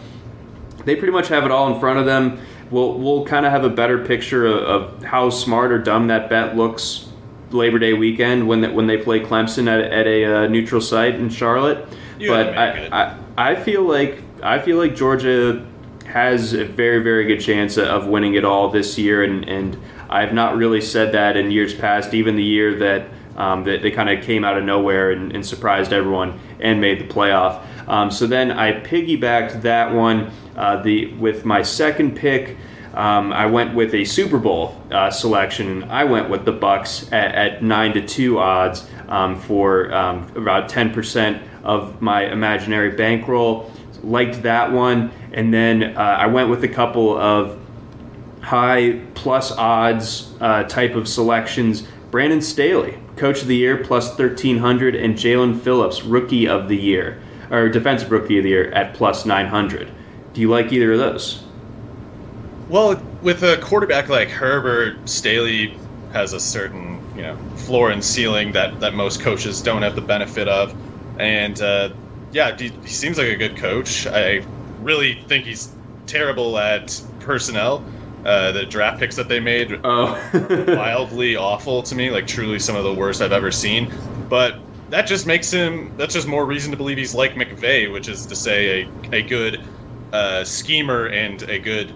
they 0.84 0.94
pretty 0.94 1.12
much 1.12 1.28
have 1.28 1.44
it 1.44 1.50
all 1.50 1.72
in 1.74 1.80
front 1.80 1.98
of 1.98 2.06
them. 2.06 2.40
We'll 2.70 2.98
we'll 2.98 3.24
kind 3.24 3.44
of 3.44 3.50
have 3.50 3.64
a 3.64 3.70
better 3.70 4.04
picture 4.04 4.46
of, 4.46 4.62
of, 4.62 5.02
how 5.02 5.28
smart 5.28 5.72
or 5.72 5.78
dumb 5.78 6.06
that 6.06 6.30
bet 6.30 6.56
looks 6.56 7.11
Labor 7.52 7.78
Day 7.78 7.92
weekend 7.92 8.46
when 8.48 8.60
that 8.62 8.74
when 8.74 8.86
they 8.86 8.96
play 8.96 9.20
Clemson 9.20 9.68
at, 9.68 9.80
at 9.92 10.06
a 10.06 10.24
uh, 10.24 10.46
neutral 10.46 10.80
site 10.80 11.14
in 11.14 11.28
Charlotte. 11.28 11.86
You 12.18 12.28
but 12.28 12.56
I, 12.56 12.88
I 12.92 13.52
I 13.52 13.54
feel 13.54 13.82
like 13.82 14.22
I 14.42 14.58
feel 14.58 14.78
like 14.78 14.94
Georgia 14.94 15.66
has 16.12 16.52
a 16.52 16.64
very, 16.64 17.02
very 17.02 17.24
good 17.24 17.40
chance 17.40 17.78
of 17.78 18.06
winning 18.06 18.34
it 18.34 18.44
all 18.44 18.68
this 18.68 18.98
year. 18.98 19.24
And, 19.24 19.48
and 19.48 19.78
I've 20.10 20.34
not 20.34 20.56
really 20.56 20.80
said 20.80 21.12
that 21.12 21.36
in 21.36 21.50
years 21.50 21.74
past, 21.74 22.12
even 22.12 22.36
the 22.36 22.44
year 22.44 22.78
that, 22.78 23.08
um, 23.36 23.64
that 23.64 23.80
they 23.80 23.90
kind 23.90 24.10
of 24.10 24.22
came 24.22 24.44
out 24.44 24.58
of 24.58 24.64
nowhere 24.64 25.10
and, 25.10 25.34
and, 25.34 25.44
surprised 25.44 25.92
everyone 25.92 26.38
and 26.60 26.82
made 26.82 27.00
the 27.00 27.12
playoff. 27.12 27.64
Um, 27.88 28.10
so 28.10 28.26
then 28.26 28.50
I 28.50 28.80
piggybacked 28.80 29.62
that 29.62 29.94
one 29.94 30.30
uh, 30.54 30.82
the 30.82 31.14
with 31.14 31.46
my 31.46 31.62
second 31.62 32.14
pick. 32.14 32.58
Um, 32.94 33.32
I 33.32 33.46
went 33.46 33.74
with 33.74 33.94
a 33.94 34.04
Super 34.04 34.38
Bowl 34.38 34.80
uh, 34.90 35.10
selection. 35.10 35.84
I 35.84 36.04
went 36.04 36.28
with 36.28 36.44
the 36.44 36.52
Bucs 36.52 37.10
at, 37.12 37.34
at 37.34 37.62
nine 37.62 37.94
to 37.94 38.06
two 38.06 38.38
odds 38.38 38.86
um, 39.08 39.40
for 39.40 39.92
um, 39.94 40.30
about 40.36 40.68
ten 40.68 40.92
percent 40.92 41.42
of 41.64 42.02
my 42.02 42.24
imaginary 42.26 42.90
bankroll 42.90 43.70
liked 44.02 44.42
that 44.42 44.72
one. 44.72 45.10
And 45.32 45.52
then 45.52 45.96
uh, 45.96 46.00
I 46.00 46.26
went 46.26 46.50
with 46.50 46.64
a 46.64 46.68
couple 46.68 47.16
of 47.16 47.58
high 48.40 49.00
plus 49.14 49.52
odds 49.52 50.34
uh, 50.40 50.64
type 50.64 50.94
of 50.94 51.08
selections. 51.08 51.82
Brandon 52.10 52.42
Staley, 52.42 52.98
Coach 53.16 53.42
of 53.42 53.48
the 53.48 53.56
Year, 53.56 53.82
plus 53.82 54.08
1300, 54.08 54.94
and 54.94 55.14
Jaelan 55.14 55.58
Phillips, 55.58 56.02
Rookie 56.02 56.46
of 56.46 56.68
the 56.68 56.76
Year, 56.76 57.22
or 57.50 57.68
Defensive 57.68 58.10
Rookie 58.10 58.38
of 58.38 58.44
the 58.44 58.50
Year 58.50 58.70
at 58.72 58.94
plus 58.94 59.24
900. 59.24 59.90
Do 60.34 60.40
you 60.40 60.50
like 60.50 60.72
either 60.72 60.92
of 60.92 60.98
those? 60.98 61.42
Well, 62.72 62.98
with 63.20 63.42
a 63.42 63.58
quarterback 63.58 64.08
like 64.08 64.30
Herbert, 64.30 65.06
Staley 65.06 65.76
has 66.14 66.32
a 66.32 66.40
certain 66.40 66.98
you 67.14 67.20
know 67.20 67.36
floor 67.54 67.90
and 67.90 68.02
ceiling 68.02 68.52
that, 68.52 68.80
that 68.80 68.94
most 68.94 69.20
coaches 69.20 69.60
don't 69.60 69.82
have 69.82 69.94
the 69.94 70.00
benefit 70.00 70.48
of, 70.48 70.74
and 71.18 71.60
uh, 71.60 71.90
yeah, 72.30 72.56
he, 72.56 72.70
he 72.70 72.88
seems 72.88 73.18
like 73.18 73.28
a 73.28 73.36
good 73.36 73.58
coach. 73.58 74.06
I 74.06 74.42
really 74.80 75.20
think 75.28 75.44
he's 75.44 75.70
terrible 76.06 76.56
at 76.56 76.98
personnel. 77.20 77.84
Uh, 78.24 78.52
the 78.52 78.64
draft 78.64 78.98
picks 78.98 79.16
that 79.16 79.28
they 79.28 79.38
made 79.38 79.78
oh. 79.84 80.18
wildly 80.68 81.36
awful 81.36 81.82
to 81.82 81.94
me, 81.94 82.10
like 82.10 82.26
truly 82.26 82.58
some 82.58 82.74
of 82.74 82.84
the 82.84 82.94
worst 82.94 83.20
I've 83.20 83.32
ever 83.32 83.50
seen. 83.50 83.92
But 84.30 84.58
that 84.88 85.06
just 85.06 85.26
makes 85.26 85.50
him. 85.50 85.92
That's 85.98 86.14
just 86.14 86.26
more 86.26 86.46
reason 86.46 86.70
to 86.70 86.78
believe 86.78 86.96
he's 86.96 87.14
like 87.14 87.34
McVay, 87.34 87.92
which 87.92 88.08
is 88.08 88.24
to 88.24 88.34
say 88.34 88.88
a 89.12 89.16
a 89.16 89.22
good 89.22 89.60
uh, 90.14 90.42
schemer 90.44 91.08
and 91.08 91.42
a 91.50 91.58
good 91.58 91.92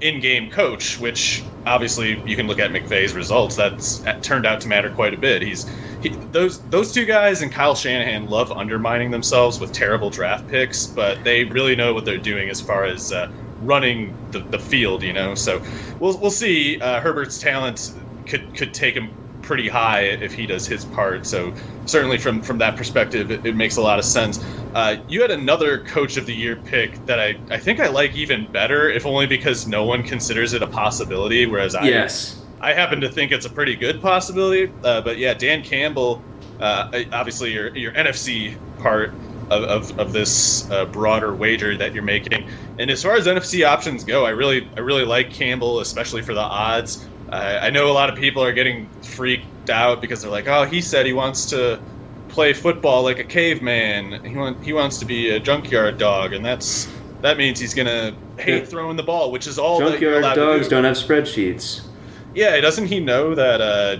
in-game 0.00 0.50
coach. 0.50 0.98
Which 0.98 1.50
obviously 1.66 2.22
you 2.24 2.36
can 2.36 2.46
look 2.46 2.58
at 2.58 2.70
McVay's 2.70 3.14
results. 3.14 3.56
That's 3.56 4.02
turned 4.22 4.46
out 4.46 4.60
to 4.62 4.68
matter 4.68 4.90
quite 4.90 5.14
a 5.14 5.18
bit. 5.18 5.42
He's 5.42 5.70
he, 6.00 6.10
those 6.32 6.60
those 6.68 6.92
two 6.92 7.04
guys 7.04 7.42
and 7.42 7.52
Kyle 7.52 7.74
Shanahan 7.74 8.26
love 8.26 8.52
undermining 8.52 9.10
themselves 9.10 9.60
with 9.60 9.72
terrible 9.72 10.10
draft 10.10 10.48
picks, 10.48 10.86
but 10.86 11.22
they 11.24 11.44
really 11.44 11.76
know 11.76 11.94
what 11.94 12.04
they're 12.04 12.18
doing 12.18 12.48
as 12.48 12.60
far 12.60 12.84
as 12.84 13.12
uh, 13.12 13.28
running 13.58 14.16
the, 14.30 14.40
the 14.40 14.58
field. 14.58 15.02
You 15.02 15.12
know, 15.12 15.34
so 15.34 15.62
we'll 15.98 16.18
we'll 16.20 16.30
see. 16.30 16.80
Uh, 16.80 17.00
Herbert's 17.00 17.38
talent 17.38 17.92
could 18.26 18.54
could 18.54 18.74
take 18.74 18.94
him 18.94 19.10
pretty 19.48 19.68
high 19.68 20.02
if 20.02 20.34
he 20.34 20.46
does 20.46 20.66
his 20.68 20.84
part. 20.84 21.26
So 21.26 21.54
certainly 21.86 22.18
from 22.18 22.42
from 22.42 22.58
that 22.58 22.76
perspective, 22.76 23.30
it, 23.32 23.40
it 23.44 23.56
makes 23.56 23.76
a 23.76 23.82
lot 23.82 23.98
of 23.98 24.04
sense. 24.04 24.44
Uh, 24.74 24.96
you 25.08 25.22
had 25.22 25.30
another 25.32 25.82
coach 25.82 26.16
of 26.16 26.26
the 26.26 26.34
year 26.34 26.56
pick 26.64 27.04
that 27.06 27.18
I 27.20 27.36
I 27.50 27.58
think 27.58 27.80
I 27.80 27.88
like 27.88 28.14
even 28.14 28.50
better, 28.52 28.88
if 28.90 29.06
only 29.06 29.26
because 29.26 29.66
no 29.66 29.84
one 29.84 30.02
considers 30.04 30.52
it 30.52 30.62
a 30.62 30.68
possibility, 30.68 31.46
whereas 31.46 31.74
I 31.74 31.88
yes 31.88 32.44
I 32.60 32.74
happen 32.74 33.00
to 33.00 33.08
think 33.10 33.32
it's 33.32 33.46
a 33.46 33.50
pretty 33.50 33.76
good 33.76 34.00
possibility. 34.00 34.74
Uh, 34.84 35.00
but 35.02 35.18
yeah, 35.18 35.34
Dan 35.34 35.62
Campbell, 35.62 36.26
uh, 36.60 36.84
obviously 37.12 37.52
your 37.52 37.76
your 37.76 37.92
NFC 37.92 38.56
part 38.78 39.18
of, 39.50 39.62
of, 39.64 39.92
of 39.98 40.12
this 40.12 40.70
uh, 40.70 40.86
broader 40.86 41.34
wager 41.34 41.76
that 41.78 41.94
you're 41.94 42.02
making. 42.02 42.44
And 42.78 42.90
as 42.90 43.02
far 43.02 43.16
as 43.16 43.26
NFC 43.26 43.66
options 43.66 44.04
go, 44.04 44.26
I 44.26 44.30
really 44.30 44.70
I 44.76 44.80
really 44.80 45.04
like 45.04 45.30
Campbell, 45.32 45.80
especially 45.80 46.22
for 46.22 46.34
the 46.34 46.40
odds. 46.40 47.07
I 47.30 47.70
know 47.70 47.90
a 47.90 47.92
lot 47.92 48.08
of 48.08 48.16
people 48.16 48.42
are 48.42 48.52
getting 48.52 48.88
freaked 49.02 49.70
out 49.70 50.00
because 50.00 50.22
they're 50.22 50.30
like, 50.30 50.48
oh, 50.48 50.64
he 50.64 50.80
said 50.80 51.04
he 51.06 51.12
wants 51.12 51.46
to 51.46 51.80
play 52.28 52.52
football 52.52 53.02
like 53.02 53.18
a 53.18 53.24
caveman. 53.24 54.24
He 54.24 54.36
want, 54.36 54.62
he 54.62 54.72
wants 54.72 54.98
to 54.98 55.04
be 55.04 55.30
a 55.30 55.40
junkyard 55.40 55.98
dog, 55.98 56.32
and 56.32 56.44
that's 56.44 56.88
that 57.20 57.36
means 57.36 57.58
he's 57.58 57.74
gonna 57.74 58.14
hate 58.38 58.60
yeah. 58.60 58.64
throwing 58.64 58.96
the 58.96 59.02
ball, 59.02 59.30
which 59.30 59.46
is 59.46 59.58
all. 59.58 59.80
Junkyard 59.80 60.22
dogs 60.34 60.68
do. 60.68 60.76
not 60.76 60.84
have 60.84 60.96
spreadsheets. 60.96 61.86
Yeah, 62.34 62.60
doesn't 62.60 62.86
he 62.86 63.00
know 63.00 63.34
that 63.34 63.60
uh, 63.60 63.96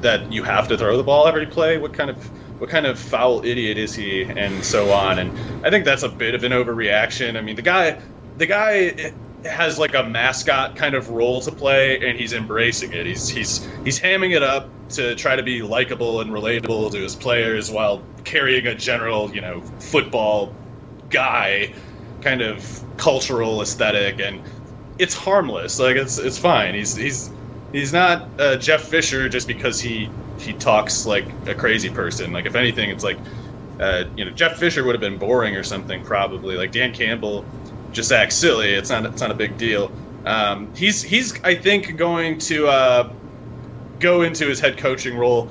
that 0.00 0.32
you 0.32 0.42
have 0.42 0.68
to 0.68 0.78
throw 0.78 0.96
the 0.96 1.02
ball 1.02 1.26
every 1.26 1.46
play? 1.46 1.78
What 1.78 1.92
kind 1.92 2.10
of 2.10 2.16
what 2.60 2.70
kind 2.70 2.86
of 2.86 2.98
foul 2.98 3.44
idiot 3.44 3.76
is 3.76 3.94
he, 3.94 4.22
and 4.22 4.64
so 4.64 4.92
on. 4.92 5.18
And 5.18 5.66
I 5.66 5.70
think 5.70 5.84
that's 5.84 6.04
a 6.04 6.08
bit 6.08 6.34
of 6.34 6.44
an 6.44 6.52
overreaction. 6.52 7.36
I 7.36 7.40
mean, 7.40 7.56
the 7.56 7.62
guy, 7.62 8.00
the 8.38 8.46
guy 8.46 9.12
has 9.44 9.78
like 9.78 9.94
a 9.94 10.02
mascot 10.02 10.76
kind 10.76 10.94
of 10.94 11.10
role 11.10 11.40
to 11.40 11.52
play, 11.52 11.98
and 12.08 12.18
he's 12.18 12.32
embracing 12.32 12.92
it. 12.92 13.06
He's 13.06 13.28
he's 13.28 13.68
he's 13.84 13.98
hamming 13.98 14.34
it 14.34 14.42
up 14.42 14.68
to 14.90 15.14
try 15.14 15.36
to 15.36 15.42
be 15.42 15.62
likable 15.62 16.20
and 16.20 16.30
relatable 16.30 16.92
to 16.92 16.98
his 16.98 17.16
players 17.16 17.70
while 17.70 18.02
carrying 18.24 18.66
a 18.66 18.74
general, 18.74 19.34
you 19.34 19.40
know, 19.40 19.60
football 19.78 20.54
guy 21.10 21.72
kind 22.20 22.40
of 22.40 22.84
cultural 22.96 23.62
aesthetic, 23.62 24.20
and 24.20 24.40
it's 24.98 25.14
harmless. 25.14 25.78
Like 25.78 25.96
it's 25.96 26.18
it's 26.18 26.38
fine. 26.38 26.74
He's 26.74 26.94
he's 26.94 27.30
he's 27.72 27.92
not 27.92 28.28
uh, 28.38 28.56
Jeff 28.56 28.82
Fisher 28.82 29.28
just 29.28 29.46
because 29.46 29.80
he 29.80 30.08
he 30.38 30.52
talks 30.54 31.06
like 31.06 31.26
a 31.46 31.54
crazy 31.54 31.90
person. 31.90 32.32
Like 32.32 32.46
if 32.46 32.54
anything, 32.54 32.90
it's 32.90 33.04
like 33.04 33.18
uh, 33.80 34.04
you 34.16 34.24
know 34.24 34.30
Jeff 34.30 34.58
Fisher 34.58 34.84
would 34.84 34.94
have 34.94 35.00
been 35.00 35.18
boring 35.18 35.56
or 35.56 35.62
something 35.62 36.04
probably. 36.04 36.56
Like 36.56 36.72
Dan 36.72 36.92
Campbell 36.92 37.44
just 37.92 38.12
act 38.12 38.32
silly. 38.32 38.72
It's 38.72 38.90
not 38.90 39.04
it's 39.06 39.20
not 39.20 39.30
a 39.30 39.34
big 39.34 39.56
deal. 39.56 39.90
Um, 40.24 40.72
he's 40.74 41.02
he's 41.02 41.42
I 41.44 41.54
think 41.54 41.96
going 41.96 42.38
to 42.40 42.68
uh, 42.68 43.12
go 43.98 44.22
into 44.22 44.46
his 44.46 44.60
head 44.60 44.76
coaching 44.76 45.16
role, 45.16 45.48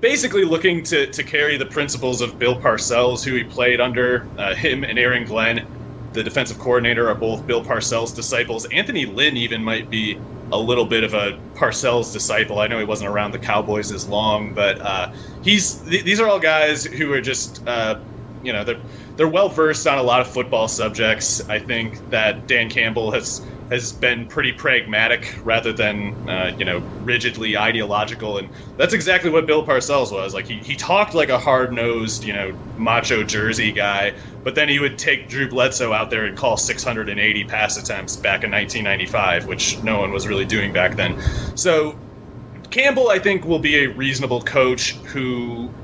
basically 0.00 0.44
looking 0.44 0.82
to 0.84 1.06
to 1.06 1.22
carry 1.24 1.56
the 1.56 1.66
principles 1.66 2.20
of 2.20 2.38
Bill 2.38 2.58
Parcells, 2.60 3.24
who 3.24 3.34
he 3.34 3.44
played 3.44 3.80
under. 3.80 4.26
Uh, 4.38 4.54
him 4.54 4.84
and 4.84 4.98
Aaron 4.98 5.24
Glenn, 5.24 5.66
the 6.12 6.22
defensive 6.22 6.58
coordinator, 6.58 7.08
are 7.08 7.14
both 7.14 7.46
Bill 7.46 7.64
Parcells 7.64 8.14
disciples. 8.14 8.66
Anthony 8.66 9.06
Lynn 9.06 9.36
even 9.36 9.62
might 9.62 9.90
be 9.90 10.18
a 10.52 10.58
little 10.58 10.86
bit 10.86 11.04
of 11.04 11.14
a 11.14 11.38
Parcells 11.54 12.12
disciple. 12.12 12.58
I 12.58 12.68
know 12.68 12.78
he 12.78 12.84
wasn't 12.84 13.10
around 13.10 13.32
the 13.32 13.38
Cowboys 13.38 13.92
as 13.92 14.08
long, 14.08 14.54
but 14.54 14.80
uh, 14.80 15.12
he's 15.42 15.76
th- 15.76 16.04
these 16.04 16.20
are 16.20 16.28
all 16.28 16.38
guys 16.38 16.84
who 16.84 17.12
are 17.12 17.20
just 17.20 17.66
uh, 17.66 17.98
you 18.42 18.52
know 18.52 18.64
they're 18.64 18.80
they're 19.18 19.28
well 19.28 19.50
versed 19.50 19.86
on 19.86 19.98
a 19.98 20.04
lot 20.04 20.22
of 20.22 20.28
football 20.28 20.68
subjects. 20.68 21.42
I 21.50 21.60
think 21.60 21.98
that 22.10 22.46
Dan 22.48 22.70
Campbell 22.70 23.12
has 23.12 23.42
has 23.70 23.92
been 23.92 24.26
pretty 24.28 24.52
pragmatic 24.52 25.26
rather 25.44 25.74
than 25.74 26.16
uh, 26.26 26.52
you 26.58 26.64
know 26.64 26.86
rigidly 27.00 27.56
ideological, 27.56 28.38
and 28.38 28.50
that's 28.78 28.94
exactly 28.94 29.30
what 29.30 29.46
Bill 29.46 29.66
Parcells 29.66 30.12
was. 30.12 30.34
Like 30.34 30.46
he, 30.46 30.60
he 30.60 30.76
talked 30.76 31.14
like 31.14 31.30
a 31.30 31.38
hard 31.38 31.72
nosed 31.74 32.24
you 32.24 32.32
know 32.32 32.54
macho 32.76 33.24
Jersey 33.24 33.72
guy, 33.72 34.14
but 34.44 34.54
then 34.54 34.68
he 34.70 34.78
would 34.78 34.98
take 34.98 35.28
Drew 35.28 35.48
Bledsoe 35.50 35.92
out 35.92 36.10
there 36.10 36.24
and 36.24 36.36
call 36.36 36.56
680 36.56 37.44
pass 37.44 37.76
attempts 37.76 38.16
back 38.16 38.44
in 38.44 38.50
1995, 38.52 39.46
which 39.46 39.80
no 39.82 39.98
one 39.98 40.12
was 40.12 40.26
really 40.28 40.46
doing 40.46 40.72
back 40.72 40.96
then. 40.96 41.16
So 41.56 42.00
Campbell, 42.70 43.10
I 43.10 43.18
think, 43.20 43.44
will 43.46 43.60
be 43.60 43.76
a 43.84 43.88
reasonable 43.88 44.42
coach 44.42 45.02
who 45.12 45.77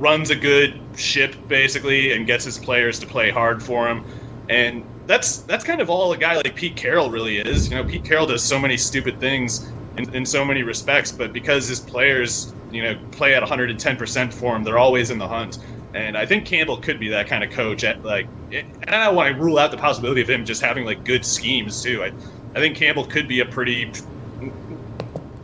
runs 0.00 0.30
a 0.30 0.36
good 0.36 0.80
ship 0.96 1.36
basically 1.46 2.12
and 2.12 2.26
gets 2.26 2.44
his 2.44 2.58
players 2.58 2.98
to 2.98 3.06
play 3.06 3.30
hard 3.30 3.62
for 3.62 3.86
him. 3.88 4.04
And 4.48 4.84
that's 5.06 5.38
that's 5.42 5.64
kind 5.64 5.80
of 5.80 5.90
all 5.90 6.12
a 6.12 6.16
guy 6.16 6.36
like 6.36 6.56
Pete 6.56 6.76
Carroll 6.76 7.10
really 7.10 7.38
is. 7.38 7.70
You 7.70 7.76
know, 7.76 7.84
Pete 7.84 8.04
Carroll 8.04 8.26
does 8.26 8.42
so 8.42 8.58
many 8.58 8.76
stupid 8.76 9.20
things 9.20 9.70
in, 9.96 10.12
in 10.14 10.26
so 10.26 10.44
many 10.44 10.62
respects, 10.62 11.12
but 11.12 11.32
because 11.32 11.68
his 11.68 11.80
players, 11.80 12.52
you 12.72 12.82
know, 12.82 12.96
play 13.12 13.34
at 13.34 13.42
110% 13.42 14.32
for 14.32 14.56
him, 14.56 14.64
they're 14.64 14.78
always 14.78 15.10
in 15.10 15.18
the 15.18 15.28
hunt. 15.28 15.58
And 15.94 16.16
I 16.16 16.24
think 16.24 16.46
Campbell 16.46 16.76
could 16.76 17.00
be 17.00 17.08
that 17.08 17.26
kind 17.26 17.42
of 17.42 17.50
coach. 17.50 17.84
At 17.84 18.02
like, 18.04 18.26
and 18.52 18.64
I 18.86 19.04
don't 19.04 19.14
want 19.14 19.34
to 19.34 19.42
rule 19.42 19.58
out 19.58 19.70
the 19.70 19.76
possibility 19.76 20.20
of 20.20 20.30
him 20.30 20.44
just 20.44 20.62
having 20.62 20.84
like 20.84 21.04
good 21.04 21.24
schemes 21.24 21.82
too. 21.82 22.02
I, 22.02 22.12
I 22.54 22.60
think 22.60 22.76
Campbell 22.76 23.04
could 23.04 23.28
be 23.28 23.40
a 23.40 23.46
pretty, 23.46 23.92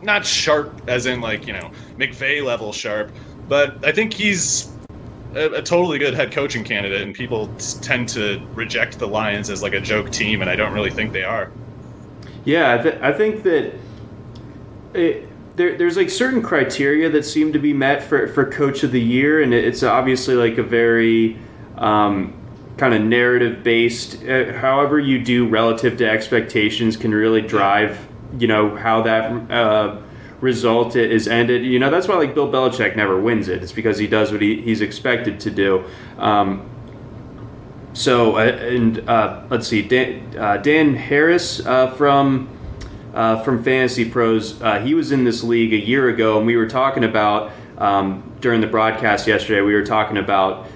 not 0.01 0.25
sharp 0.25 0.81
as 0.87 1.05
in 1.05 1.21
like 1.21 1.47
you 1.47 1.53
know 1.53 1.71
McVay 1.97 2.43
level 2.43 2.71
sharp, 2.71 3.11
but 3.47 3.83
I 3.85 3.91
think 3.91 4.13
he's 4.13 4.71
a, 5.35 5.49
a, 5.53 5.61
totally 5.61 5.99
good 5.99 6.13
head 6.13 6.31
coaching 6.31 6.63
candidate, 6.63 7.01
and 7.01 7.13
people 7.13 7.47
tend 7.81 8.09
to 8.09 8.41
reject 8.53 8.99
the 8.99 9.07
Lions 9.07 9.49
as 9.49 9.61
like 9.61 9.73
a 9.73 9.81
joke 9.81 10.11
team, 10.11 10.41
and 10.41 10.49
I 10.49 10.55
don't 10.55 10.73
really 10.73 10.91
think 10.91 11.13
they 11.13 11.23
are. 11.23 11.51
Yeah, 12.45 12.73
I, 12.73 12.77
th- 12.81 13.01
I 13.01 13.13
think 13.13 13.43
that 13.43 13.73
it, 14.93 15.27
there, 15.57 15.77
there's 15.77 15.97
like 15.97 16.09
certain 16.09 16.41
criteria 16.41 17.09
that 17.09 17.23
seem 17.23 17.53
to 17.53 17.59
be 17.59 17.73
met 17.73 18.03
for, 18.03 18.27
for 18.27 18.45
coach 18.45 18.83
of 18.83 18.91
the 18.91 19.01
year, 19.01 19.41
and 19.41 19.53
it's 19.53 19.83
obviously 19.83 20.35
like 20.35 20.57
a 20.57 20.63
very 20.63 21.37
um, 21.77 22.33
kind 22.77 22.93
of 22.93 23.01
narrative 23.01 23.63
based. 23.63 24.23
Uh, 24.23 24.53
however, 24.53 24.99
you 24.99 25.23
do 25.23 25.47
relative 25.47 25.97
to 25.97 26.09
expectations 26.09 26.95
can 26.95 27.13
really 27.13 27.41
drive, 27.41 28.07
you 28.37 28.47
know, 28.47 28.75
how 28.75 29.01
that. 29.01 29.51
Uh, 29.51 30.01
result 30.39 30.95
is 30.95 31.27
ended. 31.27 31.63
You 31.63 31.79
know, 31.79 31.89
that's 31.89 32.07
why 32.07 32.15
like 32.15 32.33
Bill 32.33 32.51
Belichick 32.51 32.95
never 32.95 33.19
wins 33.19 33.47
it. 33.47 33.63
It's 33.63 33.71
because 33.71 33.97
he 33.97 34.07
does 34.07 34.31
what 34.31 34.41
he, 34.41 34.61
he's 34.61 34.81
expected 34.81 35.39
to 35.41 35.51
do. 35.51 35.83
Um, 36.17 36.69
so, 37.93 38.37
uh, 38.37 38.41
and 38.41 39.09
uh, 39.09 39.43
let's 39.49 39.67
see, 39.67 39.81
Dan, 39.81 40.37
uh, 40.37 40.57
Dan 40.57 40.93
Harris 40.95 41.65
uh, 41.65 41.91
from 41.91 42.49
uh, 43.15 43.41
from 43.41 43.63
Fantasy 43.63 44.07
Pros, 44.07 44.59
he 44.83 44.93
was 44.93 45.11
in 45.11 45.23
this 45.23 45.43
league 45.43 45.73
a 45.73 45.83
year 45.83 46.07
ago, 46.07 46.37
and 46.37 46.45
we 46.45 46.55
were 46.55 46.67
talking 46.67 47.03
about 47.03 47.51
um, 47.79 48.31
during 48.39 48.61
the 48.61 48.67
broadcast 48.67 49.25
yesterday. 49.25 49.61
We 49.61 49.73
were 49.73 49.85
talking 49.85 50.17
about 50.17 50.67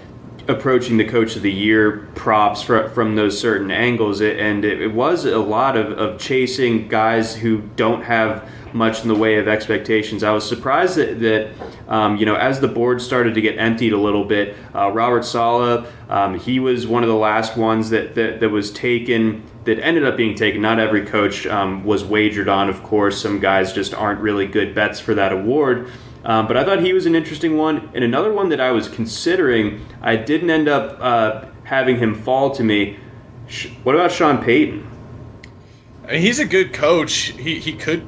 approaching 0.47 0.97
the 0.97 1.05
coach 1.05 1.36
of 1.36 1.43
the 1.43 1.51
year 1.51 2.07
props 2.16 2.64
for, 2.64 2.89
from 2.89 3.16
those 3.16 3.39
certain 3.39 3.70
angles, 3.70 4.22
and 4.22 4.66
it, 4.66 4.82
it 4.82 4.93
was 4.93 5.26
a 5.26 5.38
lot 5.38 5.78
of, 5.78 5.91
of 5.99 6.20
chasing 6.20 6.88
guys 6.88 7.36
who 7.36 7.62
don't 7.76 8.01
have 8.03 8.49
much 8.74 9.02
in 9.02 9.08
the 9.08 9.16
way 9.16 9.38
of 9.38 9.48
expectations. 9.48 10.24
I 10.24 10.32
was 10.32 10.48
surprised 10.48 10.96
that, 10.96 11.20
that 11.20 11.50
um, 11.88 12.18
you 12.18 12.26
know, 12.26 12.36
as 12.36 12.60
the 12.60 12.68
board 12.68 13.02
started 13.02 13.34
to 13.36 13.42
get 13.42 13.58
emptied 13.58 13.94
a 13.94 13.98
little 13.98 14.26
bit, 14.26 14.56
uh, 14.74 14.92
Robert 14.92 15.26
Saleh, 15.26 15.86
um, 16.10 16.40
he 16.40 16.60
was 16.60 16.88
one 16.88 17.04
of 17.04 17.10
the 17.10 17.16
last 17.16 17.58
ones 17.58 17.90
that, 17.90 18.16
that, 18.16 18.40
that, 18.40 18.50
was 18.50 18.72
taken, 18.72 19.44
that 19.66 19.80
ended 19.80 20.04
up 20.04 20.18
being 20.18 20.36
taken. 20.36 20.62
Not 20.62 20.80
every 20.80 21.06
coach 21.06 21.46
um, 21.48 21.84
was 21.84 22.04
wagered 22.04 22.48
on, 22.48 22.70
of 22.70 22.84
course. 22.84 23.22
Some 23.22 23.40
guys 23.40 23.74
just 23.74 23.94
aren't 23.94 24.20
really 24.20 24.48
good 24.48 24.74
bets 24.74 25.00
for 25.00 25.14
that 25.16 25.32
award. 25.32 25.90
Um, 26.24 26.48
but 26.48 26.56
I 26.56 26.64
thought 26.64 26.82
he 26.82 26.94
was 26.94 27.06
an 27.06 27.16
interesting 27.16 27.58
one. 27.58 27.90
And 27.94 28.04
another 28.04 28.32
one 28.32 28.50
that 28.50 28.62
I 28.62 28.72
was 28.72 28.88
considering, 28.88 29.86
I 30.02 30.16
didn't 30.16 30.50
end 30.50 30.68
up 30.68 30.98
uh, 31.00 31.46
having 31.64 31.98
him 31.98 32.16
fall 32.16 32.52
to 32.52 32.64
me. 32.64 32.98
What 33.84 33.96
about 33.96 34.12
Sean 34.12 34.44
Payton? 34.44 34.90
He's 36.10 36.40
a 36.40 36.46
good 36.46 36.74
coach. 36.74 37.14
He, 37.14 37.60
he 37.60 37.74
could 37.74 38.08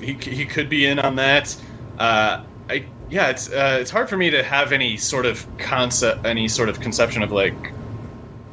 he, 0.00 0.14
he 0.22 0.46
could 0.46 0.68
be 0.68 0.86
in 0.86 0.98
on 0.98 1.16
that. 1.16 1.56
Uh, 1.98 2.38
I 2.68 2.92
yeah, 3.08 3.28
it's 3.28 3.48
uh, 3.50 3.78
it's 3.80 3.90
hard 3.90 4.08
for 4.08 4.16
me 4.16 4.30
to 4.30 4.42
have 4.42 4.72
any 4.72 4.96
sort 4.96 5.26
of 5.26 5.46
concept, 5.58 6.24
any 6.26 6.48
sort 6.48 6.68
of 6.68 6.80
conception 6.80 7.22
of 7.22 7.32
like 7.32 7.74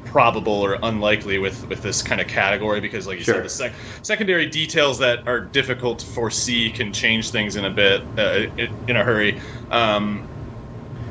probable 0.03 0.53
or 0.53 0.79
unlikely 0.83 1.37
with 1.37 1.63
with 1.69 1.81
this 1.81 2.01
kind 2.01 2.21
of 2.21 2.27
category 2.27 2.81
because, 2.81 3.07
like 3.07 3.19
you 3.19 3.23
sure. 3.23 3.35
said, 3.35 3.43
the 3.43 3.49
sec- 3.49 3.75
secondary 4.01 4.47
details 4.47 4.99
that 4.99 5.19
are 5.27 5.41
difficult 5.41 5.99
to 5.99 6.07
foresee 6.07 6.71
can 6.71 6.91
change 6.93 7.29
things 7.31 7.55
in 7.55 7.65
a 7.65 7.71
bit 7.71 8.03
uh, 8.17 8.43
in 8.87 8.95
a 8.95 9.03
hurry. 9.03 9.39
Um, 9.69 10.29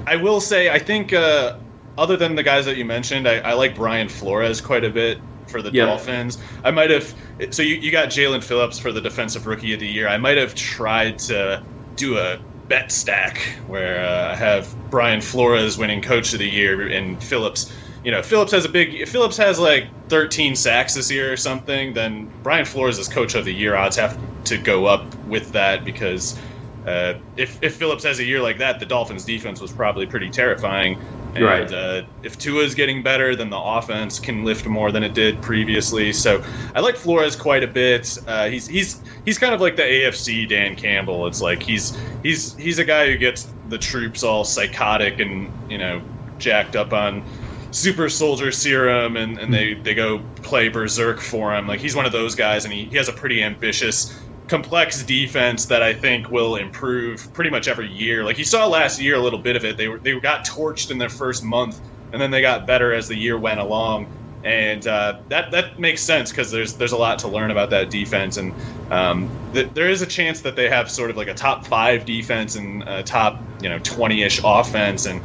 I 0.07 0.17
will 0.17 0.41
say, 0.41 0.71
I 0.71 0.79
think 0.79 1.13
uh, 1.13 1.55
other 1.99 2.17
than 2.17 2.35
the 2.35 2.43
guys 2.43 2.65
that 2.67 2.77
you 2.77 2.85
mentioned, 2.85 3.29
I, 3.29 3.39
I 3.39 3.53
like 3.55 3.75
Brian 3.75 4.09
Flores 4.09 4.61
quite 4.61 4.85
a 4.85 4.91
bit 4.91 5.23
for 5.47 5.63
the 5.63 5.71
yep. 5.73 5.87
Dolphins. 5.87 6.39
I 6.65 6.71
might 6.71 6.91
have. 6.91 7.15
So 7.51 7.63
you, 7.63 7.77
you 7.77 7.91
got 7.91 8.09
Jaelan 8.09 8.43
Phillips 8.43 8.79
for 8.79 8.93
the 8.93 9.01
Defensive 9.01 9.47
Rookie 9.47 9.73
of 9.75 9.81
the 9.81 9.89
Year. 9.89 10.09
I 10.09 10.19
might 10.19 10.37
have 10.37 10.55
tried 10.55 11.19
to 11.21 11.63
do 11.97 12.19
a 12.19 12.39
bet 12.69 12.91
stack 12.93 13.39
where 13.67 14.05
uh, 14.05 14.33
I 14.33 14.37
have 14.37 14.75
Brian 14.91 15.21
Flores 15.21 15.79
winning 15.79 16.03
Coach 16.03 16.33
of 16.33 16.39
the 16.39 16.49
Year 16.49 16.89
and 16.89 17.23
Phillips. 17.23 17.73
You 18.03 18.11
know, 18.11 18.23
Phillips 18.23 18.53
has 18.53 18.65
a 18.65 18.69
big. 18.69 18.95
If 18.95 19.11
Phillips 19.11 19.37
has 19.37 19.59
like 19.59 19.91
13 20.09 20.57
sacks 20.57 20.95
this 20.95 21.11
year 21.11 21.33
or 21.33 21.37
something, 21.37 21.95
then 21.95 22.33
Brian 22.43 22.65
Flores 22.65 22.99
as 22.99 23.09
Coach 23.09 23.35
of 23.35 23.45
the 23.45 23.55
Year 23.55 23.75
odds 23.77 23.97
have 23.97 24.19
to 24.45 24.59
go 24.59 24.87
up 24.87 25.15
with 25.25 25.51
that 25.53 25.85
because 25.85 26.39
uh, 26.87 27.15
if 27.37 27.63
if 27.63 27.77
Phillips 27.77 28.05
has 28.05 28.21
a 28.21 28.25
year 28.25 28.41
like 28.41 28.59
that, 28.59 28.79
the 28.79 28.87
Dolphins' 28.87 29.25
defense 29.25 29.61
was 29.61 29.73
probably 29.73 30.07
pretty 30.07 30.31
terrifying 30.31 30.99
And, 31.35 31.45
right. 31.45 31.73
Uh, 31.73 32.03
if 32.23 32.39
Tua 32.39 32.63
is 32.63 32.75
getting 32.75 33.03
better, 33.03 33.35
then 33.35 33.51
the 33.51 33.59
offense 33.59 34.19
can 34.21 34.45
lift 34.45 34.67
more 34.67 34.93
than 34.93 35.03
it 35.03 35.13
did 35.13 35.43
previously. 35.43 36.13
So 36.13 36.43
I 36.75 36.81
like 36.81 36.97
Flores 36.97 37.35
quite 37.35 37.65
a 37.65 37.67
bit. 37.67 38.17
Uh, 38.27 38.49
he's 38.49 38.69
he's 38.69 39.03
he's 39.25 39.37
kind 39.37 39.53
of 39.53 39.61
like 39.61 39.77
the 39.77 39.83
AFC 39.83 40.49
Dan 40.49 40.77
Campbell. 40.77 41.27
It's 41.27 41.43
like 41.43 41.63
he's 41.63 41.99
he's 42.23 42.55
he's 42.55 42.79
a 42.79 42.85
guy 42.85 43.11
who 43.11 43.17
gets 43.19 43.49
the 43.69 43.79
troops 43.79 44.23
all 44.23 44.45
psychotic 44.45 45.19
and 45.19 45.53
you 45.69 45.79
know 45.79 46.01
jacked 46.39 46.77
up 46.77 46.93
on 46.93 47.25
super 47.73 48.09
soldier 48.09 48.51
serum 48.53 49.17
and, 49.17 49.39
and 49.39 49.53
they, 49.53 49.75
they 49.75 49.95
go 49.95 50.21
play 50.37 50.69
berserk 50.69 51.21
for 51.21 51.55
him. 51.55 51.67
Like 51.67 51.81
he's 51.81 51.95
one 51.97 52.07
of 52.07 52.13
those 52.13 52.35
guys 52.35 52.65
and 52.65 52.73
he, 52.73 52.85
he 52.85 52.97
has 52.97 53.09
a 53.09 53.13
pretty 53.13 53.43
ambitious 53.43 54.19
complex 54.49 55.05
defense 55.05 55.67
that 55.67 55.83
I 55.83 55.95
think 55.95 56.31
will 56.31 56.57
improve 56.57 57.33
pretty 57.33 57.51
much 57.51 57.69
every 57.69 57.89
year. 57.89 58.25
Like 58.25 58.39
you 58.39 58.45
saw 58.45 58.67
last 58.67 59.01
year 59.01 59.17
a 59.17 59.21
little 59.21 59.43
bit 59.43 59.57
of 59.57 59.65
it. 59.65 59.77
They 59.77 59.89
were 59.89 60.01
they 60.01 60.19
got 60.21 60.47
torched 60.47 60.91
in 60.91 60.99
their 60.99 61.09
first 61.09 61.43
month, 61.45 61.81
and 62.13 62.21
then 62.21 62.31
they 62.31 62.41
got 62.41 62.67
better 62.67 62.93
as 62.93 63.09
the 63.09 63.17
year 63.17 63.39
went 63.39 63.61
along. 63.61 64.09
And 64.43 64.87
uh, 64.87 65.15
that 65.29 65.47
that 65.53 65.71
makes 65.79 66.05
sense 66.05 66.31
because 66.31 66.51
there's 66.51 66.77
there's 66.77 66.93
a 66.93 66.97
lot 66.97 67.19
to 67.21 67.29
learn 67.29 67.51
about 67.51 67.71
that 67.71 67.91
defense, 67.91 68.37
and 68.37 68.55
um, 68.91 69.35
th- 69.53 69.75
there 69.75 69.91
is 69.91 70.03
a 70.03 70.07
chance 70.07 70.43
that 70.43 70.55
they 70.57 70.69
have 70.69 70.91
sort 70.91 71.11
of 71.11 71.17
like 71.17 71.29
a 71.29 71.35
top 71.35 71.67
five 71.67 72.05
defense 72.05 72.55
and 72.55 72.85
a 72.87 73.03
top 73.03 73.41
you 73.61 73.69
know 73.69 73.81
twenty 73.81 74.23
ish 74.23 74.39
offense, 74.45 75.05
and 75.07 75.23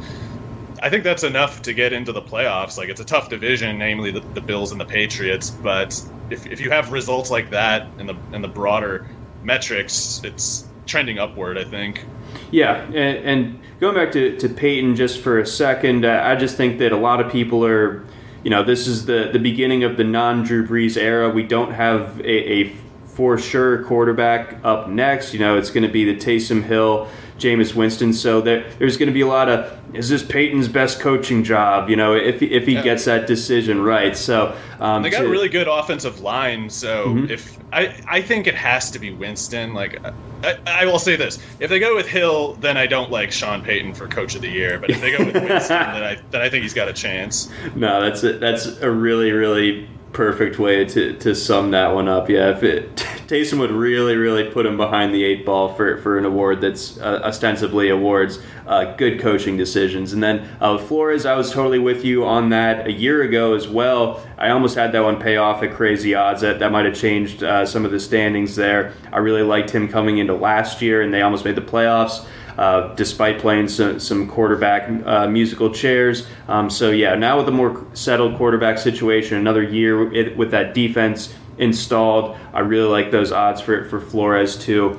I 0.82 0.90
think 0.90 1.04
that's 1.04 1.22
enough 1.22 1.62
to 1.62 1.72
get 1.72 1.92
into 1.92 2.12
the 2.12 2.20
playoffs. 2.20 2.76
Like 2.76 2.88
it's 2.88 3.00
a 3.00 3.04
tough 3.04 3.28
division, 3.28 3.78
namely 3.78 4.10
the, 4.10 4.20
the 4.34 4.40
Bills 4.40 4.72
and 4.72 4.80
the 4.80 4.84
Patriots, 4.84 5.48
but 5.48 6.04
if, 6.28 6.44
if 6.46 6.60
you 6.60 6.70
have 6.70 6.90
results 6.90 7.30
like 7.30 7.50
that 7.50 7.86
in 7.98 8.06
the 8.06 8.16
in 8.32 8.42
the 8.42 8.48
broader 8.48 9.06
metrics, 9.44 10.20
it's 10.24 10.66
trending 10.86 11.20
upward. 11.20 11.56
I 11.56 11.64
think. 11.64 12.04
Yeah, 12.50 12.82
and, 12.86 12.96
and 12.96 13.60
going 13.78 13.94
back 13.94 14.10
to, 14.12 14.36
to 14.38 14.48
Payton 14.48 14.96
just 14.96 15.20
for 15.20 15.38
a 15.38 15.46
second, 15.46 16.04
uh, 16.04 16.22
I 16.24 16.34
just 16.34 16.56
think 16.56 16.78
that 16.78 16.92
a 16.92 16.96
lot 16.96 17.20
of 17.20 17.30
people 17.30 17.64
are, 17.64 18.04
you 18.42 18.50
know, 18.50 18.62
this 18.62 18.86
is 18.86 19.06
the, 19.06 19.30
the 19.32 19.38
beginning 19.38 19.84
of 19.84 19.96
the 19.96 20.04
non 20.04 20.42
Drew 20.42 20.66
Brees 20.66 20.96
era. 20.96 21.30
We 21.30 21.44
don't 21.44 21.72
have 21.72 22.20
a, 22.20 22.52
a 22.52 22.76
for 23.06 23.38
sure 23.38 23.84
quarterback 23.84 24.58
up 24.64 24.88
next. 24.88 25.32
You 25.32 25.40
know, 25.40 25.56
it's 25.56 25.70
going 25.70 25.86
to 25.86 25.92
be 25.92 26.04
the 26.04 26.16
Taysom 26.16 26.64
Hill 26.64 27.08
Jameis 27.42 27.74
Winston. 27.74 28.12
So 28.12 28.40
there, 28.40 28.70
there's 28.78 28.96
going 28.96 29.08
to 29.08 29.12
be 29.12 29.20
a 29.22 29.26
lot 29.26 29.48
of 29.48 29.78
is 29.94 30.08
this 30.08 30.22
Payton's 30.22 30.68
best 30.68 31.00
coaching 31.00 31.44
job? 31.44 31.90
You 31.90 31.96
know, 31.96 32.14
if 32.14 32.40
if 32.40 32.66
he 32.66 32.74
yeah. 32.74 32.82
gets 32.82 33.04
that 33.04 33.26
decision 33.26 33.82
right. 33.82 34.16
So 34.16 34.56
um, 34.80 35.02
they 35.02 35.10
got 35.10 35.20
to, 35.20 35.26
a 35.26 35.30
really 35.30 35.48
good 35.48 35.68
offensive 35.68 36.20
line. 36.20 36.70
So 36.70 37.08
mm-hmm. 37.08 37.30
if 37.30 37.58
I 37.72 38.00
I 38.08 38.22
think 38.22 38.46
it 38.46 38.54
has 38.54 38.90
to 38.92 38.98
be 38.98 39.12
Winston. 39.12 39.74
Like 39.74 39.98
I, 40.42 40.56
I, 40.66 40.86
will 40.86 40.98
say 40.98 41.16
this: 41.16 41.38
if 41.60 41.68
they 41.68 41.78
go 41.78 41.94
with 41.94 42.06
Hill, 42.06 42.54
then 42.54 42.76
I 42.76 42.86
don't 42.86 43.10
like 43.10 43.32
Sean 43.32 43.62
Payton 43.62 43.94
for 43.94 44.08
Coach 44.08 44.34
of 44.34 44.42
the 44.42 44.48
Year. 44.48 44.78
But 44.78 44.90
if 44.90 45.00
they 45.00 45.16
go 45.16 45.24
with 45.24 45.34
Winston, 45.48 45.78
then 45.78 46.02
I 46.02 46.18
then 46.30 46.40
I 46.40 46.48
think 46.48 46.62
he's 46.62 46.74
got 46.74 46.88
a 46.88 46.92
chance. 46.92 47.50
No, 47.74 48.00
that's 48.00 48.22
a, 48.22 48.38
that's 48.38 48.66
a 48.78 48.90
really 48.90 49.32
really 49.32 49.88
perfect 50.12 50.58
way 50.58 50.84
to, 50.84 51.14
to 51.18 51.34
sum 51.34 51.70
that 51.70 51.94
one 51.94 52.08
up. 52.08 52.28
Yeah, 52.28 52.50
if 52.50 52.62
it 52.62 52.96
Taysom 53.26 53.58
would 53.58 53.70
really 53.70 54.16
really 54.16 54.50
put 54.50 54.66
him 54.66 54.76
behind 54.76 55.14
the 55.14 55.24
eight 55.24 55.46
ball 55.46 55.74
for, 55.74 55.98
for 55.98 56.18
an 56.18 56.24
award 56.24 56.60
that's 56.60 56.98
uh, 56.98 57.20
ostensibly 57.24 57.88
awards 57.88 58.38
uh, 58.66 58.94
good 58.96 59.20
coaching 59.20 59.56
decisions. 59.56 60.12
And 60.12 60.22
then 60.22 60.48
uh, 60.60 60.78
Flores, 60.78 61.26
I 61.26 61.34
was 61.34 61.50
totally 61.50 61.78
with 61.78 62.04
you 62.04 62.24
on 62.24 62.50
that 62.50 62.86
a 62.86 62.92
year 62.92 63.22
ago 63.22 63.54
as 63.54 63.66
well. 63.66 64.24
I 64.38 64.50
almost 64.50 64.74
had 64.74 64.92
that 64.92 65.02
one 65.02 65.20
pay 65.20 65.36
off 65.36 65.62
at 65.62 65.72
crazy 65.72 66.14
odds. 66.14 66.42
That 66.42 66.58
that 66.58 66.72
might 66.72 66.84
have 66.84 66.96
changed 66.96 67.42
uh, 67.42 67.64
some 67.64 67.84
of 67.84 67.90
the 67.90 68.00
standings 68.00 68.56
there. 68.56 68.92
I 69.12 69.18
really 69.18 69.42
liked 69.42 69.70
him 69.70 69.88
coming 69.88 70.18
into 70.18 70.34
last 70.34 70.82
year, 70.82 71.02
and 71.02 71.12
they 71.12 71.22
almost 71.22 71.44
made 71.44 71.56
the 71.56 71.62
playoffs 71.62 72.26
uh, 72.58 72.94
despite 72.94 73.38
playing 73.38 73.68
some, 73.68 73.98
some 73.98 74.28
quarterback 74.28 74.88
uh, 75.06 75.26
musical 75.28 75.70
chairs. 75.72 76.26
Um, 76.48 76.70
so, 76.70 76.90
yeah, 76.90 77.14
now 77.14 77.38
with 77.38 77.48
a 77.48 77.52
more 77.52 77.86
settled 77.94 78.36
quarterback 78.36 78.78
situation, 78.78 79.38
another 79.38 79.62
year 79.62 80.34
with 80.34 80.50
that 80.50 80.74
defense 80.74 81.34
installed, 81.58 82.36
I 82.52 82.60
really 82.60 82.88
like 82.88 83.10
those 83.10 83.32
odds 83.32 83.60
for, 83.60 83.84
for 83.86 84.00
Flores, 84.00 84.56
too. 84.56 84.98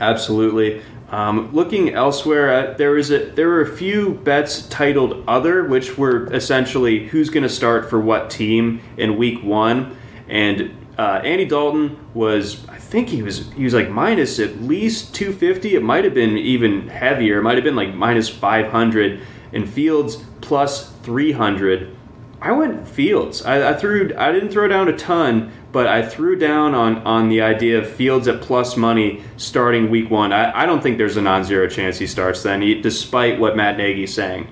Absolutely. 0.00 0.82
Um, 1.08 1.52
looking 1.52 1.94
elsewhere, 1.94 2.52
uh, 2.52 2.74
there 2.74 2.90
was 2.90 3.12
a 3.12 3.30
there 3.30 3.48
were 3.48 3.60
a 3.60 3.76
few 3.76 4.14
bets 4.14 4.66
titled 4.68 5.22
"Other," 5.28 5.64
which 5.64 5.96
were 5.96 6.26
essentially 6.34 7.06
who's 7.06 7.30
going 7.30 7.44
to 7.44 7.48
start 7.48 7.88
for 7.88 8.00
what 8.00 8.28
team 8.28 8.80
in 8.96 9.16
Week 9.16 9.42
One, 9.42 9.96
and 10.28 10.74
uh, 10.98 11.20
Andy 11.22 11.44
Dalton 11.44 11.96
was 12.12 12.66
think 12.86 13.08
he 13.08 13.22
was 13.22 13.50
he 13.52 13.64
was 13.64 13.74
like 13.74 13.90
minus 13.90 14.38
at 14.38 14.62
least 14.62 15.14
250. 15.14 15.74
It 15.74 15.82
might 15.82 16.04
have 16.04 16.14
been 16.14 16.38
even 16.38 16.88
heavier. 16.88 17.38
It 17.38 17.42
might 17.42 17.56
have 17.56 17.64
been 17.64 17.76
like 17.76 17.94
minus 17.94 18.28
500. 18.28 19.20
And 19.52 19.68
Fields 19.68 20.24
plus 20.40 20.92
300. 21.02 21.96
I 22.40 22.52
went 22.52 22.86
Fields. 22.86 23.44
I, 23.44 23.70
I, 23.70 23.74
threw. 23.74 24.12
I 24.16 24.30
didn't 24.30 24.50
throw 24.50 24.68
down 24.68 24.88
a 24.88 24.96
ton, 24.96 25.50
but 25.72 25.86
I 25.86 26.06
threw 26.06 26.36
down 26.36 26.74
on 26.74 26.98
on 26.98 27.28
the 27.28 27.40
idea 27.40 27.78
of 27.78 27.90
Fields 27.90 28.28
at 28.28 28.40
plus 28.40 28.76
money 28.76 29.22
starting 29.36 29.90
week 29.90 30.10
one. 30.10 30.32
I, 30.32 30.62
I 30.62 30.66
don't 30.66 30.82
think 30.82 30.98
there's 30.98 31.16
a 31.16 31.22
non-zero 31.22 31.68
chance 31.68 31.98
he 31.98 32.06
starts 32.06 32.42
then, 32.42 32.60
he, 32.60 32.80
despite 32.80 33.40
what 33.40 33.56
Matt 33.56 33.78
Nagy's 33.78 34.12
saying. 34.12 34.48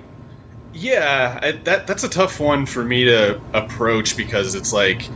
Yeah, 0.73 1.39
I, 1.41 1.51
that 1.51 1.87
that's 1.87 2.03
a 2.03 2.09
tough 2.09 2.39
one 2.39 2.65
for 2.65 2.83
me 2.83 3.05
to 3.05 3.39
approach 3.53 4.17
because 4.17 4.55
it's 4.55 4.73
like 4.73 5.07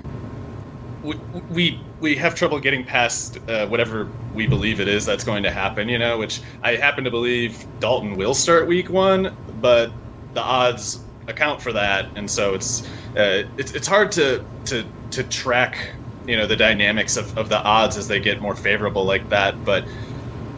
we, 1.04 1.16
we 1.50 1.80
we 2.00 2.16
have 2.16 2.36
trouble 2.36 2.60
getting 2.60 2.84
past 2.84 3.38
uh, 3.50 3.68
whatever 3.68 4.08
we 4.34 4.48
believe 4.48 4.80
it 4.80 4.88
is 4.88 5.06
that's 5.06 5.24
going 5.24 5.44
to 5.44 5.52
happen, 5.52 5.90
you 5.90 6.00
know, 6.00 6.18
which 6.18 6.42
I 6.64 6.76
happen 6.76 7.04
to 7.04 7.12
believe 7.12 7.66
Dalton 7.80 8.16
will 8.16 8.34
start 8.34 8.68
week 8.68 8.90
one, 8.90 9.36
but 9.62 9.92
the 10.34 10.42
odds 10.42 11.00
account 11.28 11.62
for 11.62 11.74
that, 11.74 12.08
and 12.16 12.30
so 12.30 12.54
it's 12.54 12.84
uh, 13.18 13.44
it's, 13.58 13.72
it's 13.74 13.88
hard 13.88 14.12
to, 14.14 14.44
to 14.66 14.86
to 15.12 15.24
track, 15.24 15.94
you 16.26 16.38
know, 16.38 16.48
the 16.48 16.56
dynamics 16.56 17.18
of, 17.18 17.38
of 17.38 17.50
the 17.50 17.62
odds 17.62 17.98
as 17.98 18.08
they 18.08 18.20
get 18.20 18.42
more 18.42 18.56
favorable 18.56 19.04
like 19.06 19.28
that. 19.30 19.64
But 19.66 19.86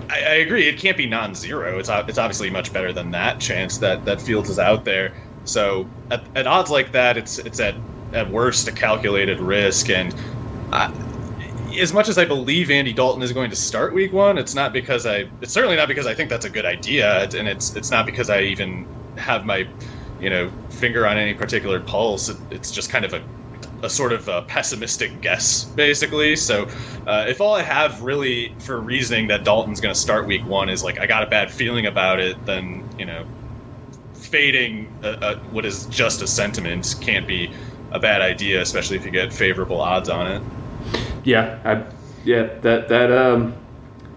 I, 0.09 0.19
I 0.19 0.33
agree, 0.35 0.67
it 0.67 0.77
can't 0.77 0.97
be 0.97 1.07
non-zero. 1.07 1.79
It's 1.79 1.89
it's 1.89 2.17
obviously 2.17 2.49
much 2.49 2.71
better 2.71 2.93
than 2.93 3.11
that 3.11 3.39
chance 3.39 3.79
that 3.79 4.05
that 4.05 4.21
Fields 4.21 4.49
is 4.49 4.59
out 4.59 4.85
there. 4.85 5.13
So 5.45 5.87
at, 6.11 6.23
at 6.35 6.45
odds 6.45 6.69
like 6.69 6.91
that, 6.91 7.17
it's 7.17 7.39
it's 7.39 7.59
at 7.59 7.75
at 8.13 8.29
worst 8.29 8.67
a 8.67 8.71
calculated 8.71 9.39
risk, 9.39 9.89
and 9.89 10.13
as 11.79 11.93
much 11.93 12.09
as 12.09 12.17
I 12.17 12.25
believe 12.25 12.69
Andy 12.71 12.93
Dalton 12.93 13.21
is 13.23 13.33
going 13.33 13.49
to 13.51 13.55
start 13.55 13.93
Week 13.93 14.13
One, 14.13 14.37
it's 14.37 14.55
not 14.55 14.73
because 14.73 15.05
I. 15.05 15.25
It's 15.41 15.53
certainly 15.53 15.75
not 15.75 15.87
because 15.87 16.07
I 16.07 16.13
think 16.15 16.29
that's 16.29 16.45
a 16.45 16.49
good 16.49 16.65
idea, 16.65 17.23
and 17.35 17.47
it's 17.47 17.75
it's 17.75 17.91
not 17.91 18.05
because 18.05 18.29
I 18.29 18.41
even 18.43 18.87
have 19.17 19.45
my, 19.45 19.65
you 20.19 20.29
know, 20.29 20.51
finger 20.69 21.05
on 21.07 21.17
any 21.17 21.33
particular 21.33 21.79
pulse. 21.81 22.29
It, 22.29 22.37
it's 22.49 22.71
just 22.71 22.89
kind 22.89 23.05
of 23.05 23.13
a, 23.13 23.21
a 23.83 23.89
sort 23.89 24.13
of 24.13 24.27
a 24.27 24.43
pessimistic 24.43 25.21
guess, 25.21 25.71
basically. 25.75 26.35
So, 26.35 26.67
uh, 27.07 27.25
if 27.27 27.41
all 27.41 27.55
I 27.55 27.63
have 27.63 28.01
really 28.01 28.57
for 28.65 28.81
reasoning 28.81 29.27
that 29.27 29.45
Dalton's 29.45 29.81
going 29.81 29.93
to 29.93 29.99
start 29.99 30.27
Week 30.27 30.45
One 30.45 30.69
is 30.69 30.83
like 30.83 30.99
I 31.01 31.07
got 31.07 31.23
a 31.23 31.27
bad 31.27 31.51
feeling 31.51 31.85
about 31.87 32.19
it, 32.19 32.37
then 32.45 32.85
you 32.97 33.05
know, 33.05 33.25
fading 34.15 34.89
a, 35.03 35.15
a, 35.21 35.35
what 35.49 35.65
is 35.65 35.87
just 35.87 36.21
a 36.21 36.27
sentiment 36.27 36.87
can't 37.01 37.27
be 37.27 37.53
a 37.91 37.99
bad 37.99 38.21
idea, 38.21 38.61
especially 38.61 38.97
if 38.97 39.05
you 39.05 39.11
get 39.11 39.33
favorable 39.33 39.81
odds 39.81 40.09
on 40.09 40.27
it. 40.31 40.43
Yeah, 41.23 41.59
I, 41.63 41.93
yeah, 42.23 42.43
that 42.61 42.87
that 42.89 43.11
um, 43.11 43.55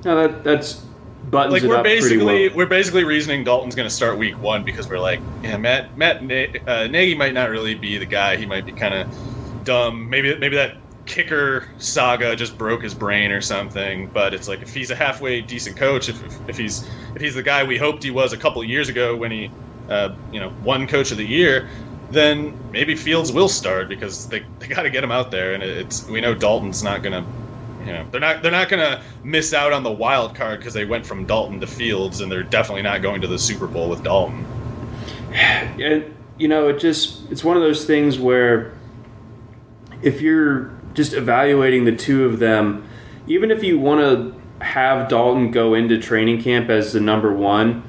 no, 0.04 0.28
that 0.28 0.44
that's 0.44 0.84
buttons 1.30 1.52
like 1.52 1.62
we're 1.62 1.82
basically 1.82 2.48
well. 2.48 2.56
we're 2.56 2.66
basically 2.66 3.04
reasoning 3.04 3.44
Dalton's 3.44 3.74
going 3.74 3.88
to 3.88 3.94
start 3.94 4.18
week 4.18 4.40
one 4.40 4.64
because 4.64 4.88
we're 4.88 4.98
like, 4.98 5.20
yeah, 5.42 5.56
Matt 5.56 5.96
Matt 5.96 6.18
uh, 6.68 6.86
Nagy 6.86 7.14
might 7.14 7.34
not 7.34 7.50
really 7.50 7.74
be 7.74 7.98
the 7.98 8.06
guy. 8.06 8.36
He 8.36 8.46
might 8.46 8.66
be 8.66 8.72
kind 8.72 8.94
of 8.94 9.64
dumb. 9.64 10.08
Maybe 10.08 10.36
maybe 10.36 10.56
that 10.56 10.76
kicker 11.06 11.68
saga 11.78 12.34
just 12.34 12.56
broke 12.56 12.82
his 12.82 12.94
brain 12.94 13.30
or 13.30 13.40
something. 13.40 14.08
But 14.08 14.34
it's 14.34 14.48
like 14.48 14.62
if 14.62 14.74
he's 14.74 14.90
a 14.90 14.96
halfway 14.96 15.40
decent 15.40 15.76
coach, 15.76 16.08
if, 16.08 16.24
if, 16.24 16.48
if 16.48 16.58
he's 16.58 16.88
if 17.14 17.22
he's 17.22 17.34
the 17.34 17.42
guy 17.42 17.64
we 17.64 17.78
hoped 17.78 18.02
he 18.02 18.10
was 18.10 18.32
a 18.32 18.38
couple 18.38 18.62
years 18.64 18.88
ago 18.88 19.16
when 19.16 19.30
he 19.30 19.50
uh, 19.88 20.14
you 20.32 20.40
know 20.40 20.52
won 20.62 20.86
Coach 20.86 21.10
of 21.10 21.18
the 21.18 21.26
Year, 21.26 21.68
then 22.10 22.58
maybe 22.70 22.94
Fields 22.94 23.32
will 23.32 23.48
start 23.48 23.88
because 23.88 24.28
they, 24.28 24.44
they 24.58 24.66
got 24.66 24.82
to 24.82 24.90
get 24.90 25.02
him 25.02 25.10
out 25.10 25.30
there, 25.30 25.54
and 25.54 25.62
it's 25.62 26.06
we 26.08 26.20
know 26.20 26.34
Dalton's 26.34 26.82
not 26.82 27.02
gonna, 27.02 27.24
you 27.80 27.92
know, 27.92 28.06
they're 28.10 28.20
not 28.20 28.42
they're 28.42 28.52
not 28.52 28.68
gonna 28.68 29.02
miss 29.22 29.52
out 29.52 29.72
on 29.72 29.82
the 29.82 29.90
wild 29.90 30.34
card 30.34 30.60
because 30.60 30.74
they 30.74 30.84
went 30.84 31.06
from 31.06 31.26
Dalton 31.26 31.60
to 31.60 31.66
Fields, 31.66 32.20
and 32.20 32.30
they're 32.30 32.42
definitely 32.42 32.82
not 32.82 33.02
going 33.02 33.20
to 33.20 33.26
the 33.26 33.38
Super 33.38 33.66
Bowl 33.66 33.88
with 33.88 34.02
Dalton. 34.02 34.46
And 35.34 36.14
you 36.38 36.48
know, 36.48 36.68
it 36.68 36.78
just 36.78 37.30
it's 37.30 37.42
one 37.42 37.56
of 37.56 37.62
those 37.62 37.84
things 37.84 38.18
where 38.18 38.72
if 40.02 40.20
you're 40.20 40.70
just 40.94 41.12
evaluating 41.12 41.84
the 41.84 41.96
two 41.96 42.24
of 42.24 42.38
them, 42.38 42.88
even 43.26 43.50
if 43.50 43.64
you 43.64 43.78
want 43.78 44.00
to 44.00 44.64
have 44.64 45.08
Dalton 45.08 45.50
go 45.50 45.74
into 45.74 46.00
training 46.00 46.42
camp 46.42 46.70
as 46.70 46.92
the 46.92 47.00
number 47.00 47.32
one 47.32 47.82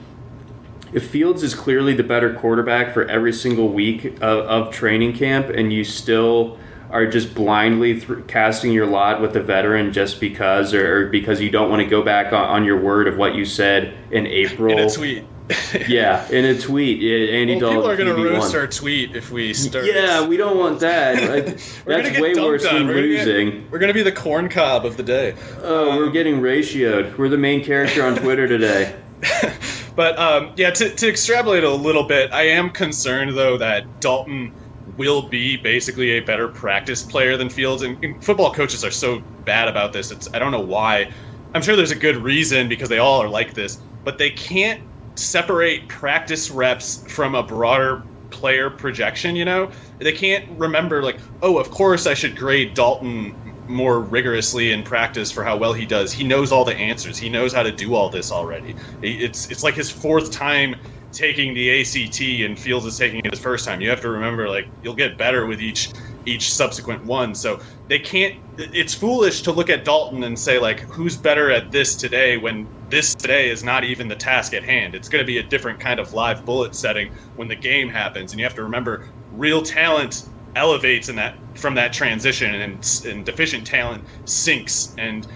if 0.96 1.10
Fields 1.10 1.43
is 1.43 1.54
clearly 1.54 1.93
the 1.93 2.04
better 2.04 2.34
quarterback 2.34 2.93
for 2.93 3.04
every 3.04 3.34
single 3.34 3.68
week 3.68 4.06
of, 4.22 4.22
of 4.22 4.74
training 4.74 5.14
camp, 5.14 5.50
and 5.50 5.72
you 5.72 5.84
still 5.84 6.58
are 6.89 7.06
just 7.06 7.36
blindly 7.36 8.00
th- 8.00 8.26
casting 8.28 8.72
your 8.72 8.86
lot 8.86 9.22
with 9.22 9.34
the 9.34 9.43
veteran 9.43 9.91
just 9.91 10.22
because, 10.22 10.74
or, 10.74 11.08
or 11.08 11.08
because 11.10 11.41
you 11.41 11.50
don't 11.50 11.70
want 11.70 11.82
to 11.82 11.88
go 11.88 12.02
back 12.02 12.32
on, 12.32 12.46
on, 12.46 12.64
your 12.64 12.80
word 12.80 13.10
of 13.10 13.18
what 13.18 13.36
you 13.36 13.43
said 13.43 13.93
in 14.10 14.26
April. 14.26 14.72
In 14.72 14.88
a 14.88 14.89
tweet. 14.89 15.26
yeah, 15.88 16.28
in 16.30 16.46
a 16.46 16.58
tweet, 16.58 17.02
yeah, 17.02 17.36
Andy 17.36 17.56
well, 17.56 17.74
Dalton. 17.74 17.78
People 17.78 17.91
are 17.91 17.98
going 17.98 18.16
to 18.16 18.30
QB1. 18.30 18.39
roast 18.39 18.56
our 18.56 18.66
tweet 18.66 19.16
if 19.18 19.32
we 19.32 19.54
start. 19.54 19.86
Yeah, 19.86 20.26
we 20.26 20.38
don't 20.38 20.58
want 20.58 20.80
that. 20.80 21.16
Like, 21.30 21.46
that's 21.86 22.20
way 22.20 22.36
worse 22.36 22.66
on. 22.66 22.74
than 22.74 22.88
We're 22.88 22.93
gonna 22.93 23.08
get- 23.08 23.28
losing. 23.28 23.70
we're 23.70 23.80
going 23.80 23.89
to 23.89 23.93
be 23.93 24.02
the 24.02 24.14
corn 24.14 24.48
cob 24.48 24.86
of 24.86 24.96
the 24.96 25.04
day. 25.04 25.36
Oh, 25.62 25.98
we're 25.98 26.08
um, 26.08 26.14
getting 26.14 26.39
ratioed. 26.39 27.18
We're 27.18 27.30
the 27.30 27.38
main 27.38 27.66
character 27.66 28.06
on 28.06 28.16
Twitter 28.16 28.48
today. 28.48 28.96
But 29.96 30.20
um, 30.20 30.52
yeah, 30.58 30.72
to, 30.72 30.93
to 30.96 31.10
extrapolate 31.10 31.64
a 31.64 31.70
little 31.74 32.04
bit, 32.08 32.30
I 32.34 32.43
am 32.43 32.70
concerned 32.70 33.38
though 33.38 33.58
that 33.58 33.86
Dalton 34.02 34.54
will 34.86 35.30
be 35.30 35.58
basically 35.58 36.12
a 36.12 36.20
better 36.22 36.50
practice 36.50 37.04
player 37.04 37.38
than 37.38 37.50
Fields, 37.50 37.82
and, 37.82 37.98
and 38.04 38.22
football 38.24 38.54
coaches 38.54 38.84
are 38.84 38.91
so 38.91 39.22
bad 39.46 39.68
about 39.68 39.93
this. 39.93 40.12
It's 40.12 40.28
I 40.34 40.39
don't 40.39 40.52
know 40.52 40.62
why. 40.62 41.08
I'm 41.54 41.62
sure 41.62 41.76
there's 41.76 41.91
a 41.91 41.96
good 41.96 42.18
reason 42.18 42.68
because 42.68 42.89
they 42.89 42.98
all 43.00 43.22
are 43.22 43.30
like 43.30 43.54
this, 43.54 43.78
but 44.04 44.18
they 44.18 44.32
can't 44.32 44.82
separate 45.18 45.88
practice 45.88 46.52
reps 46.52 47.04
from 47.08 47.34
a 47.36 47.43
broader 47.43 48.04
player 48.32 48.70
projection. 48.70 49.36
You 49.38 49.46
know, 49.46 49.72
they 50.00 50.12
can't 50.12 50.43
remember 50.50 51.02
like, 51.04 51.22
oh, 51.41 51.58
of 51.58 51.70
course 51.72 52.06
I 52.06 52.14
should 52.16 52.36
grade 52.38 52.74
Dalton 52.76 53.38
more 53.68 54.01
rigorously 54.01 54.72
in 54.72 54.84
practice 54.84 55.32
for 55.32 55.43
how 55.43 55.57
well 55.57 55.74
he 55.74 55.86
does. 55.86 56.13
He 56.13 56.24
knows 56.24 56.51
all 56.51 56.66
the 56.66 56.76
answers. 56.76 57.18
He 57.18 57.30
knows 57.30 57.53
how 57.53 57.63
to 57.63 57.72
do 57.72 57.95
all 57.95 58.09
this 58.09 58.32
already. 58.32 58.76
It's 59.01 59.49
it's 59.49 59.63
like 59.63 59.76
his 59.76 59.91
fourth 59.91 60.32
time 60.32 60.76
taking 61.11 61.53
the 61.53 61.82
ACT 61.82 62.20
and 62.45 62.59
Fields 62.59 62.86
is 62.86 62.97
taking 62.97 63.22
it 63.24 63.34
his 63.34 63.39
first 63.39 63.66
time. 63.66 63.82
You 63.82 63.89
have 63.89 64.01
to 64.01 64.09
remember 64.09 64.49
like 64.49 64.66
you'll 64.82 64.95
get 64.95 65.18
better 65.18 65.45
with 65.45 65.61
each 65.61 65.93
each 66.26 66.51
subsequent 66.51 67.05
one. 67.05 67.34
So 67.34 67.61
they 67.88 67.99
can't 67.99 68.34
it's 68.57 68.93
foolish 68.93 69.41
to 69.43 69.51
look 69.51 69.70
at 69.70 69.84
Dalton 69.84 70.24
and 70.24 70.38
say 70.39 70.59
like 70.59 70.82
who's 70.93 71.18
better 71.18 71.51
at 71.51 71.72
this 71.72 71.97
today 71.97 72.38
when 72.38 72.70
this 72.89 73.13
today 73.16 73.49
is 73.49 73.63
not 73.63 73.84
even 73.84 74.07
the 74.07 74.16
task 74.16 74.53
at 74.53 74.63
hand. 74.63 74.95
It's 74.95 75.09
going 75.09 75.24
to 75.24 75.28
be 75.28 75.38
a 75.38 75.43
different 75.43 75.80
kind 75.80 75.99
of 75.99 76.13
live 76.13 76.45
bullet 76.45 76.76
setting 76.76 77.09
when 77.36 77.47
the 77.47 77.55
game 77.55 77.89
happens 77.89 78.32
and 78.32 78.39
you 78.39 78.45
have 78.45 78.55
to 78.55 78.63
remember 78.63 79.05
real 79.32 79.61
talent 79.61 80.24
elevates 80.56 81.10
in 81.10 81.16
that 81.18 81.36
from 81.56 81.76
that 81.76 81.93
transition 81.93 82.53
and, 82.56 82.84
and 83.06 83.26
deficient 83.26 83.68
talent 83.68 84.03
sinks. 84.26 84.93
And 84.97 85.28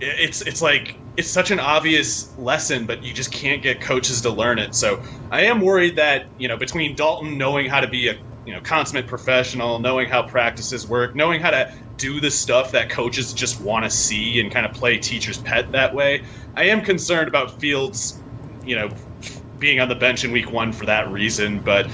it's 0.00 0.42
it's 0.42 0.62
like 0.62 0.98
it's 1.16 1.30
such 1.30 1.50
an 1.50 1.60
obvious 1.60 2.32
lesson 2.36 2.86
but 2.86 3.02
you 3.02 3.12
just 3.12 3.32
can't 3.32 3.62
get 3.62 3.80
coaches 3.82 4.22
to 4.22 4.30
learn 4.30 4.58
it. 4.58 4.74
So 4.74 5.02
i 5.30 5.42
am 5.42 5.60
worried 5.60 5.96
that 5.96 6.26
you 6.36 6.48
know 6.48 6.56
between 6.56 6.96
dalton 6.96 7.38
knowing 7.38 7.68
how 7.68 7.80
to 7.80 7.88
be 7.88 8.08
a 8.08 8.14
you 8.44 8.52
know 8.52 8.60
consummate 8.60 9.06
professional 9.06 9.78
knowing 9.78 10.08
how 10.08 10.22
practices 10.22 10.88
work 10.88 11.14
knowing 11.14 11.40
how 11.40 11.50
to 11.50 11.68
do 11.98 12.20
the 12.20 12.30
stuff 12.30 12.72
that 12.72 12.90
coaches 12.90 13.32
just 13.32 13.60
want 13.60 13.84
to 13.84 13.90
see 13.90 14.40
and 14.40 14.50
kind 14.52 14.66
of 14.66 14.72
play 14.72 14.98
teacher's 14.98 15.38
pet 15.38 15.66
that 15.72 15.94
way 15.94 16.22
i 16.56 16.64
am 16.64 16.82
concerned 16.82 17.28
about 17.28 17.60
fields 17.60 18.24
you 18.64 18.74
know 18.74 18.90
being 19.58 19.80
on 19.80 19.88
the 19.88 19.94
bench 19.94 20.24
in 20.24 20.32
week 20.32 20.50
one 20.50 20.72
for 20.72 20.86
that 20.86 21.08
reason. 21.10 21.60
But 21.60 21.90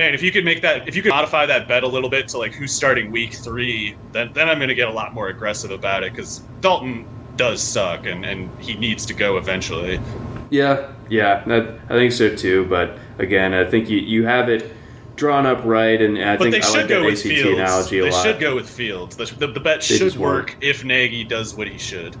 man, 0.00 0.14
if 0.14 0.22
you 0.22 0.32
could 0.32 0.44
make 0.46 0.62
that, 0.62 0.88
if 0.88 0.96
you 0.96 1.02
could 1.02 1.10
modify 1.10 1.44
that 1.46 1.68
bet 1.68 1.82
a 1.82 1.86
little 1.86 2.08
bit 2.08 2.26
to 2.28 2.38
like 2.38 2.52
who's 2.52 2.72
starting 2.72 3.10
week 3.12 3.34
three, 3.34 3.94
then 4.12 4.32
then 4.32 4.48
I'm 4.48 4.58
going 4.58 4.68
to 4.70 4.74
get 4.74 4.88
a 4.88 4.92
lot 4.92 5.12
more 5.14 5.28
aggressive 5.28 5.70
about 5.70 6.02
it 6.02 6.12
because 6.12 6.38
Dalton 6.60 7.04
does 7.36 7.62
suck 7.62 8.06
and 8.06 8.24
and 8.24 8.50
he 8.60 8.74
needs 8.76 9.04
to 9.06 9.14
go 9.14 9.36
eventually. 9.36 10.00
Yeah, 10.48 10.90
yeah, 11.08 11.44
I 11.88 11.92
think 11.94 12.12
so 12.12 12.34
too. 12.34 12.64
But 12.64 12.98
again, 13.18 13.52
I 13.54 13.64
think 13.70 13.88
you, 13.88 13.98
you 13.98 14.24
have 14.26 14.48
it 14.48 14.72
drawn 15.16 15.44
up 15.46 15.62
right, 15.64 16.00
and 16.00 16.18
I 16.18 16.36
But 16.38 16.44
think 16.50 16.54
they 16.54 16.60
I 16.60 16.64
should 16.64 16.80
like 16.80 16.88
go 16.88 17.04
with 17.04 17.14
ACT 17.14 17.22
Fields. 17.22 17.58
analogy 17.60 17.98
a 17.98 18.02
They 18.04 18.10
lot. 18.10 18.24
should 18.24 18.40
go 18.40 18.54
with 18.56 18.68
Fields. 18.68 19.16
The, 19.16 19.26
the, 19.26 19.46
the 19.48 19.60
bet 19.60 19.80
They 19.82 19.96
should 19.98 20.16
won't. 20.16 20.20
work 20.34 20.56
if 20.62 20.82
Nagy 20.82 21.24
does 21.24 21.54
what 21.54 21.68
he 21.68 21.78
should. 21.78 22.16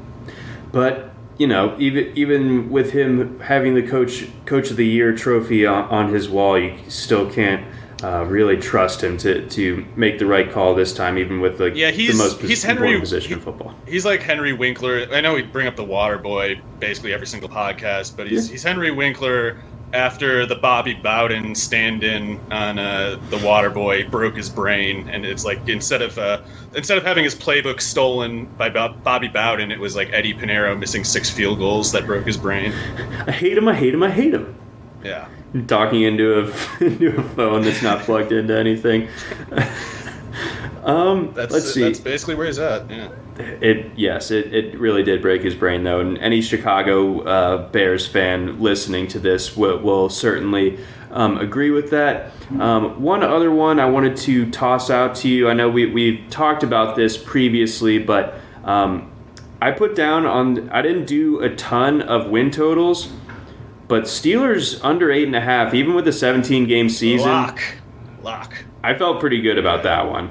But 0.70 1.10
you 1.40 1.46
know, 1.46 1.74
even 1.78 2.12
even 2.14 2.70
with 2.70 2.92
him 2.92 3.40
having 3.40 3.74
the 3.74 3.82
coach 3.82 4.26
coach 4.44 4.70
of 4.70 4.76
the 4.76 4.86
year 4.86 5.14
trophy 5.16 5.64
on, 5.64 5.84
on 5.88 6.12
his 6.12 6.28
wall, 6.28 6.58
you 6.58 6.76
still 6.88 7.30
can't 7.30 7.64
uh, 8.04 8.24
really 8.26 8.58
trust 8.58 9.02
him 9.02 9.16
to, 9.18 9.46
to 9.48 9.84
make 9.96 10.18
the 10.18 10.26
right 10.26 10.50
call 10.52 10.74
this 10.74 10.92
time, 10.94 11.16
even 11.18 11.40
with 11.40 11.56
the, 11.58 11.70
Yeah, 11.70 11.90
he's- 11.90 12.12
the 12.12 12.18
most 12.22 12.40
he's 12.40 12.62
important 12.64 12.86
Henry- 12.88 13.00
position 13.00 13.28
he- 13.28 13.34
in 13.34 13.40
football. 13.40 13.74
He's 13.86 14.04
like 14.04 14.20
Henry 14.22 14.52
Winkler. 14.52 15.06
I 15.12 15.20
know 15.22 15.34
we 15.34 15.42
bring 15.42 15.66
up 15.66 15.76
the 15.76 15.84
Water 15.84 16.18
Boy 16.18 16.60
basically 16.78 17.12
every 17.14 17.26
single 17.26 17.48
podcast, 17.48 18.16
but 18.16 18.26
he's, 18.26 18.46
Yeah. 18.46 18.52
he's 18.52 18.62
Henry 18.62 18.90
Winkler 18.90 19.56
after 19.92 20.46
the 20.46 20.54
Bobby 20.54 20.94
Bowden 20.94 21.54
stand-in 21.54 22.38
on 22.52 22.78
uh, 22.78 23.18
the 23.30 23.38
Waterboy 23.38 24.10
broke 24.10 24.36
his 24.36 24.48
brain, 24.48 25.08
and 25.08 25.24
it's 25.26 25.44
like 25.44 25.68
instead 25.68 26.02
of 26.02 26.16
uh, 26.18 26.42
instead 26.74 26.96
of 26.98 27.04
having 27.04 27.24
his 27.24 27.34
playbook 27.34 27.80
stolen 27.80 28.46
by 28.56 28.68
Bob- 28.70 29.02
Bobby 29.02 29.28
Bowden, 29.28 29.70
it 29.72 29.80
was 29.80 29.96
like 29.96 30.10
Eddy 30.12 30.32
Piñeiro 30.34 30.78
missing 30.78 31.04
six 31.04 31.28
field 31.30 31.58
goals 31.58 31.92
that 31.92 32.06
broke 32.06 32.26
his 32.26 32.36
brain. 32.36 32.72
I 33.26 33.32
hate 33.32 33.58
him. 33.58 33.66
I 33.68 33.74
hate 33.74 33.94
him. 33.94 34.02
I 34.02 34.10
hate 34.10 34.34
him. 34.34 34.54
Yeah. 35.02 35.28
Talking 35.66 36.02
into 36.02 36.38
a 36.40 36.84
into 36.84 37.16
a 37.18 37.22
phone 37.34 37.62
that's 37.62 37.82
not 37.82 38.00
plugged 38.02 38.30
into 38.32 38.56
anything. 38.56 39.08
um, 40.84 41.32
That's 41.34 41.52
let's 41.52 41.72
see. 41.74 41.82
that's 41.82 42.00
basically 42.00 42.34
where 42.36 42.46
he's 42.46 42.58
at. 42.58 42.88
Yeah. 42.90 43.08
It 43.60 43.92
yes, 43.96 44.30
it, 44.30 44.52
it 44.54 44.78
really 44.78 45.02
did 45.02 45.22
break 45.22 45.42
his 45.42 45.54
brain 45.54 45.84
though, 45.84 46.00
and 46.00 46.18
any 46.18 46.40
Chicago 46.40 47.20
uh, 47.22 47.68
Bears 47.68 48.06
fan 48.06 48.60
listening 48.60 49.08
to 49.08 49.18
this 49.18 49.56
will, 49.56 49.78
will 49.78 50.08
certainly 50.08 50.78
um, 51.10 51.38
agree 51.38 51.70
with 51.70 51.90
that. 51.90 52.32
Um, 52.58 53.02
one 53.02 53.22
other 53.22 53.50
one 53.50 53.80
I 53.80 53.86
wanted 53.86 54.16
to 54.18 54.50
toss 54.50 54.90
out 54.90 55.14
to 55.16 55.28
you. 55.28 55.48
I 55.48 55.52
know 55.52 55.68
we 55.68 55.86
we've 55.86 56.24
talked 56.30 56.62
about 56.62 56.96
this 56.96 57.16
previously, 57.16 57.98
but 57.98 58.34
um, 58.64 59.10
I 59.60 59.72
put 59.72 59.94
down 59.94 60.26
on. 60.26 60.70
I 60.70 60.82
didn't 60.82 61.06
do 61.06 61.40
a 61.40 61.54
ton 61.54 62.02
of 62.02 62.30
win 62.30 62.50
totals, 62.50 63.12
but 63.88 64.04
Steelers 64.04 64.80
under 64.84 65.10
eight 65.10 65.26
and 65.26 65.36
a 65.36 65.40
half, 65.40 65.74
even 65.74 65.94
with 65.94 66.04
the 66.04 66.12
17 66.12 66.66
game 66.66 66.88
season, 66.88 67.28
Lock. 67.28 67.60
Lock. 68.22 68.54
I 68.82 68.94
felt 68.94 69.20
pretty 69.20 69.40
good 69.42 69.58
about 69.58 69.82
that 69.82 70.08
one. 70.08 70.30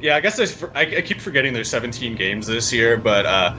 Yeah, 0.00 0.16
I 0.16 0.20
guess 0.20 0.36
there's, 0.36 0.62
I, 0.76 0.82
I 0.82 1.02
keep 1.02 1.20
forgetting 1.22 1.54
there's 1.54 1.70
17 1.70 2.16
games 2.16 2.46
this 2.46 2.72
year, 2.72 2.98
but 2.98 3.26
uh, 3.26 3.52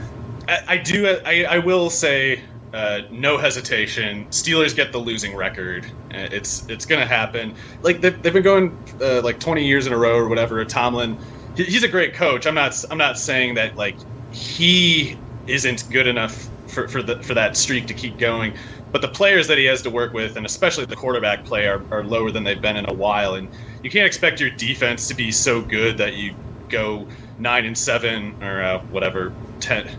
I, 0.50 0.60
I 0.70 0.78
do. 0.78 1.18
I, 1.26 1.46
I 1.46 1.60
will 1.60 1.90
say, 1.92 2.44
uh, 2.74 3.02
no 3.12 3.38
hesitation. 3.40 4.28
Steelers 4.32 4.76
get 4.76 4.94
the 4.94 5.00
losing 5.00 5.36
record. 5.36 5.88
Uh, 6.14 6.30
It's 6.32 6.66
it's 6.70 6.86
gonna 6.86 7.08
happen. 7.08 7.58
Like 7.84 8.02
they've, 8.02 8.22
they've 8.22 8.34
been 8.34 8.44
going 8.44 8.80
uh, 9.02 9.22
like 9.24 9.40
20 9.42 9.66
years 9.68 9.88
in 9.88 9.94
a 9.94 9.98
row 9.98 10.16
or 10.18 10.30
whatever. 10.30 10.64
Tomlin, 10.66 11.20
he- 11.56 11.66
he's 11.66 11.84
a 11.84 11.90
great 11.90 12.16
coach. 12.16 12.48
I'm 12.48 12.56
not 12.56 12.76
I'm 12.92 13.00
not 13.00 13.18
saying 13.18 13.56
that 13.56 13.78
like 13.78 14.00
he 14.32 15.24
isn't 15.48 15.90
good 15.92 16.08
enough 16.08 16.52
for 16.68 16.88
for 16.90 17.04
the 17.04 17.18
for 17.24 17.34
that 17.36 17.58
streak 17.58 17.88
to 17.88 17.96
keep 17.96 18.20
going. 18.20 18.56
But 18.92 19.02
the 19.02 19.08
players 19.10 19.48
that 19.48 19.58
he 19.58 19.66
has 19.66 19.82
to 19.84 19.90
work 19.90 20.14
with, 20.14 20.36
and 20.36 20.46
especially 20.46 20.86
the 20.86 20.96
quarterback 20.96 21.46
play, 21.46 21.68
are, 21.68 21.86
are 21.92 22.04
lower 22.04 22.32
than 22.32 22.44
they've 22.44 22.62
been 22.62 22.78
in 22.78 22.86
a 22.90 22.94
while. 22.94 23.36
And 23.36 23.50
you 23.84 23.90
can't 23.90 24.06
expect 24.06 24.40
your 24.40 24.50
defense 24.52 25.08
to 25.08 25.14
be 25.16 25.32
so 25.32 25.62
good 25.62 25.98
that 25.98 26.16
you 26.16 26.36
go 26.70 27.08
nine 27.38 27.66
and 27.66 27.78
seven 27.78 28.38
or 28.42 28.62
uh, 28.62 28.80
whatever 28.90 29.38
ten, 29.60 29.90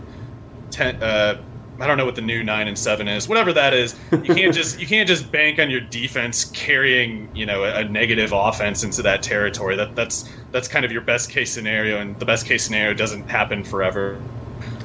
ten 0.71 0.95
uh, 1.01 1.35
I 1.79 1.87
don't 1.87 1.97
know 1.97 2.05
what 2.05 2.15
the 2.15 2.21
new 2.21 2.43
nine 2.43 2.67
and 2.67 2.77
seven 2.77 3.07
is. 3.07 3.27
Whatever 3.27 3.51
that 3.53 3.73
is, 3.73 3.95
you 4.21 4.31
can't 4.31 4.53
just 4.55 4.79
you 4.79 4.87
can't 4.87 5.07
just 5.07 5.31
bank 5.31 5.59
on 5.59 5.69
your 5.69 5.81
defense 5.81 6.45
carrying 6.45 7.29
you 7.33 7.45
know 7.45 7.63
a, 7.63 7.81
a 7.81 7.89
negative 7.89 8.31
offense 8.33 8.83
into 8.83 9.01
that 9.03 9.23
territory. 9.23 9.75
That 9.75 9.95
that's 9.95 10.29
that's 10.51 10.67
kind 10.67 10.85
of 10.85 10.91
your 10.91 11.01
best 11.01 11.31
case 11.31 11.53
scenario, 11.53 11.99
and 11.99 12.19
the 12.19 12.25
best 12.25 12.45
case 12.47 12.65
scenario 12.65 12.93
doesn't 12.93 13.29
happen 13.29 13.63
forever. 13.63 14.25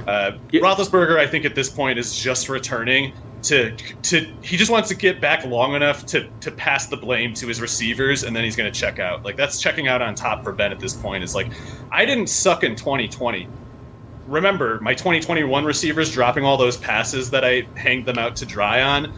Uh, 0.06 0.32
Yeah. 0.50 0.62
Roethlisberger, 0.62 1.18
I 1.18 1.26
think 1.26 1.44
at 1.44 1.54
this 1.54 1.70
point 1.70 1.98
is 1.98 2.14
just 2.14 2.48
returning 2.48 3.12
to 3.42 3.76
to 4.02 4.26
he 4.42 4.56
just 4.56 4.70
wants 4.70 4.88
to 4.88 4.94
get 4.94 5.20
back 5.20 5.44
long 5.44 5.74
enough 5.74 6.04
to 6.06 6.28
to 6.40 6.50
pass 6.50 6.88
the 6.88 6.96
blame 6.96 7.34
to 7.34 7.46
his 7.46 7.60
receivers, 7.60 8.24
and 8.24 8.34
then 8.34 8.44
he's 8.44 8.56
going 8.56 8.70
to 8.70 8.78
check 8.78 8.98
out. 8.98 9.24
Like 9.24 9.36
that's 9.36 9.60
checking 9.60 9.88
out 9.88 10.02
on 10.02 10.14
top 10.14 10.42
for 10.44 10.52
Ben 10.52 10.72
at 10.72 10.80
this 10.80 10.94
point. 10.94 11.24
Is 11.24 11.34
like 11.34 11.52
I 11.90 12.04
didn't 12.04 12.28
suck 12.28 12.64
in 12.64 12.74
2020. 12.76 13.48
Remember 14.26 14.78
my 14.82 14.94
2021 14.94 15.64
receivers 15.64 16.12
dropping 16.12 16.44
all 16.44 16.56
those 16.56 16.76
passes 16.76 17.30
that 17.30 17.44
I 17.44 17.68
hanged 17.76 18.06
them 18.06 18.18
out 18.18 18.36
to 18.36 18.46
dry 18.46 18.82
on. 18.82 19.12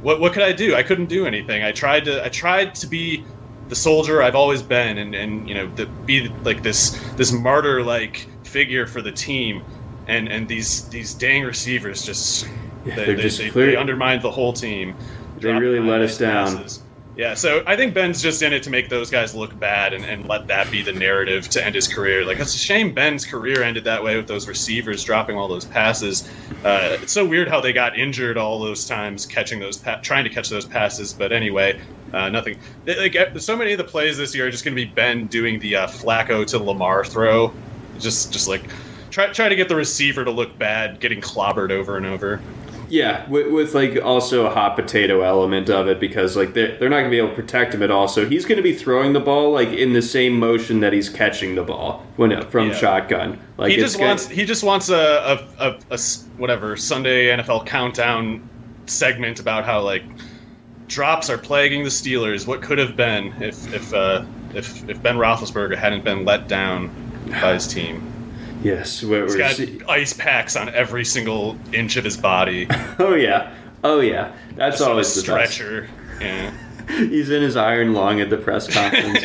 What 0.00 0.20
what 0.20 0.32
could 0.32 0.42
I 0.42 0.52
do? 0.52 0.74
I 0.74 0.82
couldn't 0.82 1.06
do 1.06 1.26
anything. 1.26 1.64
I 1.64 1.72
tried 1.72 2.04
to 2.04 2.24
I 2.24 2.28
tried 2.28 2.74
to 2.76 2.86
be 2.86 3.24
the 3.68 3.76
soldier 3.76 4.22
I've 4.22 4.34
always 4.34 4.62
been, 4.62 4.98
and 4.98 5.14
and 5.14 5.48
you 5.48 5.54
know 5.54 5.68
to 5.70 5.86
be 6.04 6.28
like 6.44 6.62
this 6.62 6.98
this 7.16 7.32
martyr 7.32 7.82
like 7.82 8.28
figure 8.44 8.86
for 8.86 9.02
the 9.02 9.12
team, 9.12 9.62
and 10.06 10.28
and 10.28 10.48
these 10.48 10.88
these 10.88 11.14
dang 11.14 11.42
receivers 11.44 12.02
just 12.02 12.46
Yeah, 12.84 12.94
they, 12.94 13.04
they're 13.04 13.16
they, 13.16 13.22
just 13.22 13.38
they, 13.38 13.50
clear- 13.50 13.66
they 13.66 13.76
undermined 13.76 14.22
the 14.22 14.30
whole 14.30 14.52
team. 14.52 14.94
They 15.40 15.52
really 15.52 15.80
let 15.80 16.00
us 16.00 16.18
down. 16.18 16.56
passes. 16.56 16.82
Yeah, 17.18 17.34
so 17.34 17.64
I 17.66 17.74
think 17.74 17.94
Ben's 17.94 18.22
just 18.22 18.42
in 18.42 18.52
it 18.52 18.62
to 18.62 18.70
make 18.70 18.88
those 18.88 19.10
guys 19.10 19.34
look 19.34 19.58
bad 19.58 19.92
and, 19.92 20.04
and 20.04 20.28
let 20.28 20.46
that 20.46 20.70
be 20.70 20.82
the 20.82 20.92
narrative 20.92 21.48
to 21.48 21.64
end 21.64 21.74
his 21.74 21.88
career. 21.88 22.24
Like 22.24 22.38
it's 22.38 22.54
a 22.54 22.58
shame 22.58 22.94
Ben's 22.94 23.26
career 23.26 23.64
ended 23.64 23.82
that 23.84 24.04
way 24.04 24.16
with 24.16 24.28
those 24.28 24.46
receivers 24.46 25.02
dropping 25.02 25.36
all 25.36 25.48
those 25.48 25.64
passes. 25.64 26.28
Uh, 26.64 26.96
it's 27.02 27.12
so 27.12 27.26
weird 27.26 27.48
how 27.48 27.60
they 27.60 27.72
got 27.72 27.98
injured 27.98 28.36
all 28.38 28.60
those 28.60 28.86
times 28.86 29.26
catching 29.26 29.58
those 29.58 29.76
pa- 29.76 29.98
trying 30.00 30.22
to 30.22 30.30
catch 30.30 30.48
those 30.48 30.64
passes. 30.64 31.12
But 31.12 31.32
anyway, 31.32 31.80
uh, 32.12 32.28
nothing. 32.28 32.56
Like 32.86 33.16
so 33.38 33.56
many 33.56 33.72
of 33.72 33.78
the 33.78 33.84
plays 33.84 34.16
this 34.16 34.32
year 34.32 34.46
are 34.46 34.50
just 34.52 34.64
going 34.64 34.76
to 34.76 34.80
be 34.80 34.88
Ben 34.88 35.26
doing 35.26 35.58
the 35.58 35.74
uh, 35.74 35.86
Flacco 35.88 36.46
to 36.46 36.58
Lamar 36.60 37.04
throw, 37.04 37.52
just 37.98 38.32
just 38.32 38.46
like 38.46 38.62
try 39.10 39.26
try 39.32 39.48
to 39.48 39.56
get 39.56 39.68
the 39.68 39.74
receiver 39.74 40.24
to 40.24 40.30
look 40.30 40.56
bad, 40.56 41.00
getting 41.00 41.20
clobbered 41.20 41.72
over 41.72 41.96
and 41.96 42.06
over. 42.06 42.40
Yeah, 42.88 43.28
with, 43.28 43.52
with, 43.52 43.74
like 43.74 44.02
also 44.02 44.46
a 44.46 44.50
hot 44.50 44.76
potato 44.76 45.22
element 45.22 45.68
of 45.68 45.88
it 45.88 46.00
because 46.00 46.36
like 46.36 46.54
they're, 46.54 46.78
they're 46.78 46.88
not 46.88 46.98
gonna 46.98 47.10
be 47.10 47.18
able 47.18 47.30
to 47.30 47.34
protect 47.34 47.74
him 47.74 47.82
at 47.82 47.90
all. 47.90 48.08
So 48.08 48.26
he's 48.26 48.44
gonna 48.44 48.62
be 48.62 48.74
throwing 48.74 49.12
the 49.12 49.20
ball 49.20 49.52
like 49.52 49.68
in 49.68 49.92
the 49.92 50.02
same 50.02 50.38
motion 50.38 50.80
that 50.80 50.92
he's 50.92 51.08
catching 51.08 51.54
the 51.54 51.62
ball 51.62 52.04
when 52.16 52.42
from 52.48 52.68
yeah. 52.68 52.74
shotgun. 52.74 53.38
Like 53.56 53.70
he 53.70 53.76
just 53.76 54.00
wants 54.00 54.26
he 54.28 54.44
just 54.44 54.62
wants 54.62 54.88
a, 54.88 55.46
a, 55.58 55.68
a, 55.68 55.78
a 55.90 55.98
whatever 56.36 56.76
Sunday 56.76 57.26
NFL 57.26 57.66
countdown 57.66 58.48
segment 58.86 59.40
about 59.40 59.64
how 59.64 59.80
like 59.80 60.04
drops 60.86 61.30
are 61.30 61.38
plaguing 61.38 61.84
the 61.84 61.90
Steelers. 61.90 62.46
What 62.46 62.62
could 62.62 62.78
have 62.78 62.96
been 62.96 63.34
if 63.40 63.72
if 63.72 63.92
uh, 63.94 64.24
if 64.54 64.88
if 64.88 65.02
Ben 65.02 65.16
Roethlisberger 65.16 65.76
hadn't 65.76 66.04
been 66.04 66.24
let 66.24 66.48
down 66.48 66.90
by 67.42 67.54
his 67.54 67.66
team? 67.66 68.17
Yes, 68.62 69.02
we're, 69.02 69.24
he's 69.24 69.36
got 69.36 69.56
see- 69.56 69.80
ice 69.88 70.12
packs 70.12 70.56
on 70.56 70.68
every 70.70 71.04
single 71.04 71.56
inch 71.72 71.96
of 71.96 72.04
his 72.04 72.16
body. 72.16 72.66
oh 72.98 73.14
yeah, 73.14 73.54
oh 73.84 74.00
yeah. 74.00 74.34
That's 74.54 74.80
always 74.80 75.14
the 75.14 75.20
stretcher. 75.20 75.82
Best. 75.82 76.22
Yeah. 76.22 76.52
He's 76.88 77.28
in 77.28 77.42
his 77.42 77.54
iron 77.54 77.92
lung 77.92 78.22
at 78.22 78.30
the 78.30 78.38
press 78.38 78.66
conference. 78.74 79.22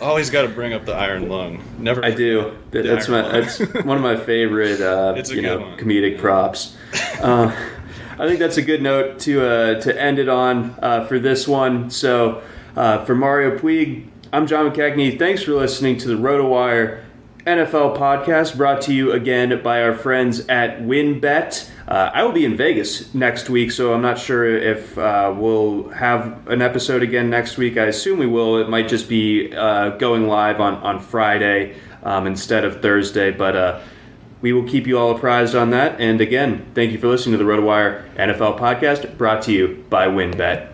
Always 0.00 0.30
got 0.30 0.42
to 0.42 0.48
bring 0.48 0.72
up 0.74 0.84
the 0.84 0.94
iron 0.94 1.28
lung. 1.28 1.60
Never. 1.76 2.04
I 2.04 2.12
do. 2.12 2.56
That's 2.70 3.08
my. 3.08 3.22
Lung. 3.22 3.32
That's 3.32 3.58
one 3.84 3.96
of 3.96 4.02
my 4.02 4.16
favorite. 4.16 4.80
Uh, 4.80 5.20
you 5.26 5.42
know, 5.42 5.58
one. 5.58 5.78
comedic 5.78 6.18
props. 6.18 6.76
Uh, 7.20 7.52
I 8.16 8.28
think 8.28 8.38
that's 8.38 8.58
a 8.58 8.62
good 8.62 8.80
note 8.80 9.18
to 9.20 9.44
uh, 9.44 9.80
to 9.80 10.00
end 10.00 10.20
it 10.20 10.28
on 10.28 10.76
uh, 10.80 11.04
for 11.06 11.18
this 11.18 11.48
one. 11.48 11.90
So, 11.90 12.42
uh, 12.76 13.04
for 13.04 13.16
Mario 13.16 13.58
Puig, 13.58 14.06
I'm 14.32 14.46
John 14.46 14.70
McKechnie. 14.70 15.18
Thanks 15.18 15.42
for 15.42 15.52
listening 15.52 15.98
to 15.98 16.08
the 16.08 16.14
RotoWire 16.14 17.03
NFL 17.46 17.98
podcast, 17.98 18.56
brought 18.56 18.80
to 18.82 18.94
you 18.94 19.12
again 19.12 19.62
by 19.62 19.82
our 19.82 19.92
friends 19.92 20.48
at 20.48 20.80
WynnBET. 20.80 21.70
Uh, 21.86 22.10
I 22.14 22.22
will 22.22 22.32
be 22.32 22.46
in 22.46 22.56
Vegas 22.56 23.12
next 23.14 23.50
week, 23.50 23.70
so 23.70 23.92
I'm 23.92 24.00
not 24.00 24.18
sure 24.18 24.46
if 24.46 24.96
uh, 24.96 25.34
we'll 25.36 25.90
have 25.90 26.48
an 26.48 26.62
episode 26.62 27.02
again 27.02 27.28
next 27.28 27.58
week. 27.58 27.76
I 27.76 27.84
assume 27.84 28.18
we 28.18 28.26
will. 28.26 28.56
It 28.62 28.70
might 28.70 28.88
just 28.88 29.10
be 29.10 29.52
uh, 29.54 29.90
going 29.90 30.26
live 30.26 30.58
on 30.58 30.76
on 30.76 31.00
Friday 31.00 31.76
um, 32.02 32.26
instead 32.26 32.64
of 32.64 32.80
Thursday, 32.80 33.30
but 33.30 33.54
uh, 33.54 33.80
we 34.40 34.54
will 34.54 34.66
keep 34.66 34.86
you 34.86 34.98
all 34.98 35.14
apprised 35.14 35.54
on 35.54 35.68
that. 35.70 36.00
And 36.00 36.22
again, 36.22 36.64
thank 36.74 36.92
you 36.92 36.98
for 36.98 37.08
listening 37.08 37.38
to 37.38 37.44
the 37.44 37.50
RotoWire 37.50 38.14
NFL 38.14 38.58
podcast 38.58 39.18
brought 39.18 39.42
to 39.42 39.52
you 39.52 39.84
by 39.90 40.06
WynnBET. 40.06 40.73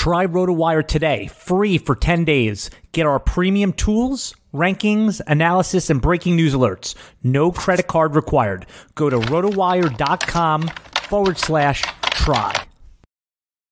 Try 0.00 0.24
RotoWire 0.24 0.88
today, 0.88 1.26
free 1.26 1.76
for 1.76 1.94
10 1.94 2.24
days. 2.24 2.70
Get 2.92 3.04
our 3.04 3.20
premium 3.20 3.74
tools, 3.74 4.34
rankings, 4.54 5.20
analysis, 5.26 5.90
and 5.90 6.00
breaking 6.00 6.36
news 6.36 6.54
alerts. 6.54 6.94
No 7.22 7.52
credit 7.52 7.86
card 7.86 8.14
required. 8.14 8.64
Go 8.94 9.10
to 9.10 9.18
rotowire.com 9.18 10.68
forward 11.02 11.36
slash 11.36 11.82
try. 12.00 12.69